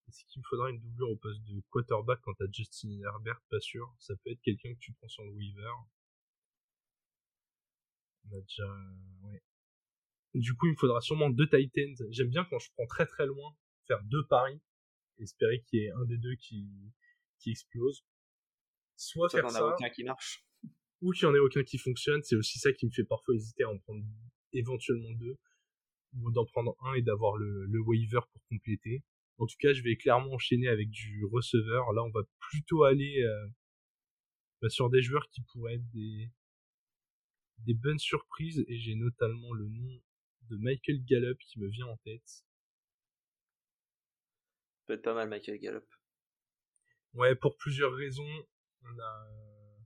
Est-ce 0.07 0.25
qu'il 0.25 0.41
me 0.41 0.45
faudra 0.47 0.69
une 0.69 0.79
doublure 0.79 1.09
au 1.09 1.15
poste 1.15 1.41
de 1.43 1.61
quarterback 1.69 2.19
quand 2.21 2.33
t'as 2.33 2.45
Justin 2.51 2.99
Herbert? 3.03 3.41
Pas 3.49 3.59
sûr. 3.59 3.93
Ça 3.99 4.15
peut 4.17 4.31
être 4.31 4.41
quelqu'un 4.41 4.73
que 4.73 4.79
tu 4.79 4.93
prends 4.93 5.07
sur 5.07 5.23
le 5.23 5.31
Weaver. 5.31 5.73
On 8.25 8.37
a 8.37 8.41
déjà. 8.41 8.67
Ouais. 9.23 9.43
Du 10.33 10.55
coup, 10.55 10.67
il 10.67 10.71
me 10.71 10.77
faudra 10.77 11.01
sûrement 11.01 11.29
deux 11.29 11.47
Titans. 11.47 11.95
J'aime 12.09 12.29
bien 12.29 12.45
quand 12.45 12.59
je 12.59 12.69
prends 12.73 12.87
très 12.87 13.05
très 13.05 13.25
loin, 13.25 13.55
faire 13.87 14.03
deux 14.03 14.25
paris, 14.27 14.59
espérer 15.19 15.61
qu'il 15.63 15.79
y 15.79 15.83
ait 15.83 15.91
un 15.91 16.05
des 16.05 16.17
deux 16.17 16.35
qui, 16.35 16.69
qui 17.39 17.51
explose. 17.51 18.03
Soit 18.95 19.29
faire 19.29 19.49
ça. 19.49 19.65
aucun 19.65 19.89
qui 19.89 20.03
marche. 20.03 20.45
Ou 21.01 21.11
qu'il 21.11 21.27
n'y 21.27 21.33
en 21.33 21.35
ait 21.35 21.39
aucun 21.39 21.63
qui 21.63 21.77
fonctionne. 21.77 22.21
C'est 22.23 22.35
aussi 22.35 22.59
ça 22.59 22.71
qui 22.71 22.85
me 22.85 22.91
fait 22.91 23.03
parfois 23.03 23.35
hésiter 23.35 23.63
à 23.63 23.69
en 23.69 23.77
prendre 23.79 24.03
éventuellement 24.53 25.11
deux. 25.13 25.37
Ou 26.13 26.31
d'en 26.31 26.45
prendre 26.45 26.75
un 26.81 26.93
et 26.93 27.01
d'avoir 27.01 27.37
le, 27.37 27.65
le 27.65 27.79
waiver 27.79 28.21
pour 28.31 28.41
compléter. 28.49 29.03
En 29.37 29.45
tout 29.45 29.55
cas, 29.59 29.73
je 29.73 29.81
vais 29.81 29.95
clairement 29.95 30.33
enchaîner 30.33 30.67
avec 30.67 30.89
du 30.89 31.25
receveur. 31.25 31.91
Là, 31.93 32.03
on 32.03 32.11
va 32.11 32.21
plutôt 32.39 32.83
aller 32.83 33.21
euh, 33.23 33.47
bah, 34.61 34.69
sur 34.69 34.89
des 34.89 35.01
joueurs 35.01 35.27
qui 35.29 35.41
pourraient 35.41 35.75
être 35.75 35.89
des, 35.91 36.31
des 37.59 37.73
bonnes 37.73 37.99
surprises. 37.99 38.63
Et 38.67 38.77
j'ai 38.77 38.95
notamment 38.95 39.53
le 39.53 39.67
nom 39.67 40.01
de 40.49 40.57
Michael 40.57 41.03
Gallup 41.03 41.39
qui 41.39 41.59
me 41.59 41.67
vient 41.67 41.87
en 41.87 41.97
tête. 41.97 42.45
Peut 44.85 44.93
être 44.93 45.03
pas 45.03 45.13
mal 45.13 45.29
Michael 45.29 45.59
Gallup. 45.59 45.85
Ouais, 47.13 47.35
pour 47.35 47.57
plusieurs 47.57 47.93
raisons. 47.93 48.47
On 48.83 48.99
a 48.99 49.27
euh, 49.29 49.77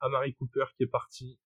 Amari 0.00 0.34
Cooper 0.34 0.66
qui 0.76 0.84
est 0.84 0.88
parti. 0.88 1.38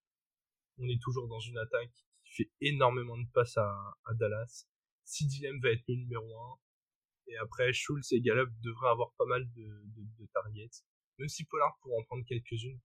On 0.78 0.88
est 0.88 1.00
toujours 1.00 1.28
dans 1.28 1.40
une 1.40 1.58
attaque 1.58 1.92
qui 2.24 2.34
fait 2.34 2.50
énormément 2.60 3.16
de 3.16 3.28
passes 3.32 3.56
à, 3.56 3.96
à 4.04 4.14
Dallas. 4.14 4.66
CDM 5.04 5.60
va 5.60 5.70
être 5.70 5.84
le 5.88 5.94
numéro 5.94 6.24
1. 6.24 6.58
Et 7.26 7.36
après, 7.38 7.72
Schultz 7.72 8.12
et 8.12 8.20
Gallup 8.20 8.50
devraient 8.60 8.90
avoir 8.90 9.12
pas 9.14 9.24
mal 9.26 9.50
de, 9.52 9.82
de, 10.18 10.26
targets. 10.32 10.82
Même 11.18 11.28
si 11.28 11.44
Pollard 11.44 11.78
pourra 11.80 11.98
en 11.98 12.04
prendre 12.04 12.24
quelques-unes. 12.24 12.80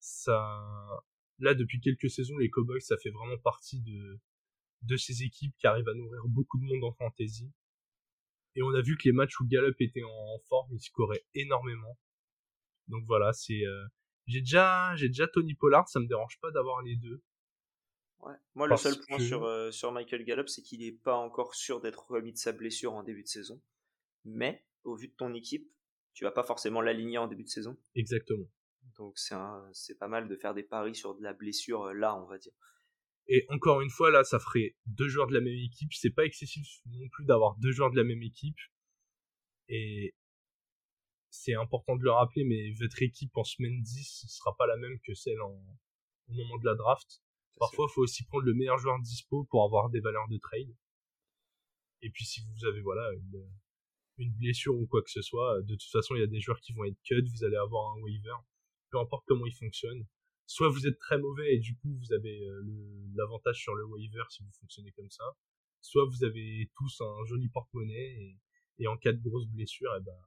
Ça, 0.00 1.02
là, 1.38 1.54
depuis 1.54 1.80
quelques 1.80 2.10
saisons, 2.10 2.36
les 2.36 2.50
Cowboys, 2.50 2.80
ça 2.80 2.96
fait 2.98 3.10
vraiment 3.10 3.38
partie 3.38 3.80
de, 3.80 4.20
de 4.82 4.96
ces 4.96 5.22
équipes 5.22 5.54
qui 5.58 5.66
arrivent 5.66 5.88
à 5.88 5.94
nourrir 5.94 6.22
beaucoup 6.26 6.58
de 6.58 6.64
monde 6.64 6.84
en 6.84 6.92
fantasy. 6.92 7.50
Et 8.56 8.62
on 8.62 8.72
a 8.74 8.82
vu 8.82 8.96
que 8.96 9.08
les 9.08 9.12
matchs 9.12 9.40
où 9.40 9.46
Gallup 9.46 9.80
était 9.80 10.04
en 10.04 10.38
forme, 10.48 10.72
il 10.72 10.80
scorait 10.80 11.24
énormément. 11.34 11.98
Donc 12.88 13.04
voilà, 13.06 13.32
c'est 13.32 13.64
euh, 13.64 13.86
j'ai 14.26 14.40
déjà 14.40 14.94
j'ai 14.96 15.08
déjà 15.08 15.26
Tony 15.26 15.54
Pollard, 15.54 15.88
ça 15.88 16.00
me 16.00 16.06
dérange 16.06 16.38
pas 16.40 16.50
d'avoir 16.50 16.82
les 16.82 16.96
deux. 16.96 17.22
Ouais. 18.24 18.34
Moi 18.54 18.66
le 18.66 18.76
seul 18.76 18.94
point 19.06 19.18
sur 19.18 19.44
euh, 19.44 19.70
sur 19.70 19.92
Michael 19.92 20.24
Gallup, 20.24 20.48
c'est 20.48 20.62
qu'il 20.62 20.82
est 20.82 20.92
pas 20.92 21.16
encore 21.16 21.54
sûr 21.54 21.80
d'être 21.80 22.10
remis 22.10 22.32
de 22.32 22.38
sa 22.38 22.52
blessure 22.52 22.94
en 22.94 23.02
début 23.02 23.22
de 23.22 23.28
saison. 23.28 23.60
Mais 24.24 24.64
au 24.84 24.96
vu 24.96 25.08
de 25.08 25.14
ton 25.14 25.34
équipe, 25.34 25.70
tu 26.14 26.24
vas 26.24 26.30
pas 26.30 26.44
forcément 26.44 26.80
l'aligner 26.80 27.18
en 27.18 27.26
début 27.26 27.44
de 27.44 27.48
saison. 27.48 27.76
Exactement. 27.94 28.48
Donc 28.96 29.18
c'est 29.72 29.98
pas 29.98 30.08
mal 30.08 30.28
de 30.28 30.36
faire 30.36 30.54
des 30.54 30.62
paris 30.62 30.94
sur 30.94 31.14
de 31.14 31.22
la 31.22 31.32
blessure 31.32 31.84
euh, 31.84 31.92
là, 31.92 32.16
on 32.16 32.26
va 32.26 32.38
dire. 32.38 32.52
Et 33.26 33.46
encore 33.48 33.80
une 33.80 33.90
fois, 33.90 34.10
là, 34.10 34.22
ça 34.22 34.38
ferait 34.38 34.76
deux 34.86 35.08
joueurs 35.08 35.26
de 35.26 35.34
la 35.34 35.40
même 35.40 35.54
équipe. 35.54 35.92
C'est 35.92 36.10
pas 36.10 36.24
excessif 36.24 36.66
non 36.86 37.08
plus 37.10 37.24
d'avoir 37.24 37.56
deux 37.56 37.72
joueurs 37.72 37.90
de 37.90 37.96
la 37.96 38.04
même 38.04 38.22
équipe. 38.22 38.58
Et 39.68 40.14
c'est 41.30 41.54
important 41.54 41.96
de 41.96 42.02
le 42.02 42.10
rappeler, 42.10 42.44
mais 42.44 42.72
votre 42.78 43.02
équipe 43.02 43.36
en 43.36 43.44
semaine 43.44 43.80
10 43.80 44.26
sera 44.28 44.54
pas 44.56 44.66
la 44.66 44.76
même 44.76 44.98
que 45.06 45.14
celle 45.14 45.40
en, 45.40 45.52
au 46.28 46.32
moment 46.32 46.58
de 46.58 46.66
la 46.66 46.74
draft. 46.74 47.23
Parfois, 47.58 47.86
il 47.88 47.94
faut 47.94 48.02
aussi 48.02 48.24
prendre 48.24 48.44
le 48.44 48.54
meilleur 48.54 48.78
joueur 48.78 48.98
dispo 49.00 49.44
pour 49.44 49.64
avoir 49.64 49.90
des 49.90 50.00
valeurs 50.00 50.28
de 50.28 50.38
trade. 50.38 50.74
Et 52.02 52.10
puis, 52.10 52.24
si 52.24 52.42
vous 52.42 52.66
avez, 52.66 52.80
voilà, 52.80 53.12
une, 53.12 53.48
une 54.18 54.32
blessure 54.32 54.76
ou 54.76 54.86
quoi 54.86 55.02
que 55.02 55.10
ce 55.10 55.22
soit, 55.22 55.62
de 55.62 55.74
toute 55.74 55.90
façon, 55.90 56.14
il 56.16 56.20
y 56.20 56.24
a 56.24 56.26
des 56.26 56.40
joueurs 56.40 56.60
qui 56.60 56.72
vont 56.72 56.84
être 56.84 57.00
cut, 57.04 57.22
vous 57.22 57.44
allez 57.44 57.56
avoir 57.56 57.96
un 57.96 58.00
waiver. 58.00 58.36
Peu 58.90 58.98
importe 58.98 59.24
comment 59.26 59.46
il 59.46 59.54
fonctionne 59.54 60.06
soit 60.46 60.68
vous 60.68 60.86
êtes 60.86 60.98
très 60.98 61.18
mauvais 61.18 61.54
et 61.54 61.58
du 61.58 61.76
coup 61.76 61.94
vous 61.96 62.12
avez 62.12 62.46
euh, 62.46 62.62
l'avantage 63.14 63.60
sur 63.62 63.74
le 63.74 63.84
waiver 63.84 64.24
si 64.28 64.42
vous 64.42 64.52
fonctionnez 64.60 64.92
comme 64.92 65.10
ça, 65.10 65.24
soit 65.80 66.04
vous 66.04 66.24
avez 66.24 66.70
tous 66.76 67.00
un 67.00 67.24
joli 67.24 67.48
porte-monnaie 67.48 68.36
et, 68.78 68.86
en 68.86 68.96
cas 68.96 69.12
de 69.12 69.20
grosse 69.22 69.46
blessure, 69.46 69.92
eh 69.96 70.02
ben, 70.02 70.18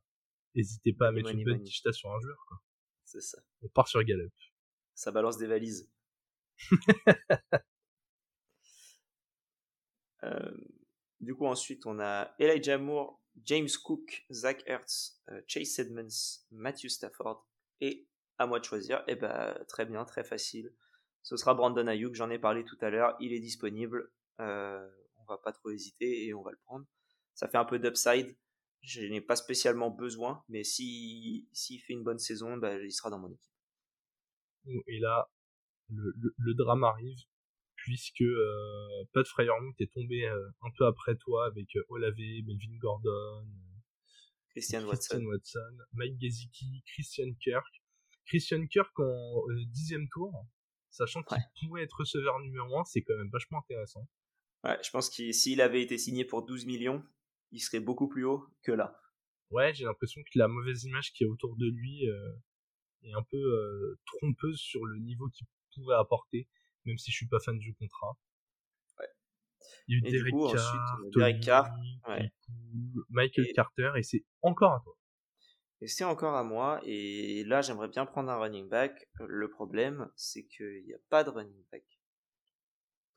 n'hésitez 0.56 0.94
pas 0.94 1.10
à 1.10 1.12
mettre 1.12 1.30
une 1.30 1.44
bonne 1.44 1.62
quicheta 1.62 1.92
sur 1.92 2.12
un 2.12 2.20
joueur. 2.20 2.38
C'est 3.04 3.22
ça. 3.22 3.40
On 3.62 3.68
part 3.68 3.88
sur 3.88 4.02
Gallup. 4.04 4.34
Ça 4.94 5.12
balance 5.12 5.38
des 5.38 5.48
valises. 5.48 5.92
Euh, 10.24 10.52
du 11.20 11.36
coup, 11.36 11.46
ensuite, 11.46 11.86
on 11.86 12.00
a 12.00 12.34
Elijah 12.40 12.78
Moore, 12.78 13.22
James 13.46 13.70
Cook, 13.84 14.26
Zach 14.32 14.64
Ertz, 14.68 15.22
euh, 15.30 15.42
Chase 15.48 15.80
Edmonds, 15.80 16.44
Matthew 16.52 16.88
Stafford 16.88 17.48
et 17.82 18.08
à 18.38 18.48
moi 18.48 18.60
de 18.60 18.66
choisir. 18.66 19.00
Et 19.08 19.14
eh 19.14 19.16
ben 19.16 19.56
très 19.68 19.86
bien, 19.86 20.06
très 20.06 20.24
facile. 20.24 20.74
Ce 21.24 21.38
sera 21.38 21.54
Brandon 21.54 21.88
Ayuk, 21.88 22.16
j'en 22.16 22.30
ai 22.30 22.40
parlé 22.40 22.64
tout 22.64 22.78
à 22.82 22.90
l'heure, 22.90 23.16
il 23.20 23.34
est 23.34 23.40
disponible. 23.40 24.12
Euh, 24.40 24.90
on 25.18 25.26
va 25.26 25.38
pas 25.38 25.52
trop 25.52 25.70
hésiter 25.72 26.26
et 26.26 26.34
on 26.34 26.42
va 26.42 26.52
le 26.52 26.60
prendre. 26.66 26.86
Ça 27.34 27.48
fait 27.48 27.58
un 27.58 27.66
peu 27.66 27.80
d'upside. 27.80 28.36
Je 28.82 29.02
n'ai 29.02 29.22
pas 29.22 29.36
spécialement 29.36 29.90
besoin, 29.90 30.44
mais 30.50 30.64
si 30.64 31.48
s'il 31.52 31.82
fait 31.82 31.94
une 31.94 32.04
bonne 32.04 32.20
saison, 32.20 32.58
ben, 32.58 32.80
il 32.82 32.92
sera 32.92 33.10
dans 33.10 33.20
mon 33.20 33.30
équipe. 33.30 34.84
Et 34.88 35.00
là, 35.00 35.30
le, 35.90 36.14
le, 36.38 36.54
drame 36.54 36.84
arrive 36.84 37.20
puisque 37.76 38.22
euh, 38.22 39.06
Pat 39.14 39.26
Fryermuth 39.26 39.80
est 39.80 39.92
tombé 39.94 40.26
euh, 40.26 40.50
un 40.62 40.70
peu 40.78 40.86
après 40.86 41.16
toi 41.16 41.46
avec 41.46 41.76
euh, 41.76 41.84
Olave, 41.90 42.16
Melvin 42.18 42.78
Gordon, 42.80 43.48
Christian, 44.50 44.86
Watson. 44.86 45.24
Watson, 45.24 45.78
Mike 45.94 46.20
Gesicki, 46.20 46.84
Christian 46.94 47.32
Kirk. 47.40 47.84
Christian 48.26 48.66
Kirk 48.68 49.00
en 49.00 49.44
euh, 49.50 49.66
dixième 49.68 50.08
tour, 50.10 50.34
sachant 50.90 51.24
qu'il 51.24 51.38
pourrait 51.62 51.84
être 51.84 51.98
receveur 52.00 52.40
numéro 52.40 52.80
1, 52.80 52.84
c'est 52.86 53.04
quand 53.04 53.16
même 53.16 53.30
vachement 53.32 53.60
intéressant. 53.60 54.08
Ouais, 54.64 54.78
je 54.84 54.90
pense 54.90 55.10
que 55.10 55.32
s'il 55.32 55.62
avait 55.62 55.82
été 55.82 55.98
signé 55.98 56.26
pour 56.26 56.46
12 56.46 56.66
millions, 56.66 57.04
il 57.52 57.60
serait 57.60 57.80
beaucoup 57.80 58.08
plus 58.08 58.26
haut 58.26 58.46
que 58.64 58.72
là. 58.72 59.00
Ouais, 59.52 59.74
j'ai 59.74 59.86
l'impression 59.86 60.22
que 60.24 60.40
la 60.40 60.48
mauvaise 60.48 60.84
image 60.84 61.14
qui 61.14 61.24
est 61.24 61.28
autour 61.28 61.56
de 61.56 61.68
lui 61.68 62.10
euh, 62.10 62.34
est 63.04 63.14
un 63.14 63.24
peu 63.30 63.38
euh, 63.38 64.00
trompeuse 64.06 64.60
sur 64.60 64.84
le 64.86 65.00
niveau 65.00 65.30
qu'il 65.30 65.48
pourrait 65.78 65.98
apporter, 65.98 66.48
même 66.86 66.98
si 66.98 67.12
je 67.12 67.16
suis 67.16 67.28
pas 67.28 67.40
fan 67.40 67.58
du 67.58 67.74
contrat. 67.76 68.18
Ouais. 69.00 69.08
Il 69.88 69.94
y 69.94 69.96
a 69.96 70.10
eu 70.10 70.12
Derek, 71.12 71.42
Carr, 71.42 71.70
Michael 73.10 73.48
Carter, 73.54 73.92
et 73.96 74.04
c'est 74.04 74.26
encore 74.42 74.74
à 74.74 74.82
toi. 74.82 74.98
Et 75.82 75.88
c'est 75.88 76.04
encore 76.04 76.36
à 76.36 76.44
moi. 76.44 76.82
Et 76.84 77.44
là, 77.44 77.62
j'aimerais 77.62 77.88
bien 77.88 78.06
prendre 78.06 78.32
un 78.32 78.40
running 78.40 78.68
back. 78.68 79.10
Le 79.20 79.50
problème, 79.50 80.10
c'est 80.16 80.46
qu'il 80.46 80.84
n'y 80.86 80.94
a 80.94 81.00
pas 81.10 81.24
de 81.24 81.30
running 81.30 81.64
back. 81.72 81.84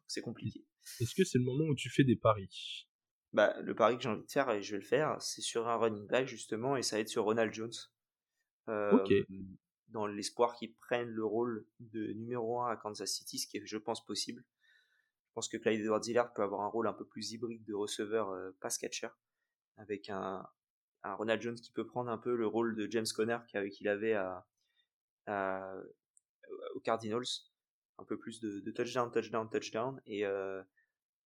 C'est 0.07 0.21
compliqué. 0.21 0.67
Est-ce 1.01 1.15
que 1.15 1.25
c'est 1.25 1.39
le 1.39 1.45
moment 1.45 1.65
où 1.65 1.75
tu 1.75 1.89
fais 1.89 2.05
des 2.05 2.17
paris? 2.17 2.87
Bah, 3.33 3.55
Le 3.61 3.75
pari 3.75 3.97
que 3.97 4.03
j'ai 4.03 4.09
envie 4.09 4.25
de 4.25 4.31
faire, 4.31 4.51
et 4.51 4.61
je 4.61 4.73
vais 4.73 4.83
le 4.83 4.87
faire, 4.87 5.17
c'est 5.23 5.41
sur 5.41 5.69
un 5.69 5.77
running 5.77 6.07
back, 6.07 6.27
justement, 6.27 6.77
et 6.77 6.83
ça 6.83 6.97
va 6.97 7.01
être 7.01 7.09
sur 7.09 7.25
Ronald 7.25 7.53
Jones. 7.53 7.73
ok. 8.67 9.13
Dans 9.91 10.07
l'espoir 10.07 10.55
qu'il 10.55 10.75
prenne 10.77 11.09
le 11.09 11.25
rôle 11.25 11.67
de 11.81 12.13
numéro 12.13 12.61
1 12.63 12.71
à 12.73 12.77
Kansas 12.77 13.11
City, 13.11 13.39
ce 13.39 13.47
qui 13.47 13.59
est, 13.59 13.67
je 13.67 13.77
pense, 13.77 14.05
possible. 14.05 14.45
Je 15.31 15.35
pense 15.35 15.49
que 15.49 15.57
Clyde 15.57 15.81
Edwards-Hillard 15.81 16.33
peut 16.33 16.43
avoir 16.43 16.63
un 16.63 16.69
rôle 16.69 16.89
un 16.89 16.93
peu 16.93 17.05
plus 17.05 17.33
hybride 17.33 17.65
de 17.65 17.75
receveur 17.75 18.31
euh, 18.31 18.51
pass 18.61 18.79
catcher, 18.79 19.09
avec 19.77 20.09
un, 20.11 20.45
Ronald 21.05 21.41
Jones 21.41 21.55
qui 21.55 21.73
peut 21.73 21.87
prendre 21.87 22.11
un 22.11 22.19
peu 22.19 22.35
le 22.35 22.47
rôle 22.47 22.77
de 22.77 22.91
James 22.91 23.07
Conner 23.15 23.39
qu'il 23.73 23.89
avait 23.89 24.13
à, 24.15 24.47
à, 25.27 25.75
aux 26.75 26.81
Cardinals, 26.81 27.25
un 27.99 28.05
peu 28.05 28.19
plus 28.19 28.41
de, 28.41 28.71
touchdown, 28.71 29.11
touchdown, 29.11 29.49
touchdown, 29.49 30.01
et, 30.07 30.27
euh, 30.27 30.63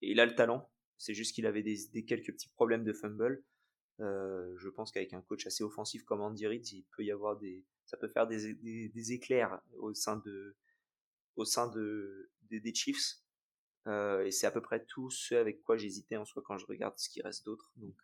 et 0.03 0.11
il 0.13 0.21
a 0.21 0.27
le 0.27 0.35
talent. 0.35 0.71
C'est 0.99 1.15
juste 1.15 1.35
qu'il 1.35 1.47
avait 1.47 1.63
des, 1.63 1.89
des, 1.93 2.05
quelques 2.05 2.33
petits 2.33 2.51
problèmes 2.51 2.85
de 2.85 2.93
fumble. 2.93 3.43
Euh, 4.01 4.55
je 4.59 4.69
pense 4.69 4.93
qu'avec 4.93 5.13
un 5.13 5.23
coach 5.23 5.47
assez 5.47 5.65
offensif 5.65 6.05
comme 6.05 6.21
Andy 6.21 6.47
Reid, 6.47 6.67
il 6.73 6.85
peut 6.97 7.05
y 7.05 7.11
avoir 7.11 7.37
des, 7.37 7.65
ça 7.87 7.97
peut 7.97 8.09
faire 8.09 8.27
des, 8.27 8.55
des, 8.55 8.89
des 8.89 9.13
éclairs 9.13 9.61
au 9.79 9.95
sein 9.95 10.17
de, 10.25 10.57
au 11.37 11.45
sein 11.45 11.69
de, 11.69 12.31
des 12.51 12.75
Chiefs. 12.75 13.17
et 13.87 14.31
c'est 14.31 14.47
à 14.47 14.51
peu 14.51 14.63
près 14.63 14.85
tout 14.87 15.11
ce 15.11 15.35
avec 15.35 15.63
quoi 15.63 15.77
j'hésitais 15.77 16.17
en 16.17 16.25
soi 16.25 16.43
quand 16.45 16.57
je 16.57 16.67
regarde 16.67 16.95
ce 16.97 17.09
qui 17.09 17.23
reste 17.23 17.45
d'autre. 17.45 17.73
Donc, 17.77 17.97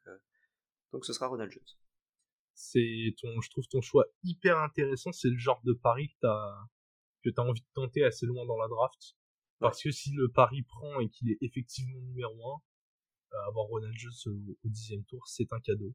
donc 0.93 1.05
ce 1.05 1.13
sera 1.13 1.29
Ronald 1.29 1.51
Jones. 1.51 1.63
C'est 2.55 3.15
ton, 3.21 3.41
je 3.41 3.51
trouve 3.51 3.67
ton 3.69 3.81
choix 3.81 4.05
hyper 4.23 4.59
intéressant. 4.59 5.13
C'est 5.13 5.31
le 5.31 5.39
genre 5.39 5.63
de 5.65 5.73
pari 5.73 6.09
que 6.09 6.17
t'as 6.21 6.69
que 7.23 7.31
t'as 7.31 7.43
envie 7.43 7.61
de 7.61 7.67
tenter 7.75 8.05
assez 8.05 8.27
loin 8.27 8.47
dans 8.47 8.57
la 8.57 8.69
draft. 8.69 9.17
Parce 9.59 9.83
que 9.83 9.91
si 9.91 10.13
le 10.13 10.29
pari 10.29 10.63
prend 10.63 11.01
et 11.01 11.09
qu'il 11.11 11.31
est 11.31 11.39
effectivement 11.43 12.01
numéro 12.01 12.33
1, 12.33 12.61
euh, 13.33 13.49
avoir 13.49 13.67
Ronald 13.67 13.95
Jones 13.97 14.35
au, 14.65 14.69
dixième 14.69 15.05
tour, 15.05 15.27
c'est 15.29 15.53
un 15.53 15.61
cadeau. 15.61 15.95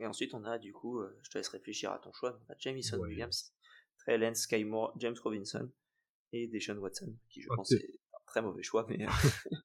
Et 0.00 0.06
ensuite, 0.06 0.34
on 0.34 0.44
a 0.44 0.58
du 0.58 0.72
coup, 0.72 1.00
euh, 1.00 1.18
je 1.22 1.30
te 1.30 1.38
laisse 1.38 1.48
réfléchir 1.48 1.92
à 1.92 1.98
ton 1.98 2.12
choix, 2.12 2.40
on 2.48 2.52
a 2.52 2.56
Jamison 2.58 2.98
Williams, 2.98 3.54
Trey 3.98 4.18
Lance, 4.18 4.42
Sky 4.42 4.64
Moore, 4.64 4.92
James 4.98 5.16
Robinson 5.22 5.70
et 6.32 6.48
Deshaun 6.48 6.78
Watson, 6.78 7.16
qui 7.28 7.42
je 7.42 7.48
pense 7.48 7.70
est 7.72 8.00
un 8.12 8.24
très 8.26 8.42
mauvais 8.42 8.62
choix, 8.62 8.86
mais... 8.88 9.06
Euh, 9.06 9.10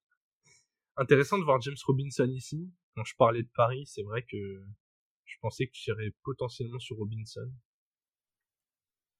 Intéressant 0.97 1.39
de 1.39 1.45
voir 1.45 1.61
James 1.61 1.77
Robinson 1.87 2.29
ici. 2.29 2.69
Quand 2.95 3.05
je 3.05 3.15
parlais 3.15 3.43
de 3.43 3.49
Paris, 3.55 3.85
c'est 3.85 4.03
vrai 4.03 4.23
que 4.23 4.37
je 5.23 5.35
pensais 5.39 5.67
que 5.67 5.71
tu 5.71 5.89
irais 5.89 6.13
potentiellement 6.23 6.79
sur 6.79 6.97
Robinson. 6.97 7.49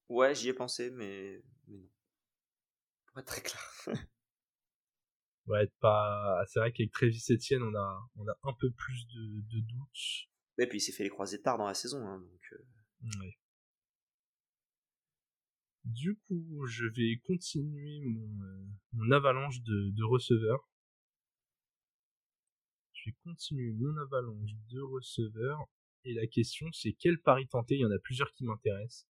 Ouais, 0.10 0.36
j'y 0.36 0.50
ai 0.50 0.54
pensé, 0.54 0.92
mais, 0.92 1.42
mais 1.68 1.78
non. 1.78 1.90
Pour 3.08 3.20
être 3.20 3.28
très 3.28 3.42
clair. 3.42 3.62
ouais, 5.48 5.72
pas. 5.80 6.44
C'est 6.48 6.60
vrai 6.60 6.74
qu'avec 6.74 6.92
Travis 6.92 7.24
Etienne, 7.30 7.64
on 7.64 7.74
a, 7.76 8.10
on 8.18 8.28
a 8.28 8.38
un 8.44 8.54
peu 8.54 8.72
plus 8.72 9.08
de, 9.08 9.42
de 9.42 9.62
doutes. 9.62 10.29
Et 10.60 10.68
puis 10.68 10.80
il 10.80 10.82
s'est 10.82 10.92
fait 10.92 11.04
les 11.04 11.10
croiser 11.10 11.42
tard 11.42 11.58
dans 11.58 11.68
la 11.68 11.74
saison, 11.74 12.06
hein, 12.06 12.20
donc. 12.20 12.54
Euh. 12.54 13.20
Ouais. 13.22 13.38
Du 15.86 16.18
coup, 16.28 16.66
je 16.68 16.86
vais 16.86 17.18
continuer 17.26 18.02
mon, 18.02 18.44
euh, 18.44 18.68
mon 18.94 19.12
avalanche 19.12 19.62
de, 19.62 19.92
de 19.92 20.04
receveurs. 20.04 20.70
Je 22.94 23.10
vais 23.10 23.16
continuer 23.24 23.72
mon 23.72 23.96
avalanche 23.98 24.52
de 24.70 24.82
receveurs. 24.82 25.66
Et 26.04 26.14
la 26.14 26.28
question, 26.28 26.70
c'est 26.74 26.94
quel 26.94 27.20
pari 27.20 27.48
tenter? 27.48 27.76
Il 27.76 27.82
y 27.82 27.86
en 27.86 27.92
a 27.92 28.00
plusieurs 28.00 28.32
qui 28.34 28.44
m'intéressent. 28.44 29.08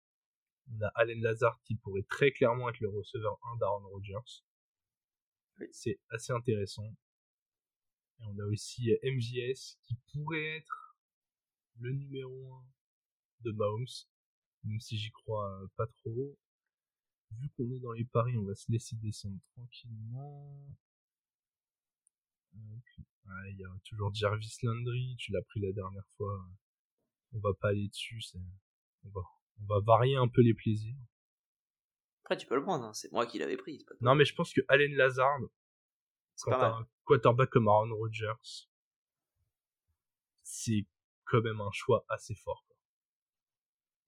On 0.72 0.82
a 0.82 0.88
Allen 0.96 1.22
Lazard 1.22 1.62
qui 1.64 1.76
pourrait 1.76 2.06
très 2.10 2.32
clairement 2.32 2.70
être 2.70 2.80
le 2.80 2.90
receveur 2.90 3.40
1 3.54 3.58
d'Aaron 3.58 3.88
Rodgers. 3.88 4.44
C'est 5.72 6.00
assez 6.10 6.34
intéressant. 6.34 6.96
Et 8.20 8.24
on 8.26 8.40
a 8.40 8.46
aussi 8.46 8.92
MVS 9.04 9.78
qui 9.84 9.96
pourrait 10.12 10.58
être 10.58 10.85
le 11.80 11.92
numéro 11.92 12.54
1 12.54 12.66
de 13.42 13.52
Mahomes, 13.52 13.86
même 14.64 14.80
si 14.80 14.98
j'y 14.98 15.12
crois 15.12 15.62
pas 15.76 15.88
trop. 15.88 16.38
Vu 17.32 17.50
qu'on 17.50 17.70
est 17.72 17.80
dans 17.80 17.92
les 17.92 18.06
paris, 18.06 18.38
on 18.38 18.46
va 18.46 18.56
se 18.56 18.72
laisser 18.72 18.96
descendre 18.98 19.40
tranquillement. 19.56 20.68
il 22.54 23.58
y 23.58 23.64
a 23.64 23.80
toujours 23.84 24.14
Jarvis 24.14 24.58
Landry, 24.64 25.16
tu 25.18 25.32
l'as 25.32 25.42
pris 25.42 25.60
la 25.60 25.72
dernière 25.72 26.08
fois. 26.18 26.48
On 27.34 27.40
va 27.40 27.54
pas 27.54 27.70
aller 27.70 27.90
dessus, 27.90 28.22
on 29.04 29.10
va 29.10 29.22
on 29.62 29.66
va 29.66 29.80
varier 29.80 30.16
un 30.16 30.28
peu 30.28 30.42
les 30.42 30.54
plaisirs. 30.54 30.98
Après, 32.24 32.38
tu 32.38 32.48
peux 32.48 32.56
le 32.56 32.64
prendre, 32.64 32.86
hein. 32.86 32.94
c'est 32.94 33.12
moi 33.12 33.26
qui 33.26 33.38
l'avais 33.38 33.58
pris. 33.58 33.86
non, 34.02 34.16
mais 34.16 34.26
je 34.26 34.34
pense 34.34 34.52
que 34.52 34.62
Allen 34.68 34.94
Lazard, 34.96 35.40
quand 36.42 36.52
t'as 36.52 36.78
un 36.80 36.88
quarterback 37.04 37.50
comme 37.50 37.68
Aaron 37.68 37.94
Rodgers, 37.96 38.68
c'est 40.42 40.86
quand 41.26 41.42
même 41.42 41.62
un 41.62 41.72
choix 41.72 42.06
assez 42.10 42.36
fort. 42.36 42.66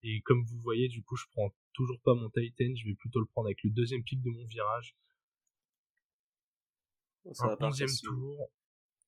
Et 0.03 0.21
comme 0.21 0.43
vous 0.45 0.59
voyez, 0.61 0.87
du 0.87 1.03
coup, 1.03 1.15
je 1.15 1.25
prends 1.31 1.53
toujours 1.73 1.99
pas 2.01 2.13
mon 2.13 2.29
Titan, 2.29 2.73
je 2.75 2.87
vais 2.87 2.95
plutôt 2.95 3.19
le 3.19 3.25
prendre 3.25 3.47
avec 3.47 3.63
le 3.63 3.71
deuxième 3.71 4.03
pic 4.03 4.21
de 4.21 4.29
mon 4.29 4.45
virage. 4.45 4.95
Ça 7.33 7.57
un 7.59 7.65
onzième 7.65 7.89
tour. 8.03 8.51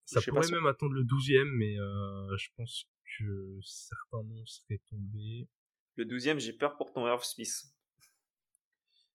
Ça 0.05 0.22
pourrait 0.22 0.51
même 0.51 0.66
attendre 0.66 0.93
le 0.93 1.03
douzième, 1.03 1.49
mais 1.49 1.80
euh, 1.80 2.38
je 2.38 2.49
pense 2.55 2.89
que 3.18 3.60
certains 3.62 4.24
noms 4.24 4.45
seraient 4.45 4.82
tombés. 4.89 5.47
Le 5.95 6.05
12 6.05 6.39
j'ai 6.39 6.53
peur 6.53 6.78
pour 6.78 6.91
ton 6.91 7.07
Irv 7.07 7.24
Smith. 7.24 7.66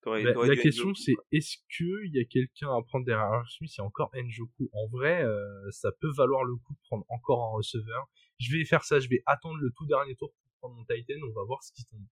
Bah, 0.05 0.20
la 0.20 0.57
question 0.57 0.95
c'est 0.95 1.14
est-ce 1.32 1.57
qu'il 1.74 2.14
y 2.14 2.20
a 2.20 2.24
quelqu'un 2.26 2.68
à 2.68 2.82
prendre 2.82 3.07
derrière 3.07 3.42
Smith? 3.49 3.74
Il 3.74 3.78
y 3.78 3.80
a 3.80 3.84
encore 3.84 4.11
Njoku. 4.14 4.68
En 4.74 4.86
vrai, 4.88 5.22
euh, 5.22 5.70
ça 5.70 5.90
peut 5.92 6.12
valoir 6.14 6.45
le 6.45 6.57
coup 6.57 6.74
de 6.74 6.78
prendre 6.82 7.05
encore 7.09 7.42
un 7.42 7.57
receveur. 7.57 8.09
Je 8.45 8.57
vais 8.57 8.64
faire 8.64 8.84
ça, 8.84 9.01
je 9.01 9.09
vais 9.09 9.22
attendre 9.26 9.59
le 9.59 9.70
tout 9.70 9.86
dernier 9.86 10.14
tour 10.16 10.32
pour 10.32 10.51
prendre 10.61 10.76
mon 10.76 10.84
Titan, 10.84 11.14
on 11.22 11.32
va 11.32 11.45
voir 11.45 11.62
ce 11.62 11.72
qui 11.72 11.84
tombe. 11.86 12.07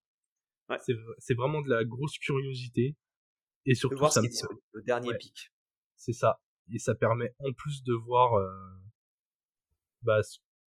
C'est 1.18 1.34
vraiment 1.34 1.60
de 1.60 1.68
la 1.68 1.84
grosse 1.84 2.18
curiosité. 2.18 2.96
Et 3.66 3.74
surtout, 3.74 3.98
voir 3.98 4.12
ça 4.12 4.22
le 4.72 4.82
dernier 4.82 5.16
pic. 5.18 5.52
C'est 5.96 6.12
ça. 6.12 6.40
Et 6.72 6.78
ça 6.78 6.94
permet 6.94 7.34
en 7.38 7.52
plus 7.52 7.82
de 7.84 7.92
voir 7.92 8.34
euh, 8.34 8.50
bah, 10.02 10.20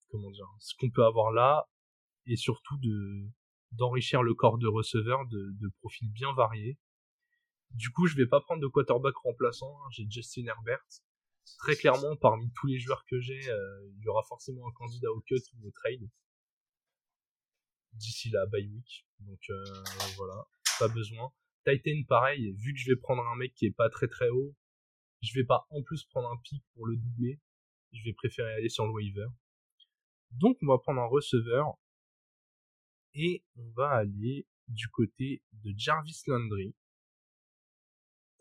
comment 0.09 0.31
dire, 0.31 0.49
ce 0.61 0.75
qu'on 0.79 0.91
peut 0.91 1.05
avoir 1.05 1.33
là 1.33 1.69
et 2.27 2.37
surtout 2.37 2.77
de 2.79 3.29
d'enrichir 3.73 4.23
le 4.23 4.35
corps 4.35 4.59
de 4.59 4.69
receveurs 4.69 5.27
de, 5.27 5.51
de 5.61 5.69
profils 5.81 6.09
bien 6.13 6.33
variés. 6.33 6.79
Du 7.71 7.91
coup, 7.91 8.07
je 8.07 8.17
vais 8.17 8.27
pas 8.27 8.41
prendre 8.41 8.63
de 8.63 8.69
quarterback 8.69 9.17
remplaçant. 9.17 9.77
Hein. 9.81 9.89
J'ai 9.91 10.07
Justin 10.09 10.47
Herbert. 10.47 10.85
Très 11.59 11.77
clairement, 11.77 12.17
parmi 12.17 12.51
tous 12.53 12.67
les 12.67 12.79
joueurs 12.79 13.05
que 13.07 13.21
j'ai, 13.21 13.51
euh, 13.51 13.91
il 13.97 14.03
y 14.05 14.09
aura 14.09 14.23
forcément 14.23 14.67
un 14.69 14.73
candidat 14.73 15.11
au 15.11 15.21
cut 15.21 15.41
ou 15.55 15.69
au 15.69 15.71
trade 15.71 16.09
d'ici 17.93 18.31
la 18.31 18.47
bye 18.47 18.67
week. 18.69 19.07
Donc 19.21 19.41
euh, 19.51 19.65
voilà, 20.17 20.47
pas 20.79 20.89
besoin. 20.89 21.33
Titan, 21.65 22.03
pareil. 22.09 22.53
Vu 22.59 22.75
que 22.75 22.79
je 22.79 22.91
vais 22.91 22.97
prendre 22.97 23.23
un 23.27 23.37
mec 23.37 23.55
qui 23.55 23.67
est 23.67 23.75
pas 23.75 23.89
très 23.89 24.09
très 24.09 24.29
haut, 24.29 24.55
je 25.23 25.33
vais 25.35 25.45
pas 25.45 25.67
en 25.71 25.83
plus 25.83 26.05
prendre 26.05 26.29
un 26.29 26.37
pic 26.43 26.63
pour 26.75 26.87
le 26.87 26.97
doubler. 26.97 27.41
Je 27.93 28.03
vais 28.05 28.13
préférer 28.13 28.53
aller 28.53 28.69
sur 28.69 28.87
le 28.87 28.93
waiver. 28.93 29.27
Donc 30.33 30.59
on 30.63 30.67
va 30.67 30.79
prendre 30.79 31.01
un 31.01 31.07
receveur 31.07 31.79
et 33.15 33.45
on 33.57 33.71
va 33.77 33.91
aller 33.91 34.47
du 34.69 34.89
côté 34.89 35.43
de 35.53 35.73
Jarvis 35.77 36.23
Landry. 36.27 36.75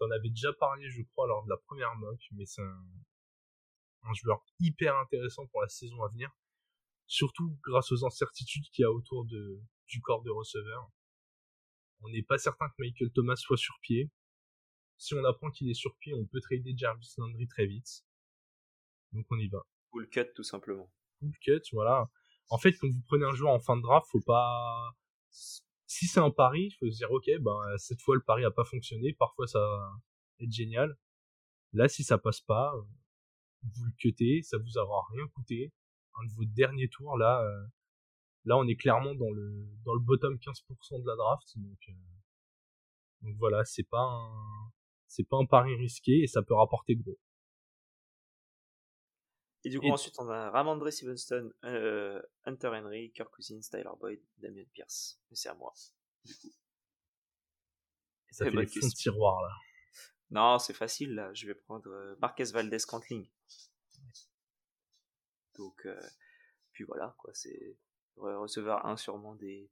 T'en 0.04 0.12
avais 0.12 0.30
déjà 0.30 0.52
parlé, 0.52 0.90
je 0.90 1.02
crois, 1.02 1.28
lors 1.28 1.46
de 1.46 1.50
la 1.50 1.56
première 1.56 1.96
mock, 1.96 2.20
mais 2.32 2.46
c'est 2.46 2.62
un, 2.62 4.14
joueur 4.14 4.44
hyper 4.60 4.98
intéressant 4.98 5.48
pour 5.48 5.62
la 5.62 5.70
saison 5.70 6.04
à 6.04 6.10
venir. 6.10 6.30
Surtout 7.08 7.58
grâce 7.64 7.90
aux 7.94 8.06
incertitudes 8.06 8.66
qu'il 8.72 8.84
y 8.84 8.86
a 8.86 8.92
autour 8.92 9.26
de, 9.26 9.62
du 9.88 10.02
corps 10.02 10.24
de 10.24 10.30
receveur. 10.30 10.92
On 12.02 12.10
n'est 12.10 12.24
pas 12.24 12.38
certain 12.38 12.68
que 12.68 12.76
Michael 12.80 13.12
Thomas 13.12 13.38
soit 13.38 13.58
sur 13.58 13.80
pied. 13.82 14.12
Si 14.98 15.14
on 15.14 15.24
apprend 15.24 15.52
qu'il 15.52 15.70
est 15.70 15.74
sur 15.74 15.96
pied, 15.98 16.14
on 16.14 16.26
peut 16.26 16.42
trader 16.42 16.74
Jarvis 16.76 17.14
Landry 17.18 17.48
très 17.48 17.66
vite. 17.66 18.04
Donc 19.14 19.26
on 19.30 19.40
y 19.40 19.48
va. 19.48 19.64
Full 19.92 20.10
cut 20.10 20.34
tout 20.36 20.44
simplement. 20.44 20.92
Full 21.20 21.38
cut, 21.40 21.62
voilà 21.72 22.10
en 22.50 22.58
fait, 22.58 22.74
quand 22.74 22.88
vous 22.88 23.02
prenez 23.08 23.26
un 23.26 23.34
joueur 23.34 23.54
en 23.54 23.60
fin 23.60 23.78
de 23.78 23.82
draft, 23.82 24.08
faut 24.12 24.22
pas, 24.22 24.92
si 25.94 26.08
c'est 26.08 26.20
un 26.20 26.32
pari, 26.32 26.66
il 26.66 26.72
faut 26.72 26.90
se 26.90 26.98
dire, 26.98 27.12
ok, 27.12 27.30
ben, 27.40 27.78
cette 27.78 28.02
fois, 28.02 28.16
le 28.16 28.22
pari 28.22 28.44
a 28.46 28.52
pas 28.52 28.66
fonctionné, 28.66 29.14
parfois 29.14 29.48
ça 29.48 29.60
va 29.60 29.92
être 30.40 30.52
génial. 30.52 30.98
Là, 31.74 31.88
si 31.88 32.04
ça 32.04 32.18
passe 32.18 32.42
pas, 32.42 32.74
vous 33.64 33.86
le 33.86 33.92
cutez, 33.98 34.42
ça 34.44 34.58
vous 34.58 34.78
aura 34.78 35.04
rien 35.12 35.28
coûté. 35.30 35.72
Un 36.16 36.26
de 36.26 36.34
vos 36.34 36.46
derniers 36.46 36.90
tours, 36.90 37.18
là, 37.18 37.42
euh, 37.42 37.66
là, 38.46 38.58
on 38.58 38.68
est 38.68 38.76
clairement 38.76 39.16
dans 39.16 39.32
le, 39.32 39.68
dans 39.86 39.94
le 39.94 40.00
bottom 40.00 40.36
15% 40.36 41.02
de 41.02 41.08
la 41.08 41.16
draft, 41.16 41.48
donc, 41.58 41.78
euh, 41.90 41.94
donc 43.22 43.36
voilà, 43.38 43.64
c'est 43.66 43.88
pas 43.90 44.02
un, 44.04 44.72
c'est 45.08 45.28
pas 45.28 45.38
un 45.38 45.46
pari 45.46 45.76
risqué 45.76 46.24
et 46.24 46.28
ça 46.28 46.42
peut 46.44 46.56
rapporter 46.56 46.96
gros. 46.96 47.20
Et 49.66 49.70
du 49.70 49.80
coup, 49.80 49.90
ensuite, 49.90 50.16
on 50.20 50.30
a 50.30 50.50
Ramondre 50.50 50.92
Stevenson, 50.92 51.52
euh, 51.64 52.22
Hunter 52.46 52.68
Henry, 52.68 53.12
Kirk 53.12 53.34
Cousins, 53.34 53.62
Tyler 53.62 53.90
Boyd, 54.00 54.22
Damien 54.38 54.66
Pierce. 54.74 55.22
Et 55.32 55.36
c'est 55.36 55.50
à 55.50 55.54
moi, 55.54 55.74
du 56.26 56.36
coup. 56.36 56.52
Ça 58.32 58.46
fait 58.46 58.52
les 58.52 58.68
fonds 58.68 58.88
de 58.88 58.94
tiroir, 58.94 59.42
là. 59.42 59.56
Non, 60.32 60.60
c'est 60.60 60.74
facile, 60.74 61.14
là. 61.14 61.34
Je 61.34 61.48
vais 61.48 61.54
prendre 61.54 61.90
euh, 61.90 62.16
Marquez 62.20 62.46
Valdez-Cantling. 62.46 63.30
Donc, 65.56 65.86
euh, 65.86 66.02
puis 66.72 66.84
voilà, 66.84 67.16
quoi. 67.20 67.32
C'est 67.34 67.78
receveur 68.18 68.86
1 68.86 68.98
sûrement 68.98 69.36
des, 69.36 69.72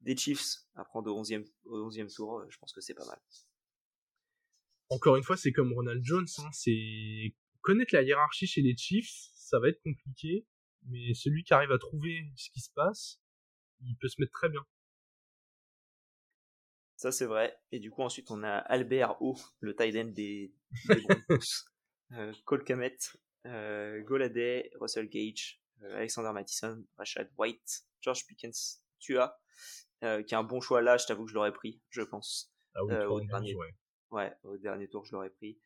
des 0.00 0.16
Chiefs 0.16 0.62
à 0.74 0.84
prendre 0.84 1.12
au 1.12 1.22
11e, 1.22 1.46
au 1.66 1.90
11e 1.90 2.12
tour. 2.12 2.44
Je 2.48 2.58
pense 2.58 2.72
que 2.72 2.80
c'est 2.80 2.94
pas 2.94 3.04
mal. 3.04 3.20
Encore 4.88 5.16
une 5.16 5.22
fois, 5.22 5.36
c'est 5.36 5.52
comme 5.52 5.72
Ronald 5.74 6.02
Jones. 6.02 6.26
Hein, 6.38 6.48
c'est 6.52 7.34
connaître 7.60 7.94
la 7.94 8.02
hiérarchie 8.02 8.46
chez 8.46 8.62
les 8.62 8.76
Chiefs, 8.76 9.30
ça 9.34 9.58
va 9.58 9.68
être 9.68 9.80
compliqué, 9.82 10.46
mais 10.86 11.14
celui 11.14 11.44
qui 11.44 11.54
arrive 11.54 11.72
à 11.72 11.78
trouver 11.78 12.32
ce 12.36 12.50
qui 12.50 12.60
se 12.60 12.70
passe, 12.72 13.20
il 13.80 13.96
peut 13.96 14.08
se 14.08 14.20
mettre 14.20 14.32
très 14.32 14.48
bien. 14.48 14.64
Ça 16.96 17.12
c'est 17.12 17.26
vrai. 17.26 17.56
Et 17.70 17.78
du 17.78 17.90
coup 17.90 18.02
ensuite 18.02 18.30
on 18.30 18.42
a 18.42 18.56
Albert 18.56 19.22
O, 19.22 19.36
le 19.60 19.74
tight 19.74 19.96
end 19.96 20.10
des, 20.12 20.52
des 20.88 21.00
Broncos, 21.08 21.64
euh, 22.12 22.32
Cole 22.44 22.64
Kamet, 22.64 22.96
euh, 23.46 24.02
Goladay, 24.02 24.70
Russell 24.80 25.08
Gage, 25.08 25.62
euh, 25.82 25.96
Alexander 25.96 26.32
Mattison, 26.32 26.84
Rashad 26.96 27.30
White, 27.38 27.84
George 28.00 28.26
Pickens, 28.26 28.82
Tua, 28.98 29.38
euh, 30.02 30.22
qui 30.22 30.34
est 30.34 30.36
un 30.36 30.42
bon 30.42 30.60
choix 30.60 30.82
là. 30.82 30.96
Je 30.96 31.06
t'avoue 31.06 31.24
que 31.24 31.30
je 31.30 31.34
l'aurais 31.34 31.52
pris, 31.52 31.80
je 31.90 32.02
pense. 32.02 32.52
Ah 32.74 32.84
oui, 32.84 32.94
au 32.94 33.20
dernier. 33.20 33.54
Ouais. 33.54 33.74
ouais. 34.10 34.32
au 34.42 34.58
dernier 34.58 34.88
tour 34.88 35.04
je 35.04 35.12
l'aurais 35.12 35.30
pris. 35.30 35.58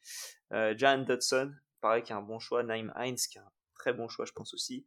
Jan 0.51 0.99
Dodson, 0.99 1.55
pareil, 1.83 2.03
qui 2.03 2.13
est 2.13 2.15
un 2.15 2.23
bon 2.23 2.39
choix. 2.39 2.63
Naim 2.63 2.91
Heinz, 2.97 3.27
qui 3.27 3.37
est 3.37 3.43
un 3.43 3.53
très 3.75 3.93
bon 3.93 4.09
choix, 4.09 4.25
je 4.25 4.33
pense 4.33 4.55
aussi. 4.55 4.87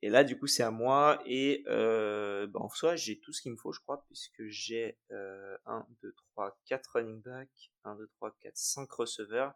Et 0.00 0.08
là, 0.08 0.24
du 0.24 0.38
coup, 0.38 0.46
c'est 0.46 0.62
à 0.62 0.70
moi. 0.70 1.22
Et 1.26 1.64
euh, 1.66 2.46
bah, 2.46 2.60
en 2.60 2.70
soi, 2.70 2.96
j'ai 2.96 3.20
tout 3.20 3.32
ce 3.32 3.42
qu'il 3.42 3.52
me 3.52 3.56
faut, 3.56 3.72
je 3.72 3.80
crois, 3.80 4.04
puisque 4.06 4.42
j'ai 4.48 4.98
euh, 5.10 5.58
1, 5.66 5.86
2, 6.02 6.14
3, 6.32 6.58
4 6.66 6.90
running 6.94 7.20
backs, 7.20 7.70
1, 7.84 7.96
2, 7.96 8.08
3, 8.16 8.36
4, 8.40 8.56
5 8.56 8.90
receveurs, 8.90 9.54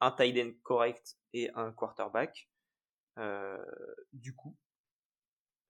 un 0.00 0.12
tight 0.12 0.36
end 0.38 0.52
correct 0.62 1.16
et 1.32 1.50
un 1.54 1.72
quarterback. 1.72 2.48
Euh, 3.18 3.64
du 4.12 4.34
coup, 4.34 4.56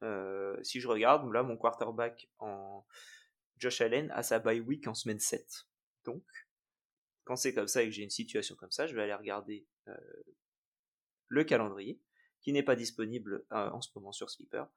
euh, 0.03 0.57
si 0.63 0.81
je 0.81 0.89
regarde, 0.89 1.31
là, 1.33 1.43
mon 1.43 1.57
quarterback 1.57 2.29
en 2.39 2.85
Josh 3.57 3.81
Allen 3.81 4.11
a 4.11 4.23
sa 4.23 4.39
bye 4.41 4.61
week 4.61 4.87
en 4.89 4.95
semaine 4.95 5.21
7. 5.21 5.67
Donc, 6.05 6.25
quand 7.25 7.37
c'est 7.37 7.55
comme 7.55 7.69
ça 7.69 7.83
et 7.83 7.87
que 7.87 7.93
j'ai 7.93 8.03
une 8.03 8.11
situation 8.11 8.57
comme 8.57 8.73
ça, 8.73 8.87
je 8.87 8.95
vais 8.95 9.03
aller 9.03 9.15
regarder 9.15 9.67
le 11.29 11.45
calendrier 11.45 11.99
qui 12.43 12.53
n'est 12.53 12.63
pas 12.63 12.77
disponible 12.77 13.45
euh, 13.53 13.71
en 13.71 13.81
ce 13.81 13.89
moment 13.95 14.13
sur 14.13 14.29
Sleeper. 14.29 14.69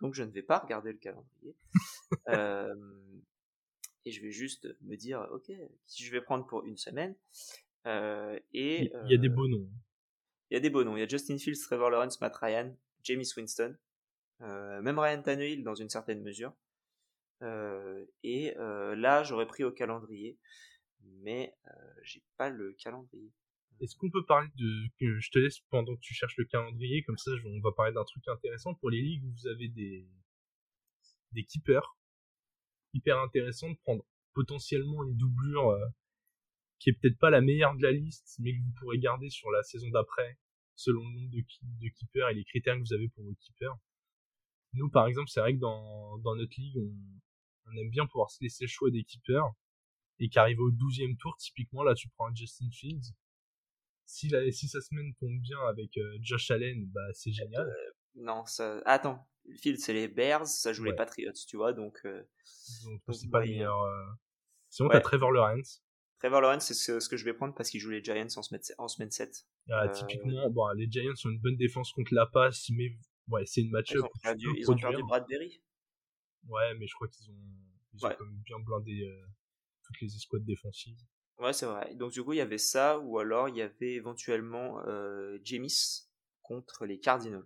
Donc 0.00 0.14
je 0.14 0.22
ne 0.22 0.30
vais 0.30 0.42
pas 0.42 0.58
regarder 0.58 0.92
le 0.92 0.98
calendrier. 0.98 1.56
euh, 2.28 2.74
et 4.04 4.12
je 4.12 4.22
vais 4.22 4.30
juste 4.30 4.68
me 4.82 4.96
dire, 4.96 5.28
ok, 5.32 5.52
si 5.86 6.04
je 6.04 6.12
vais 6.12 6.22
prendre 6.22 6.46
pour 6.46 6.64
une 6.64 6.78
semaine. 6.78 7.14
Euh, 7.86 8.38
et 8.52 8.90
il 9.04 9.10
y 9.10 9.14
a 9.14 9.18
des 9.18 9.28
beaux 9.28 9.48
noms. 9.48 9.68
Il 10.50 10.54
y 10.54 10.56
a 10.56 10.60
des 10.60 10.70
beaux 10.70 10.84
noms. 10.84 10.96
Il 10.96 11.00
y 11.00 11.02
a 11.02 11.08
Justin 11.08 11.36
Fields, 11.36 11.60
Trevor 11.60 11.90
Lawrence, 11.90 12.20
Matt 12.20 12.36
Ryan, 12.36 12.74
Jamie 13.02 13.28
Winston, 13.36 13.76
même 14.40 14.98
Ryan 14.98 15.20
Tannehill 15.22 15.62
dans 15.62 15.74
une 15.74 15.90
certaine 15.90 16.22
mesure. 16.22 16.54
et 18.22 18.54
là, 18.56 19.24
j'aurais 19.24 19.46
pris 19.46 19.64
au 19.64 19.72
calendrier, 19.72 20.38
mais 21.02 21.54
j'ai 22.02 22.22
pas 22.38 22.48
le 22.48 22.72
calendrier. 22.74 23.30
Est-ce 23.80 23.96
qu'on 23.96 24.10
peut 24.10 24.24
parler 24.24 24.48
de 24.56 24.90
je 25.00 25.30
te 25.30 25.38
laisse 25.38 25.60
pendant 25.70 25.94
que 25.94 26.00
tu 26.00 26.14
cherches 26.14 26.36
le 26.36 26.44
calendrier 26.44 27.02
comme 27.04 27.16
ça 27.16 27.30
on 27.44 27.60
va 27.60 27.72
parler 27.72 27.92
d'un 27.92 28.04
truc 28.04 28.26
intéressant 28.26 28.74
pour 28.74 28.90
les 28.90 29.00
ligues 29.00 29.24
où 29.24 29.30
vous 29.30 29.46
avez 29.46 29.68
des 29.68 30.08
des 31.32 31.44
keepers 31.44 31.96
hyper 32.94 33.18
intéressant 33.18 33.70
de 33.70 33.76
prendre 33.76 34.04
potentiellement 34.34 35.04
une 35.04 35.16
doublure 35.16 35.70
euh, 35.70 35.86
qui 36.78 36.90
est 36.90 36.92
peut-être 36.94 37.18
pas 37.18 37.30
la 37.30 37.40
meilleure 37.40 37.76
de 37.76 37.82
la 37.82 37.92
liste 37.92 38.36
mais 38.40 38.52
que 38.52 38.62
vous 38.62 38.72
pourrez 38.80 38.98
garder 38.98 39.30
sur 39.30 39.50
la 39.50 39.62
saison 39.62 39.88
d'après 39.90 40.38
selon 40.74 41.06
le 41.08 41.14
nombre 41.14 41.30
de, 41.30 41.88
keepers 41.88 42.28
et 42.30 42.34
les 42.34 42.44
critères 42.44 42.76
que 42.76 42.80
vous 42.80 42.92
avez 42.92 43.08
pour 43.08 43.24
vos 43.24 43.34
keepers. 43.34 43.76
Nous 44.74 44.88
par 44.90 45.06
exemple, 45.06 45.28
c'est 45.28 45.40
vrai 45.40 45.54
que 45.54 45.58
dans 45.58 46.36
notre 46.36 46.54
ligue 46.58 46.78
on, 46.78 47.76
aime 47.76 47.90
bien 47.90 48.06
pouvoir 48.06 48.30
se 48.30 48.42
laisser 48.42 48.64
le 48.64 48.90
des 48.90 49.04
keepers 49.04 49.52
et 50.20 50.28
qu'arrive 50.28 50.58
au 50.60 50.70
12e 50.70 51.16
tour 51.16 51.36
typiquement 51.36 51.82
là 51.84 51.94
tu 51.94 52.08
prends 52.08 52.28
un 52.28 52.34
Justin 52.34 52.70
Fields 52.72 53.12
si, 54.08 54.28
la, 54.28 54.50
si 54.50 54.68
sa 54.68 54.80
semaine 54.80 55.14
tombe 55.20 55.38
bien 55.38 55.60
avec 55.68 55.96
euh, 55.98 56.16
Josh 56.22 56.50
Allen, 56.50 56.86
bah 56.86 57.12
c'est 57.12 57.30
génial. 57.30 57.68
Euh, 57.68 57.90
non, 58.14 58.44
ça. 58.46 58.80
Attends, 58.86 59.28
Field 59.60 59.78
c'est 59.78 59.92
les 59.92 60.08
Bears, 60.08 60.46
ça 60.46 60.72
joue 60.72 60.84
les 60.84 60.94
Patriots, 60.94 61.32
tu 61.46 61.58
vois, 61.58 61.74
donc. 61.74 62.00
Euh, 62.06 62.22
donc, 62.84 63.02
c'est 63.14 63.30
pas 63.30 63.40
le 63.40 63.50
meilleur. 63.50 63.76
Sinon, 64.70 64.88
ouais. 64.88 64.94
t'as 64.94 65.00
Trevor 65.02 65.30
Lawrence. 65.30 65.84
Trevor 66.18 66.40
Lawrence, 66.40 66.72
c'est 66.72 67.00
ce, 67.00 67.08
que 67.08 67.16
je 67.16 67.24
vais 67.24 67.34
prendre 67.34 67.54
parce 67.54 67.68
qu'il 67.70 67.80
joue 67.80 67.90
les 67.90 68.02
Giants 68.02 68.26
en 68.34 68.42
semaine, 68.42 68.62
en 68.78 68.88
semaine 68.88 69.10
7. 69.10 69.46
Ah, 69.70 69.88
Typiquement, 69.88 70.50
bon, 70.50 70.68
les 70.70 70.90
Giants 70.90 71.12
ont 71.26 71.30
une 71.30 71.38
bonne 71.38 71.56
défense 71.56 71.92
contre 71.92 72.14
la 72.14 72.26
passe, 72.26 72.70
mais 72.70 72.96
ouais, 73.28 73.44
c'est 73.44 73.60
une 73.60 73.70
match-up. 73.70 73.98
Ils, 73.98 74.04
ont 74.04 74.20
perdu, 74.22 74.46
ils 74.56 74.70
ont 74.70 74.76
perdu 74.76 75.02
Bradbury. 75.02 75.62
Ouais, 76.48 76.74
mais 76.74 76.86
je 76.86 76.94
crois 76.94 77.08
qu'ils 77.08 77.30
ont, 77.30 77.36
ils 77.92 78.06
ont 78.06 78.08
quand 78.08 78.24
même 78.24 78.42
bien 78.44 78.58
blindé 78.58 79.06
toutes 79.84 80.00
les 80.00 80.16
escouades 80.16 80.44
défensives. 80.44 80.98
Ouais, 81.38 81.52
c'est 81.52 81.66
vrai. 81.66 81.94
Donc 81.94 82.12
du 82.12 82.22
coup, 82.22 82.32
il 82.32 82.38
y 82.38 82.42
avait 82.42 82.58
ça, 82.58 82.98
ou 82.98 83.18
alors 83.18 83.48
il 83.48 83.56
y 83.56 83.62
avait 83.62 83.92
éventuellement 83.92 84.80
euh, 84.86 85.38
James 85.44 85.68
contre 86.42 86.84
les 86.84 86.98
Cardinals. 86.98 87.44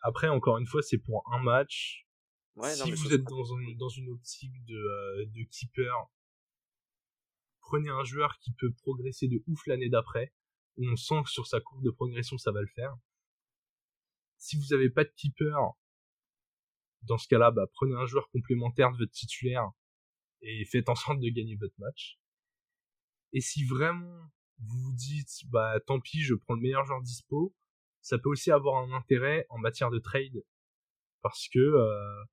Après, 0.00 0.28
encore 0.28 0.58
une 0.58 0.66
fois, 0.66 0.82
c'est 0.82 0.98
pour 0.98 1.24
un 1.32 1.42
match. 1.42 2.06
Ouais, 2.54 2.74
si 2.74 2.92
vous 2.92 3.12
êtes 3.14 3.24
dans, 3.24 3.44
une, 3.44 3.76
dans 3.78 3.88
une 3.88 4.10
optique 4.10 4.64
de, 4.66 4.76
euh, 4.76 5.26
de 5.26 5.42
keeper, 5.50 5.94
prenez 7.60 7.88
un 7.88 8.04
joueur 8.04 8.38
qui 8.38 8.52
peut 8.52 8.72
progresser 8.82 9.26
de 9.26 9.42
ouf 9.46 9.66
l'année 9.66 9.88
d'après, 9.88 10.32
où 10.76 10.86
on 10.86 10.96
sent 10.96 11.22
que 11.24 11.30
sur 11.30 11.46
sa 11.46 11.60
courbe 11.60 11.82
de 11.82 11.90
progression, 11.90 12.36
ça 12.36 12.52
va 12.52 12.60
le 12.60 12.68
faire. 12.74 12.94
Si 14.36 14.56
vous 14.56 14.66
n'avez 14.70 14.90
pas 14.90 15.04
de 15.04 15.12
keeper, 15.16 15.56
dans 17.02 17.16
ce 17.16 17.26
cas-là, 17.28 17.50
bah, 17.50 17.66
prenez 17.72 17.94
un 17.94 18.06
joueur 18.06 18.28
complémentaire 18.30 18.92
de 18.92 18.98
votre 18.98 19.12
titulaire 19.12 19.70
et 20.42 20.64
faites 20.66 20.88
en 20.88 20.94
sorte 20.94 21.20
de 21.20 21.28
gagner 21.28 21.56
votre 21.56 21.74
match. 21.78 22.18
Et 23.32 23.40
si 23.40 23.64
vraiment 23.64 24.30
vous 24.58 24.78
vous 24.78 24.92
dites, 24.92 25.44
bah 25.50 25.80
tant 25.86 26.00
pis, 26.00 26.22
je 26.22 26.34
prends 26.34 26.54
le 26.54 26.60
meilleur 26.60 26.84
joueur 26.84 27.02
dispo, 27.02 27.54
ça 28.00 28.18
peut 28.18 28.28
aussi 28.28 28.50
avoir 28.50 28.82
un 28.82 28.92
intérêt 28.92 29.46
en 29.48 29.58
matière 29.58 29.90
de 29.90 29.98
trade. 29.98 30.44
Parce 31.22 31.48
que 31.48 31.58
euh, 31.58 32.24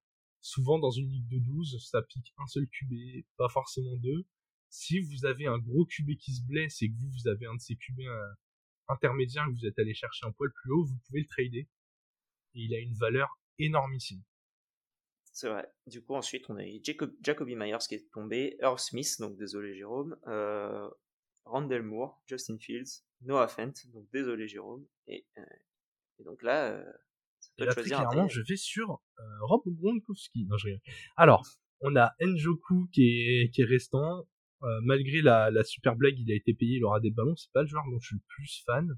souvent 0.41 0.79
dans 0.79 0.91
une 0.91 1.07
ligue 1.07 1.27
de 1.27 1.39
12, 1.39 1.83
ça 1.89 2.01
pique 2.01 2.33
un 2.37 2.47
seul 2.47 2.67
QB, 2.67 3.25
pas 3.37 3.49
forcément 3.49 3.95
deux. 3.97 4.25
Si 4.69 4.99
vous 4.99 5.25
avez 5.25 5.47
un 5.47 5.57
gros 5.57 5.85
QB 5.85 6.15
qui 6.17 6.33
se 6.35 6.43
blesse 6.43 6.81
et 6.81 6.89
que 6.89 6.95
vous, 6.95 7.09
vous 7.09 7.27
avez 7.27 7.45
un 7.45 7.55
de 7.55 7.61
ces 7.61 7.75
QB 7.75 8.01
euh, 8.01 8.33
intermédiaires 8.87 9.45
que 9.45 9.51
vous 9.51 9.65
êtes 9.65 9.79
allé 9.79 9.93
chercher 9.93 10.25
un 10.25 10.31
poil 10.31 10.51
plus 10.51 10.71
haut, 10.71 10.85
vous 10.85 10.97
pouvez 11.07 11.21
le 11.21 11.27
trader. 11.27 11.67
Et 12.55 12.61
il 12.61 12.73
a 12.73 12.79
une 12.79 12.95
valeur 12.95 13.39
énormissime. 13.57 14.23
C'est 15.39 15.47
vrai. 15.47 15.71
Du 15.87 16.03
coup, 16.03 16.15
ensuite, 16.15 16.49
on 16.49 16.57
a 16.57 16.65
eu 16.65 16.81
Jacob, 16.83 17.15
Jacoby 17.21 17.55
Myers 17.55 17.77
qui 17.87 17.95
est 17.95 18.11
tombé, 18.11 18.57
Earl 18.59 18.77
Smith, 18.77 19.15
donc 19.21 19.37
désolé 19.37 19.73
Jérôme, 19.73 20.17
euh, 20.27 20.89
Randall 21.45 21.81
Moore, 21.81 22.21
Justin 22.27 22.57
Fields, 22.59 23.05
Noah 23.21 23.47
Fent, 23.47 23.71
donc 23.93 24.05
désolé 24.11 24.49
Jérôme, 24.49 24.85
et, 25.07 25.25
euh, 25.37 25.41
et 26.19 26.25
donc 26.25 26.43
là, 26.43 26.73
euh, 26.73 26.83
ça 27.39 27.51
peut 27.55 27.63
et 27.63 27.67
là, 27.67 27.73
très 27.73 27.83
clairement, 27.83 28.27
je 28.27 28.41
vais 28.41 28.57
sur 28.57 29.01
euh, 29.17 29.23
Rob 29.43 29.61
Gronkowski. 29.65 30.45
Non, 30.49 30.57
je 30.57 30.71
Alors, 31.15 31.47
on 31.79 31.95
a 31.95 32.13
Njoku 32.19 32.89
qui 32.91 33.03
est, 33.03 33.49
qui 33.51 33.61
est 33.61 33.65
restant. 33.65 34.27
Euh, 34.63 34.81
malgré 34.83 35.21
la, 35.21 35.51
la 35.51 35.63
super 35.63 35.95
blague, 35.95 36.19
il 36.19 36.29
a 36.33 36.35
été 36.35 36.53
payé, 36.53 36.79
il 36.79 36.83
aura 36.83 36.99
des 36.99 37.11
ballons. 37.11 37.37
C'est 37.37 37.53
pas 37.53 37.61
le 37.61 37.67
joueur 37.69 37.85
dont 37.89 37.99
je 38.01 38.07
suis 38.07 38.17
le 38.17 38.23
plus 38.27 38.61
fan. 38.65 38.89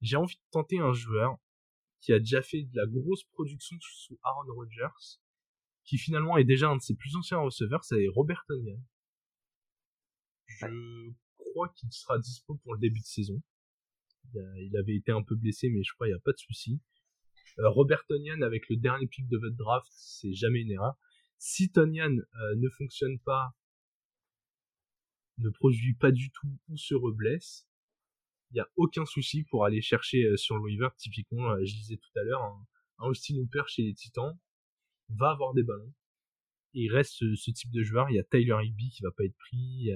J'ai 0.00 0.16
envie 0.16 0.34
de 0.34 0.42
tenter 0.50 0.80
un 0.80 0.92
joueur 0.92 1.38
qui 2.00 2.12
a 2.12 2.18
déjà 2.18 2.42
fait 2.42 2.64
de 2.64 2.76
la 2.76 2.86
grosse 2.86 3.22
production 3.22 3.76
sous 3.80 4.18
Aaron 4.24 4.52
Rodgers 4.52 5.20
qui 5.84 5.98
finalement 5.98 6.36
est 6.36 6.44
déjà 6.44 6.68
un 6.68 6.76
de 6.76 6.82
ses 6.82 6.94
plus 6.94 7.16
anciens 7.16 7.38
receveurs, 7.38 7.84
c'est 7.84 8.06
Robert 8.08 8.44
Tonyan. 8.48 8.80
Je 10.48 11.12
crois 11.36 11.68
qu'il 11.76 11.92
sera 11.92 12.18
dispo 12.18 12.56
pour 12.56 12.74
le 12.74 12.80
début 12.80 13.00
de 13.00 13.06
saison. 13.06 13.42
Il, 14.34 14.76
avait 14.76 14.96
été 14.96 15.12
un 15.12 15.22
peu 15.22 15.36
blessé, 15.36 15.68
mais 15.68 15.82
je 15.84 15.92
crois 15.92 16.06
qu'il 16.06 16.14
n'y 16.14 16.18
a 16.18 16.22
pas 16.22 16.32
de 16.32 16.38
souci. 16.38 16.80
Euh, 17.60 17.68
Robert 17.68 18.04
Tonyan 18.06 18.42
avec 18.42 18.68
le 18.68 18.76
dernier 18.76 19.06
pick 19.06 19.28
de 19.28 19.38
votre 19.38 19.56
draft, 19.56 19.88
c'est 19.92 20.32
jamais 20.32 20.62
une 20.62 20.72
erreur. 20.72 20.96
Si 21.38 21.70
Tonyan 21.70 22.16
euh, 22.16 22.56
ne 22.56 22.68
fonctionne 22.70 23.18
pas, 23.20 23.54
ne 25.38 25.50
produit 25.50 25.94
pas 25.94 26.10
du 26.10 26.30
tout 26.30 26.58
ou 26.68 26.76
se 26.76 26.94
reblesse, 26.94 27.68
il 28.50 28.54
n'y 28.54 28.60
a 28.60 28.68
aucun 28.76 29.04
souci 29.04 29.44
pour 29.44 29.64
aller 29.64 29.82
chercher 29.82 30.24
euh, 30.24 30.36
sur 30.36 30.56
le 30.56 30.62
waiver. 30.62 30.88
Typiquement, 30.96 31.56
je 31.64 31.74
disais 31.74 31.96
tout 31.96 32.18
à 32.18 32.22
l'heure, 32.24 32.42
un, 32.42 32.66
un 32.98 33.08
Austin 33.08 33.36
Hooper 33.36 33.62
chez 33.68 33.82
les 33.82 33.94
Titans, 33.94 34.36
va 35.08 35.30
avoir 35.30 35.54
des 35.54 35.62
ballons. 35.62 35.92
Et 36.74 36.84
il 36.84 36.92
reste 36.92 37.12
ce, 37.36 37.50
type 37.50 37.70
de 37.70 37.82
joueur. 37.82 38.10
Il 38.10 38.16
y 38.16 38.18
a 38.18 38.24
Tyler 38.24 38.56
Higby 38.62 38.90
qui 38.90 39.02
va 39.02 39.10
pas 39.12 39.24
être 39.24 39.36
pris. 39.36 39.90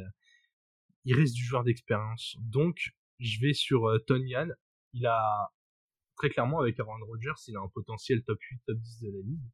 Il 1.05 1.15
reste 1.15 1.35
du 1.35 1.45
joueur 1.45 1.65
d'expérience. 1.65 2.37
Donc, 2.41 2.95
je 3.19 3.41
vais 3.41 3.53
sur 3.53 3.87
euh, 3.87 3.99
Tonyan. 3.99 4.49
Il 4.93 5.07
a, 5.07 5.51
très 6.17 6.31
clairement, 6.31 6.61
avec 6.61 6.79
Aaron 6.79 7.05
Rodgers, 7.07 7.41
il 7.47 7.57
a 7.57 7.61
un 7.61 7.69
potentiel 7.69 8.23
top 8.25 8.41
8, 8.41 8.63
top 8.67 8.79
10 8.79 9.01
de 9.01 9.11
la 9.11 9.21
ligue. 9.21 9.51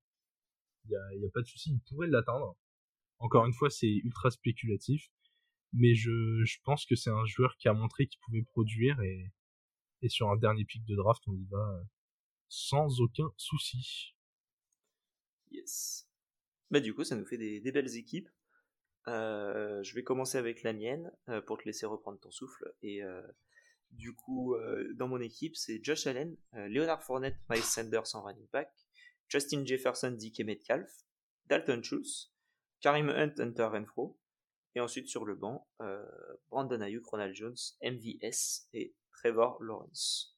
Il 0.86 1.20
y 1.22 1.26
a, 1.26 1.30
pas 1.32 1.40
de 1.40 1.46
souci, 1.46 1.72
il 1.72 1.80
pourrait 1.88 2.09
l'atteindre. 2.09 2.57
Encore 3.18 3.46
une 3.46 3.55
fois, 3.55 3.70
c'est 3.70 3.88
ultra 3.88 4.30
spéculatif. 4.30 5.09
Mais 5.72 5.94
je, 5.94 6.44
je 6.44 6.59
pense 6.62 6.86
que 6.86 6.94
c'est 6.94 7.11
un 7.11 7.24
joueur 7.24 7.57
qui 7.57 7.68
a 7.68 7.72
montré 7.72 8.07
qu'il 8.07 8.20
pouvait 8.20 8.42
produire 8.42 9.00
et, 9.00 9.32
et 10.02 10.09
sur 10.09 10.30
un 10.30 10.36
dernier 10.36 10.64
pic 10.64 10.84
de 10.84 10.94
draft, 10.94 11.22
on 11.26 11.34
y 11.34 11.46
va 11.46 11.59
euh, 11.59 11.82
sans 12.48 13.00
aucun 13.00 13.32
souci. 13.36 14.14
Bah 16.70 16.80
du 16.80 16.94
coup, 16.94 17.05
ça 17.05 17.16
nous 17.16 17.26
fait 17.26 17.38
des, 17.38 17.72
belles 17.72 17.96
équipes. 17.96 18.28
Euh, 19.07 19.82
je 19.82 19.94
vais 19.94 20.02
commencer 20.02 20.38
avec 20.38 20.62
la 20.62 20.72
mienne 20.72 21.12
euh, 21.28 21.40
pour 21.42 21.59
te 21.59 21.64
laisser 21.64 21.86
reprendre 21.86 22.18
ton 22.18 22.30
souffle. 22.30 22.74
Et 22.82 23.02
euh, 23.02 23.22
du 23.90 24.14
coup, 24.14 24.57
dans 24.94 25.07
mon 25.07 25.20
équipe, 25.20 25.57
c'est 25.57 25.82
Josh 25.84 26.09
Allen, 26.09 26.36
Leonard 26.52 27.05
Fournette, 27.05 27.36
Miles 27.48 27.62
Sanders 27.62 28.14
en 28.14 28.22
running 28.22 28.48
back, 28.52 28.68
Justin 29.28 29.64
Jefferson, 29.64 30.11
DK 30.11 30.44
Metcalf, 30.44 30.90
Dalton 31.46 31.80
Schultz, 31.80 32.32
Karim 32.80 33.09
Hunt, 33.09 33.34
Hunter 33.38 33.68
Renfro, 33.70 34.18
et 34.74 34.80
ensuite 34.80 35.07
sur 35.07 35.24
le 35.24 35.36
banc, 35.36 35.68
Brandon 36.48 36.80
Ayuk, 36.80 37.07
Ronald 37.07 37.36
Jones, 37.36 37.55
MVS 37.84 38.66
et 38.72 38.96
Trevor 39.12 39.62
Lawrence 39.62 40.36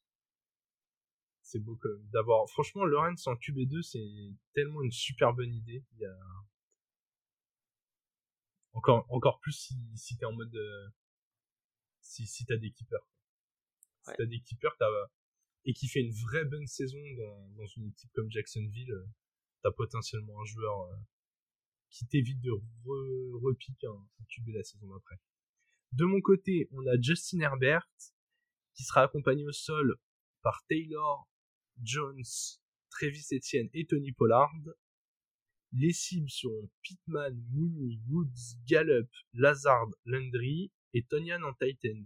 c'est 1.46 1.60
beau 1.60 1.76
quand 1.76 1.88
même 1.88 2.08
d'avoir 2.08 2.48
franchement 2.50 2.84
Lorenz 2.84 3.24
en 3.28 3.34
QB2 3.34 3.80
c'est 3.82 4.34
tellement 4.52 4.82
une 4.82 4.90
super 4.90 5.32
bonne 5.32 5.54
idée. 5.54 5.84
Il 5.92 6.00
y 6.00 6.04
a 6.04 6.18
encore 8.72 9.06
encore 9.08 9.38
plus 9.38 9.52
si 9.52 9.76
si 9.94 10.16
t'es 10.18 10.24
en 10.24 10.32
mode 10.32 10.54
euh, 10.54 10.88
si 12.00 12.26
si 12.26 12.44
t'as 12.46 12.56
des 12.56 12.72
keepers. 12.72 13.06
Si 14.02 14.12
t'as 14.16 14.26
des 14.26 14.40
keepers, 14.40 14.76
t'as, 14.78 14.88
et 15.64 15.72
qui 15.72 15.88
fait 15.88 16.00
une 16.00 16.12
vraie 16.12 16.44
bonne 16.44 16.66
saison 16.66 16.98
dans, 17.16 17.48
dans 17.56 17.66
une 17.66 17.88
équipe 17.88 18.10
comme 18.12 18.30
Jacksonville, 18.30 18.92
euh, 18.92 19.06
t'as 19.62 19.72
potentiellement 19.72 20.40
un 20.40 20.44
joueur 20.44 20.80
euh, 20.82 20.96
qui 21.90 22.06
t'évite 22.06 22.40
de 22.40 22.52
re, 22.52 23.42
repiquer 23.42 23.88
un, 23.88 24.08
un 24.20 24.24
QB 24.28 24.48
la 24.48 24.62
saison 24.62 24.88
d'après. 24.88 25.16
De 25.92 26.04
mon 26.04 26.20
côté, 26.20 26.68
on 26.72 26.86
a 26.86 27.00
Justin 27.00 27.40
Herbert, 27.40 27.88
qui 28.74 28.84
sera 28.84 29.02
accompagné 29.02 29.44
au 29.44 29.52
sol 29.52 29.96
par 30.42 30.64
Taylor, 30.68 31.28
Jones, 31.82 32.22
Travis 32.90 33.26
Etienne 33.32 33.68
et 33.72 33.86
Tony 33.86 34.12
Pollard. 34.12 34.52
Les 35.72 35.92
cibles 35.92 36.30
seront 36.30 36.70
Pittman, 36.82 37.36
Mooney, 37.52 37.98
Woods, 38.08 38.56
Gallup, 38.66 39.10
Lazard, 39.34 39.88
Landry 40.04 40.72
et 40.94 41.04
Tonyan 41.04 41.42
en 41.42 41.52
tight 41.54 41.78
end. 41.84 42.04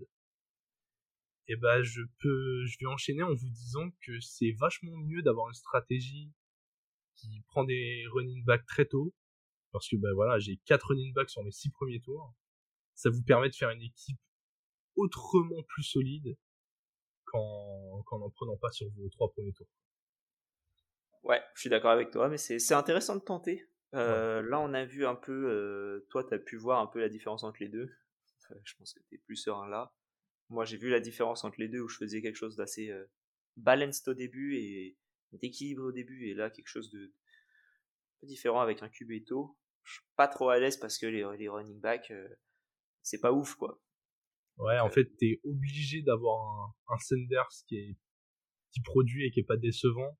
Et 1.46 1.56
bah 1.56 1.82
je 1.82 2.02
peux, 2.20 2.64
je 2.66 2.76
vais 2.80 2.86
enchaîner 2.86 3.22
en 3.22 3.34
vous 3.34 3.48
disant 3.48 3.90
que 4.02 4.18
c'est 4.20 4.52
vachement 4.52 4.96
mieux 4.96 5.22
d'avoir 5.22 5.48
une 5.48 5.54
stratégie 5.54 6.32
qui 7.16 7.42
prend 7.48 7.64
des 7.64 8.04
running 8.12 8.44
backs 8.44 8.66
très 8.66 8.86
tôt, 8.86 9.14
parce 9.72 9.88
que 9.88 9.96
bah 9.96 10.12
voilà, 10.14 10.38
j'ai 10.38 10.58
quatre 10.64 10.88
running 10.88 11.12
backs 11.12 11.30
sur 11.30 11.42
mes 11.44 11.50
six 11.50 11.70
premiers 11.70 12.00
tours. 12.00 12.34
Ça 12.94 13.10
vous 13.10 13.22
permet 13.22 13.50
de 13.50 13.54
faire 13.54 13.70
une 13.70 13.82
équipe 13.82 14.20
autrement 14.96 15.62
plus 15.68 15.82
solide 15.82 16.36
qu'en 17.30 18.18
n'en 18.18 18.30
prenant 18.30 18.56
pas 18.56 18.70
sur 18.70 18.88
vos 18.90 19.08
trois 19.08 19.30
premiers 19.30 19.52
tours. 19.52 19.68
Ouais, 21.22 21.40
je 21.54 21.60
suis 21.60 21.70
d'accord 21.70 21.90
avec 21.90 22.10
toi, 22.10 22.28
mais 22.28 22.38
c'est 22.38 22.74
intéressant 22.74 23.16
de 23.16 23.20
tenter. 23.20 23.66
Euh, 23.94 24.42
Là, 24.42 24.60
on 24.60 24.72
a 24.72 24.84
vu 24.84 25.06
un 25.06 25.14
peu, 25.14 25.48
euh, 25.48 26.06
toi, 26.10 26.24
tu 26.24 26.34
as 26.34 26.38
pu 26.38 26.56
voir 26.56 26.80
un 26.80 26.86
peu 26.86 27.00
la 27.00 27.08
différence 27.08 27.44
entre 27.44 27.58
les 27.60 27.68
deux. 27.68 27.90
je 28.64 28.74
pense 28.76 28.94
que 28.94 29.00
tu 29.08 29.14
es 29.14 29.18
plus 29.18 29.36
serein 29.36 29.68
là. 29.68 29.92
Moi, 30.48 30.64
j'ai 30.64 30.76
vu 30.76 30.90
la 30.90 31.00
différence 31.00 31.44
entre 31.44 31.60
les 31.60 31.68
deux 31.68 31.80
où 31.80 31.88
je 31.88 31.96
faisais 31.96 32.22
quelque 32.22 32.36
chose 32.36 32.56
d'assez 32.56 32.90
euh, 32.90 33.04
balanced 33.56 34.08
au 34.08 34.14
début 34.14 34.56
et 34.56 34.96
d'équilibré 35.32 35.84
au 35.84 35.92
début, 35.92 36.26
et 36.28 36.34
là, 36.34 36.50
quelque 36.50 36.68
chose 36.68 36.90
de 36.90 37.12
différent 38.22 38.60
avec 38.60 38.82
un 38.82 38.88
cubeto. 38.88 39.56
Je 39.84 39.94
suis 39.94 40.02
pas 40.16 40.28
trop 40.28 40.48
à 40.50 40.58
l'aise 40.58 40.76
parce 40.76 40.98
que 40.98 41.06
les, 41.06 41.24
les 41.38 41.48
running 41.48 41.80
backs, 41.80 42.10
euh, 42.10 42.28
c'est 43.02 43.20
pas 43.20 43.32
ouf, 43.32 43.54
quoi. 43.54 43.80
Ouais, 44.60 44.78
en 44.78 44.90
fait, 44.90 45.06
t'es 45.18 45.40
obligé 45.44 46.02
d'avoir 46.02 46.74
un, 46.88 46.94
un 46.94 46.98
Sanders 46.98 47.48
qui 47.66 47.76
est 47.76 47.96
qui 48.72 48.80
produit 48.82 49.26
et 49.26 49.30
qui 49.30 49.40
est 49.40 49.44
pas 49.44 49.56
décevant, 49.56 50.18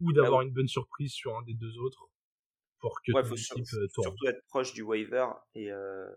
ou 0.00 0.10
ah 0.10 0.14
d'avoir 0.14 0.42
une 0.42 0.52
bonne 0.52 0.68
surprise 0.68 1.12
sur 1.12 1.36
un 1.36 1.42
des 1.42 1.54
deux 1.54 1.78
autres 1.78 2.08
pour 2.80 3.00
que 3.02 3.12
ouais, 3.12 3.24
faut 3.24 3.34
euh, 3.34 3.88
surtout 3.88 4.26
être 4.26 4.44
proche 4.46 4.72
du 4.74 4.82
waiver 4.82 5.26
et 5.54 5.70
euh, 5.70 6.08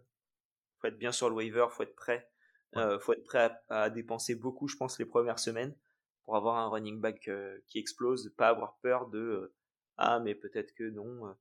faut 0.80 0.88
être 0.88 0.98
bien 0.98 1.12
sur 1.12 1.30
le 1.30 1.36
waiver, 1.36 1.68
faut 1.70 1.84
être 1.84 1.96
prêt, 1.96 2.30
euh, 2.76 3.00
faut 3.00 3.14
être 3.14 3.24
prêt 3.24 3.52
à, 3.70 3.90
dépenser 3.90 4.36
beaucoup, 4.36 4.68
je 4.68 4.76
pense, 4.76 4.98
les 4.98 5.06
premières 5.06 5.40
semaines 5.40 5.76
pour 6.24 6.36
avoir 6.36 6.58
un 6.58 6.68
running 6.70 7.00
back 7.00 7.28
euh, 7.28 7.60
qui 7.68 7.78
explose, 7.78 8.34
pas 8.36 8.50
avoir 8.50 8.80
peur 8.80 9.08
de 9.08 9.54
ah 9.98 10.20
mais 10.20 10.36
peut-être 10.36 10.74
que 10.74 10.90
non. 10.90 11.36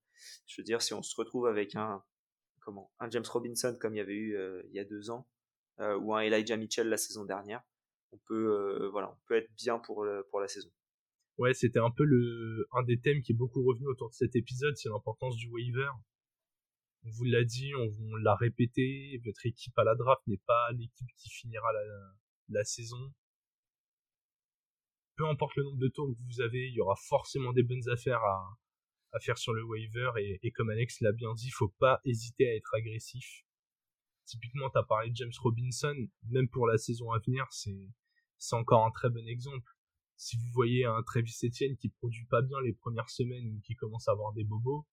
je 0.46 0.60
veux 0.60 0.64
dire, 0.64 0.82
si 0.82 0.94
on 0.94 1.02
se 1.02 1.16
retrouve 1.16 1.46
avec 1.46 1.74
un 1.74 2.04
un 2.98 3.10
James 3.10 3.24
Robinson 3.28 3.76
comme 3.80 3.94
il 3.94 3.98
y 3.98 4.00
avait 4.00 4.14
eu 4.14 4.38
il 4.68 4.74
y 4.74 4.78
a 4.78 4.84
deux 4.84 5.10
ans 5.10 5.28
ou 5.78 6.14
un 6.14 6.20
Elijah 6.20 6.56
Mitchell 6.56 6.88
la 6.88 6.96
saison 6.96 7.24
dernière, 7.24 7.62
on 8.12 8.18
peut 8.26 8.88
voilà, 8.92 9.10
on 9.10 9.18
peut 9.26 9.34
être 9.34 9.50
bien 9.56 9.78
pour 9.78 10.06
pour 10.30 10.40
la 10.40 10.48
saison 10.48 10.70
ouais, 11.38 11.54
c'était 11.54 11.78
un 11.78 11.90
peu 11.90 12.04
le 12.04 12.66
un 12.72 12.82
des 12.82 13.00
thèmes 13.00 13.22
qui 13.22 13.32
est 13.32 13.36
beaucoup 13.36 13.62
revenu 13.64 13.86
autour 13.88 14.10
de 14.10 14.14
cet 14.14 14.36
épisode, 14.36 14.76
c'est 14.76 14.88
l'importance 14.88 15.36
du 15.36 15.48
waiver. 15.48 15.88
On 17.06 17.10
vous 17.10 17.24
l'a 17.24 17.44
dit, 17.44 17.70
on, 17.74 18.16
l'a 18.16 18.34
répété, 18.34 19.20
votre 19.24 19.44
équipe 19.44 19.78
à 19.78 19.84
la 19.84 19.94
draft 19.94 20.22
n'est 20.26 20.40
pas 20.46 20.72
l'équipe 20.72 21.08
qui 21.18 21.28
finira 21.28 21.70
la, 21.72 21.80
la 22.48 22.64
saison. 22.64 23.12
Peu 25.16 25.26
importe 25.28 25.54
le 25.56 25.64
nombre 25.64 25.78
de 25.78 25.88
tours 25.88 26.08
que 26.08 26.22
vous 26.24 26.40
avez, 26.40 26.66
il 26.66 26.74
y 26.74 26.80
aura 26.80 26.96
forcément 26.96 27.52
des 27.52 27.62
bonnes 27.62 27.88
affaires 27.90 28.24
à, 28.24 28.56
à 29.14 29.20
faire 29.20 29.38
sur 29.38 29.54
le 29.54 29.64
waiver 29.64 30.10
et, 30.18 30.40
et 30.42 30.50
comme 30.50 30.70
Alex 30.70 31.00
l'a 31.00 31.12
bien 31.12 31.32
dit, 31.34 31.50
faut 31.50 31.74
pas 31.78 32.00
hésiter 32.04 32.48
à 32.48 32.54
être 32.54 32.74
agressif. 32.74 33.44
Typiquement, 34.26 34.70
t'as 34.70 34.82
parlé 34.82 35.10
de 35.10 35.16
James 35.16 35.32
Robinson, 35.40 35.96
même 36.30 36.48
pour 36.48 36.66
la 36.66 36.78
saison 36.78 37.10
à 37.12 37.18
venir, 37.18 37.46
c'est 37.50 37.88
c'est 38.36 38.56
encore 38.56 38.84
un 38.84 38.90
très 38.90 39.08
bon 39.08 39.26
exemple 39.26 39.74
si 40.16 40.36
vous 40.36 40.50
voyez 40.52 40.84
un 40.84 41.02
Travis 41.02 41.34
Etienne 41.42 41.76
qui 41.76 41.88
produit 41.88 42.24
pas 42.26 42.42
bien 42.42 42.60
les 42.62 42.72
premières 42.72 43.10
semaines 43.10 43.46
ou 43.48 43.60
qui 43.60 43.74
commence 43.74 44.08
à 44.08 44.12
avoir 44.12 44.32
des 44.32 44.44
bobos, 44.44 44.86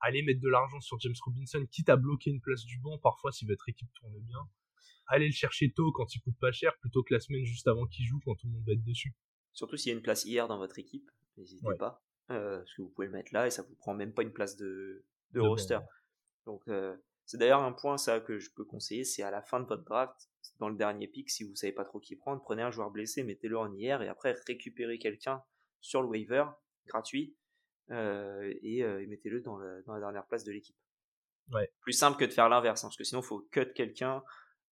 allez 0.00 0.22
mettre 0.22 0.40
de 0.40 0.48
l'argent 0.48 0.80
sur 0.80 0.98
James 1.00 1.14
Robinson, 1.24 1.66
quitte 1.70 1.88
à 1.88 1.96
bloquer 1.96 2.30
une 2.30 2.40
place 2.40 2.64
du 2.64 2.78
banc 2.78 2.98
parfois 2.98 3.32
si 3.32 3.44
votre 3.44 3.68
équipe 3.68 3.92
tourne 3.94 4.18
bien. 4.20 4.48
Allez 5.08 5.26
le 5.26 5.32
chercher 5.32 5.72
tôt 5.72 5.92
quand 5.92 6.14
il 6.14 6.20
coûte 6.20 6.38
pas 6.40 6.52
cher 6.52 6.76
plutôt 6.78 7.02
que 7.02 7.14
la 7.14 7.20
semaine 7.20 7.44
juste 7.44 7.68
avant 7.68 7.86
qu'il 7.86 8.06
joue 8.06 8.20
quand 8.24 8.34
tout 8.34 8.46
le 8.46 8.54
monde 8.54 8.64
va 8.66 8.72
être 8.72 8.84
dessus. 8.84 9.14
Surtout 9.52 9.76
s'il 9.76 9.90
y 9.90 9.94
a 9.94 9.96
une 9.96 10.02
place 10.02 10.24
hier 10.24 10.48
dans 10.48 10.58
votre 10.58 10.78
équipe, 10.78 11.10
n'hésitez 11.36 11.74
pas. 11.78 12.05
Euh, 12.30 12.58
parce 12.58 12.74
que 12.74 12.82
vous 12.82 12.88
pouvez 12.88 13.06
le 13.06 13.12
mettre 13.12 13.32
là 13.32 13.46
et 13.46 13.50
ça 13.50 13.62
vous 13.62 13.74
prend 13.76 13.94
même 13.94 14.12
pas 14.12 14.22
une 14.22 14.32
place 14.32 14.56
de, 14.56 15.04
de, 15.30 15.40
roster. 15.40 15.78
Donc 16.44 16.66
euh, 16.66 16.96
c'est 17.24 17.38
d'ailleurs 17.38 17.62
un 17.62 17.72
point 17.72 17.98
ça 17.98 18.18
que 18.18 18.38
je 18.38 18.50
peux 18.50 18.64
conseiller, 18.64 19.04
c'est 19.04 19.22
à 19.22 19.30
la 19.30 19.42
fin 19.42 19.60
de 19.60 19.66
votre 19.66 19.84
draft, 19.84 20.28
dans 20.58 20.68
le 20.68 20.76
dernier 20.76 21.06
pick, 21.06 21.30
si 21.30 21.44
vous 21.44 21.54
savez 21.54 21.72
pas 21.72 21.84
trop 21.84 22.00
qui 22.00 22.16
prendre, 22.16 22.42
prenez 22.42 22.62
un 22.62 22.70
joueur 22.70 22.90
blessé, 22.90 23.22
mettez-le 23.22 23.56
en 23.56 23.72
IR 23.72 24.02
et 24.02 24.08
après 24.08 24.34
récupérez 24.46 24.98
quelqu'un 24.98 25.42
sur 25.80 26.02
le 26.02 26.08
waiver 26.08 26.46
gratuit 26.86 27.36
euh, 27.90 28.52
et, 28.62 28.82
euh, 28.82 29.06
mettez-le 29.06 29.40
dans, 29.40 29.58
la 29.58 30.00
dernière 30.00 30.26
place 30.26 30.44
de 30.44 30.52
l'équipe. 30.52 30.76
Ouais. 31.52 31.70
Plus 31.80 31.92
simple 31.92 32.18
que 32.18 32.24
de 32.24 32.32
faire 32.32 32.48
l'inverse, 32.48 32.82
hein, 32.82 32.88
parce 32.88 32.96
que 32.96 33.04
sinon 33.04 33.20
il 33.20 33.26
faut 33.26 33.46
cut 33.52 33.72
quelqu'un, 33.74 34.22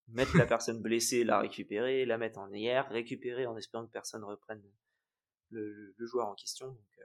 mettre 0.09 0.37
la 0.37 0.47
personne 0.47 0.83
blessée, 0.83 1.23
la 1.25 1.39
récupérer, 1.39 2.05
la 2.05 2.19
mettre 2.19 2.39
en 2.39 2.53
IR, 2.53 2.87
récupérer 2.89 3.47
en 3.47 3.57
espérant 3.57 3.87
que 3.87 3.93
personne 3.93 4.25
reprenne 4.25 4.63
le, 5.51 5.95
joueur 6.01 6.27
en 6.27 6.35
question. 6.35 6.67
Donc, 6.67 6.99
euh, 6.99 7.05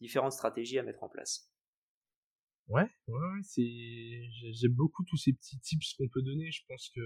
différentes 0.00 0.32
stratégies 0.32 0.78
à 0.78 0.82
mettre 0.82 1.02
en 1.02 1.08
place. 1.08 1.52
Ouais, 2.68 2.88
ouais, 3.06 3.18
ouais 3.18 3.42
c'est 3.42 4.52
j'aime 4.52 4.74
beaucoup 4.74 5.04
tous 5.04 5.16
ces 5.16 5.32
petits 5.32 5.58
tips 5.60 5.94
qu'on 5.94 6.08
peut 6.08 6.22
donner. 6.22 6.50
Je 6.50 6.62
pense 6.66 6.90
que 6.94 7.00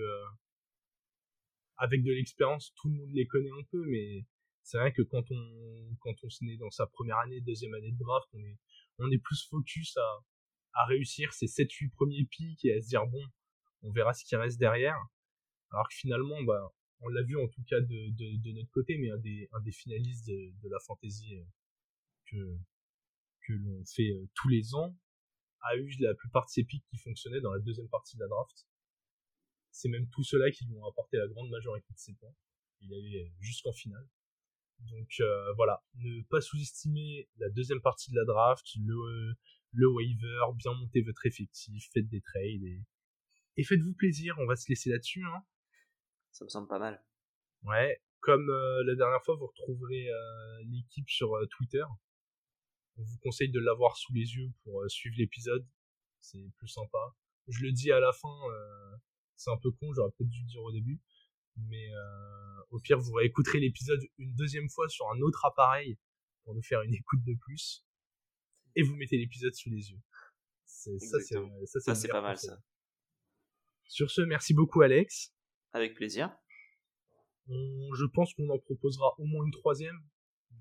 avec 1.77 2.03
de 2.03 2.13
l'expérience, 2.13 2.73
tout 2.77 2.89
le 2.89 2.97
monde 2.97 3.11
les 3.13 3.27
connaît 3.27 3.51
un 3.51 3.65
peu, 3.71 3.85
mais 3.87 4.27
c'est 4.63 4.79
vrai 4.79 4.93
que 4.93 5.03
quand 5.03 5.25
on 5.31 5.97
quand 6.01 6.15
on 6.23 6.31
se 6.31 6.45
naît 6.45 6.57
dans 6.57 6.71
sa 6.71 6.87
première 6.87 7.19
année, 7.19 7.41
deuxième 7.41 7.75
année 7.75 7.93
de 7.93 7.99
draft, 7.99 8.29
on 8.35 8.41
est 8.41 8.59
on 8.99 9.11
est 9.11 9.19
plus 9.19 9.47
focus 9.49 9.97
à 9.97 10.25
à 10.75 10.87
réussir 10.87 11.33
ces 11.33 11.47
7 11.47 11.71
8 11.71 11.91
premiers 11.91 12.25
pics 12.25 12.65
et 12.65 12.75
à 12.75 12.81
se 12.81 12.89
dire 12.89 13.07
bon, 13.07 13.23
on 13.83 13.93
verra 13.93 14.15
ce 14.15 14.25
qui 14.25 14.37
reste 14.37 14.59
derrière. 14.59 14.97
Alors 15.71 15.89
que 15.89 15.95
finalement 15.95 16.43
bah 16.43 16.73
on 17.03 17.09
l'a 17.09 17.23
vu 17.23 17.37
en 17.37 17.49
tout 17.49 17.63
cas 17.69 17.81
de, 17.81 18.11
de, 18.11 18.37
de, 18.37 18.53
notre 18.53 18.71
côté, 18.71 18.97
mais 18.97 19.11
un 19.11 19.19
des, 19.19 19.49
un 19.53 19.61
des 19.61 19.73
finalistes 19.73 20.27
de, 20.27 20.53
de 20.63 20.69
la 20.69 20.79
fantasy 20.87 21.37
euh, 21.37 21.45
que, 22.27 22.59
que 23.47 23.53
l'on 23.53 23.85
fait 23.85 24.11
euh, 24.11 24.29
tous 24.35 24.49
les 24.49 24.75
ans 24.75 24.97
a 25.63 25.77
eu 25.77 25.91
la 26.01 26.15
plupart 26.15 26.47
de 26.47 26.51
ses 26.51 26.65
pics 26.65 26.85
qui 26.91 26.99
fonctionnaient 26.99 27.41
dans 27.41 27.53
la 27.53 27.61
deuxième 27.61 27.89
partie 27.89 28.17
de 28.17 28.23
la 28.23 28.29
draft 28.29 28.67
c'est 29.73 29.89
même 29.89 30.09
tous 30.11 30.23
ceux-là 30.23 30.51
qui 30.51 30.67
lui 30.67 30.77
ont 30.77 30.87
apporté 30.87 31.17
la 31.17 31.27
grande 31.27 31.51
majorité 31.51 31.93
de 31.93 31.99
ses 31.99 32.15
points. 32.15 32.35
Il 32.81 32.93
allait 32.95 33.33
jusqu'en 33.41 33.73
finale. 33.73 34.07
Donc 34.81 35.09
euh, 35.21 35.53
voilà, 35.55 35.83
ne 35.95 36.23
pas 36.25 36.41
sous-estimer 36.41 37.29
la 37.39 37.49
deuxième 37.51 37.81
partie 37.81 38.11
de 38.11 38.17
la 38.17 38.25
draft, 38.25 38.67
le, 38.77 39.35
le 39.73 39.89
waiver, 39.89 40.41
bien 40.57 40.75
monter 40.75 41.03
votre 41.03 41.25
effectif, 41.25 41.89
faites 41.93 42.09
des 42.09 42.21
trades 42.21 42.65
et, 42.65 42.83
et 43.57 43.65
faites-vous 43.65 43.95
plaisir, 43.95 44.37
on 44.39 44.47
va 44.47 44.57
se 44.57 44.69
laisser 44.69 44.91
là-dessus. 44.91 45.25
Hein. 45.25 45.45
Ça 46.33 46.45
me 46.45 46.49
semble 46.49 46.69
pas 46.69 46.81
mal. 46.81 47.05
Ouais, 47.63 48.03
comme 48.21 48.51
euh, 48.51 48.83
la 48.85 48.97
dernière 48.97 49.23
fois, 49.25 49.37
vous 49.37 49.47
retrouverez 49.47 50.09
euh, 50.09 50.63
l'équipe 50.65 51.09
sur 51.09 51.31
Twitter. 51.51 51.85
On 52.97 53.03
vous 53.03 53.19
conseille 53.19 53.51
de 53.51 53.61
l'avoir 53.61 53.97
sous 53.97 54.13
les 54.13 54.35
yeux 54.35 54.51
pour 54.63 54.85
suivre 54.91 55.17
l'épisode, 55.19 55.67
c'est 56.21 56.45
plus 56.59 56.69
sympa. 56.69 57.17
Je 57.49 57.63
le 57.65 57.73
dis 57.73 57.91
à 57.91 58.01
la 58.01 58.13
fin, 58.13 58.35
c'est 59.37 59.51
un 59.51 59.57
peu 59.57 59.71
con, 59.73 59.93
j'aurais 59.93 60.11
peut-être 60.11 60.29
dû 60.29 60.41
le 60.41 60.47
dire 60.47 60.63
au 60.63 60.73
début. 60.73 61.01
Mais 61.57 61.93
euh, 61.95 62.63
au 62.71 62.81
pire, 62.81 62.99
vous 62.99 63.13
réécouterez 63.13 63.61
l'épisode 63.61 64.01
une 64.19 64.35
deuxième 64.35 64.69
fois 64.69 64.89
sur 64.89 65.11
un 65.11 65.21
autre 65.21 65.45
appareil 65.45 65.99
pour 66.45 66.55
nous 66.55 66.63
faire 66.63 66.83
une 66.83 66.95
écoute 66.95 67.23
de 67.25 67.35
plus. 67.35 67.85
Et 68.75 68.83
vous 68.83 68.95
mettez 68.97 69.19
l'épisode 69.19 69.55
sous 69.55 69.69
les 69.69 69.91
yeux. 69.91 70.01
ça, 70.65 70.91
c'est, 70.99 71.81
ça, 71.81 71.95
c'est, 71.95 72.09
pas 72.09 72.23
mal, 72.23 72.39
ça. 72.39 72.59
Sur 73.85 74.11
ce, 74.11 74.23
merci 74.23 74.55
beaucoup, 74.55 74.81
Alex. 74.81 75.35
Avec 75.73 75.95
plaisir. 75.95 76.35
je 77.49 78.07
pense 78.07 78.33
qu'on 78.35 78.49
en 78.49 78.59
proposera 78.59 79.15
au 79.19 79.25
moins 79.25 79.45
une 79.45 79.53
troisième. 79.53 79.99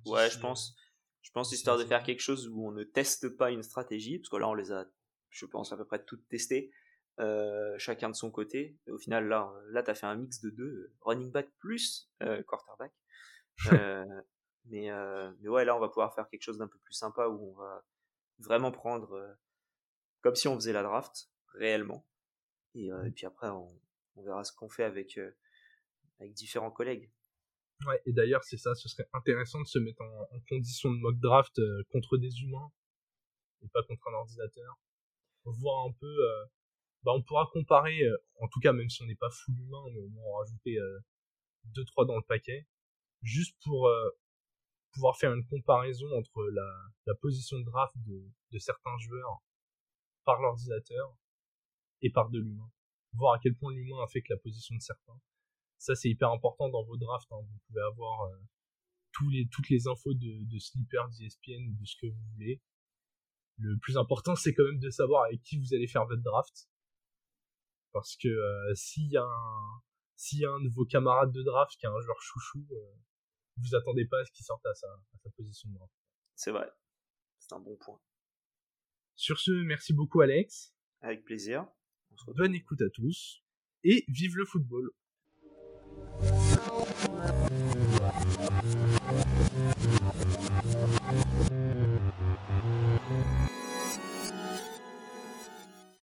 Ouais, 0.06 0.30
je 0.30 0.40
pense. 0.40 0.76
Je 1.22 1.32
pense 1.32 1.52
histoire 1.52 1.78
de 1.78 1.86
faire 1.86 2.04
quelque 2.04 2.22
chose 2.22 2.48
où 2.48 2.68
on 2.68 2.72
ne 2.72 2.84
teste 2.84 3.30
pas 3.38 3.52
une 3.52 3.64
stratégie, 3.64 4.20
parce 4.20 4.30
que 4.30 4.38
là, 4.38 4.48
on 4.50 4.54
les 4.54 4.72
a, 4.72 4.86
je 5.30 5.46
pense, 5.46 5.72
à 5.72 5.78
peu 5.78 5.86
près 5.86 6.04
toutes 6.04 6.28
testées. 6.28 6.72
Euh, 7.20 7.76
chacun 7.78 8.10
de 8.10 8.16
son 8.16 8.32
côté. 8.32 8.78
au 8.88 8.98
final, 8.98 9.28
là, 9.28 9.54
là, 9.68 9.84
t'as 9.84 9.94
fait 9.94 10.08
un 10.08 10.16
mix 10.16 10.42
de 10.42 10.50
deux, 10.50 10.94
running 11.02 11.32
back 11.32 11.50
plus 11.60 12.10
euh, 12.24 12.42
quarterback. 12.44 12.92
Euh, 13.74 14.22
mais, 14.66 14.90
mais 15.42 15.50
ouais, 15.50 15.66
là, 15.66 15.76
on 15.76 15.80
va 15.80 15.88
pouvoir 15.88 16.16
faire 16.16 16.28
quelque 16.30 16.42
chose 16.42 16.58
d'un 16.58 16.68
peu 16.68 16.80
plus 16.80 16.94
sympa 16.94 17.28
où 17.28 17.52
on 17.52 17.54
va 17.54 17.84
vraiment 18.40 18.72
prendre 18.72 19.38
comme 20.22 20.36
si 20.36 20.48
on 20.48 20.56
faisait 20.56 20.74
la 20.74 20.84
draft 20.84 21.30
réellement. 21.54 22.08
Et, 22.74 22.90
puis 23.16 23.26
après, 23.26 23.50
on, 23.50 23.68
on 24.16 24.24
verra 24.24 24.44
ce 24.44 24.54
qu'on 24.54 24.70
fait 24.70 24.84
avec 24.84 25.20
avec 26.20 26.34
différents 26.34 26.72
collègues. 26.72 27.12
Ouais, 27.88 28.02
et 28.06 28.14
d'ailleurs, 28.14 28.44
c'est 28.44 28.58
ça, 28.58 28.76
ce 28.76 28.88
serait 28.90 29.08
intéressant 29.14 29.60
de 29.62 29.68
se 29.68 29.80
mettre 29.80 30.02
en, 30.02 30.40
condition 30.48 30.92
de 30.92 30.98
mock 30.98 31.18
draft 31.20 31.60
contre 31.90 32.18
des 32.18 32.42
humains 32.42 32.72
et 33.64 33.68
pas 33.70 33.84
contre 33.84 34.08
un 34.10 34.14
ordinateur. 34.14 34.78
Voir 35.46 35.88
un 35.88 35.92
peu, 35.94 36.16
bah, 37.04 37.14
on 37.16 37.24
pourra 37.24 37.50
comparer, 37.52 38.00
en 38.40 38.48
tout 38.48 38.60
cas, 38.60 38.74
même 38.74 38.90
si 38.90 39.02
on 39.02 39.06
n'est 39.08 39.16
pas 39.16 39.32
full 39.32 39.60
humain, 39.60 39.84
mais 39.94 40.00
au 40.00 40.10
moins 40.10 40.24
on 40.28 40.38
rajouter 40.38 40.78
2-3 41.74 42.06
dans 42.06 42.18
le 42.18 42.24
paquet, 42.24 42.68
juste 43.24 43.58
pour 43.64 43.90
pouvoir 44.94 45.18
faire 45.18 45.34
une 45.34 45.46
comparaison 45.48 46.08
entre 46.18 46.44
la, 46.52 46.70
la 47.08 47.16
position 47.16 47.60
de 47.60 47.64
draft 47.64 47.96
de, 47.98 48.30
de 48.52 48.60
certains 48.60 48.98
joueurs 49.00 49.42
par 50.24 50.42
l'ordinateur 50.42 51.16
et 52.02 52.12
par 52.12 52.30
de 52.30 52.40
l'humain. 52.40 52.70
Voir 53.14 53.36
à 53.36 53.40
quel 53.40 53.56
point 53.56 53.74
l'humain 53.74 54.04
affecte 54.04 54.30
la 54.30 54.38
position 54.38 54.76
de 54.76 54.82
certains. 54.82 55.20
Ça, 55.82 55.96
c'est 55.96 56.10
hyper 56.10 56.30
important 56.30 56.70
dans 56.70 56.84
vos 56.84 56.96
drafts. 56.96 57.32
Hein. 57.32 57.42
Vous 57.42 57.58
pouvez 57.66 57.82
avoir 57.82 58.26
euh, 58.26 58.38
tous 59.14 59.28
les, 59.32 59.48
toutes 59.48 59.68
les 59.70 59.88
infos 59.88 60.14
de, 60.14 60.44
de 60.44 60.60
Sleeper, 60.60 61.10
d'ESPN 61.10 61.70
ou 61.70 61.74
de 61.74 61.86
ce 61.86 61.96
que 62.00 62.06
vous 62.06 62.22
voulez. 62.34 62.62
Le 63.58 63.80
plus 63.80 63.98
important, 63.98 64.36
c'est 64.36 64.54
quand 64.54 64.64
même 64.64 64.78
de 64.78 64.92
savoir 64.92 65.24
avec 65.24 65.42
qui 65.42 65.58
vous 65.58 65.74
allez 65.74 65.88
faire 65.88 66.06
votre 66.06 66.22
draft. 66.22 66.70
Parce 67.94 68.16
que 68.16 68.28
euh, 68.28 68.76
s'il 68.76 69.10
y 69.10 69.18
a 69.18 69.24
un, 69.24 69.82
s'il 70.16 70.42
y 70.42 70.46
a 70.46 70.52
un 70.52 70.62
de 70.62 70.70
vos 70.70 70.86
camarades 70.86 71.32
de 71.32 71.42
draft 71.42 71.76
qui 71.80 71.88
a 71.88 71.90
un 71.90 72.00
joueur 72.00 72.22
chouchou, 72.22 72.64
euh, 72.72 72.94
vous 73.58 73.74
attendez 73.74 74.06
pas 74.06 74.20
à 74.20 74.26
ce 74.26 74.32
qu'il 74.34 74.46
sorte 74.46 74.64
à 74.68 74.76
sa, 74.76 74.88
à 74.88 75.18
sa 75.18 75.32
position 75.32 75.68
de 75.70 75.78
draft. 75.78 75.94
C'est 76.36 76.52
vrai. 76.52 76.72
C'est 77.40 77.56
un 77.56 77.60
bon 77.60 77.76
point. 77.78 78.00
Sur 79.16 79.40
ce, 79.40 79.52
merci 79.52 79.94
beaucoup 79.94 80.22
Alex. 80.22 80.76
Avec 81.02 81.24
plaisir. 81.24 81.66
Bonne 82.28 82.54
écoute 82.54 82.84
à 82.84 82.90
tous 82.92 83.44
et 83.84 84.06
vive 84.10 84.38
le 84.38 84.46
football. 84.46 84.92
Thank 87.14 87.52
you. 91.52 91.81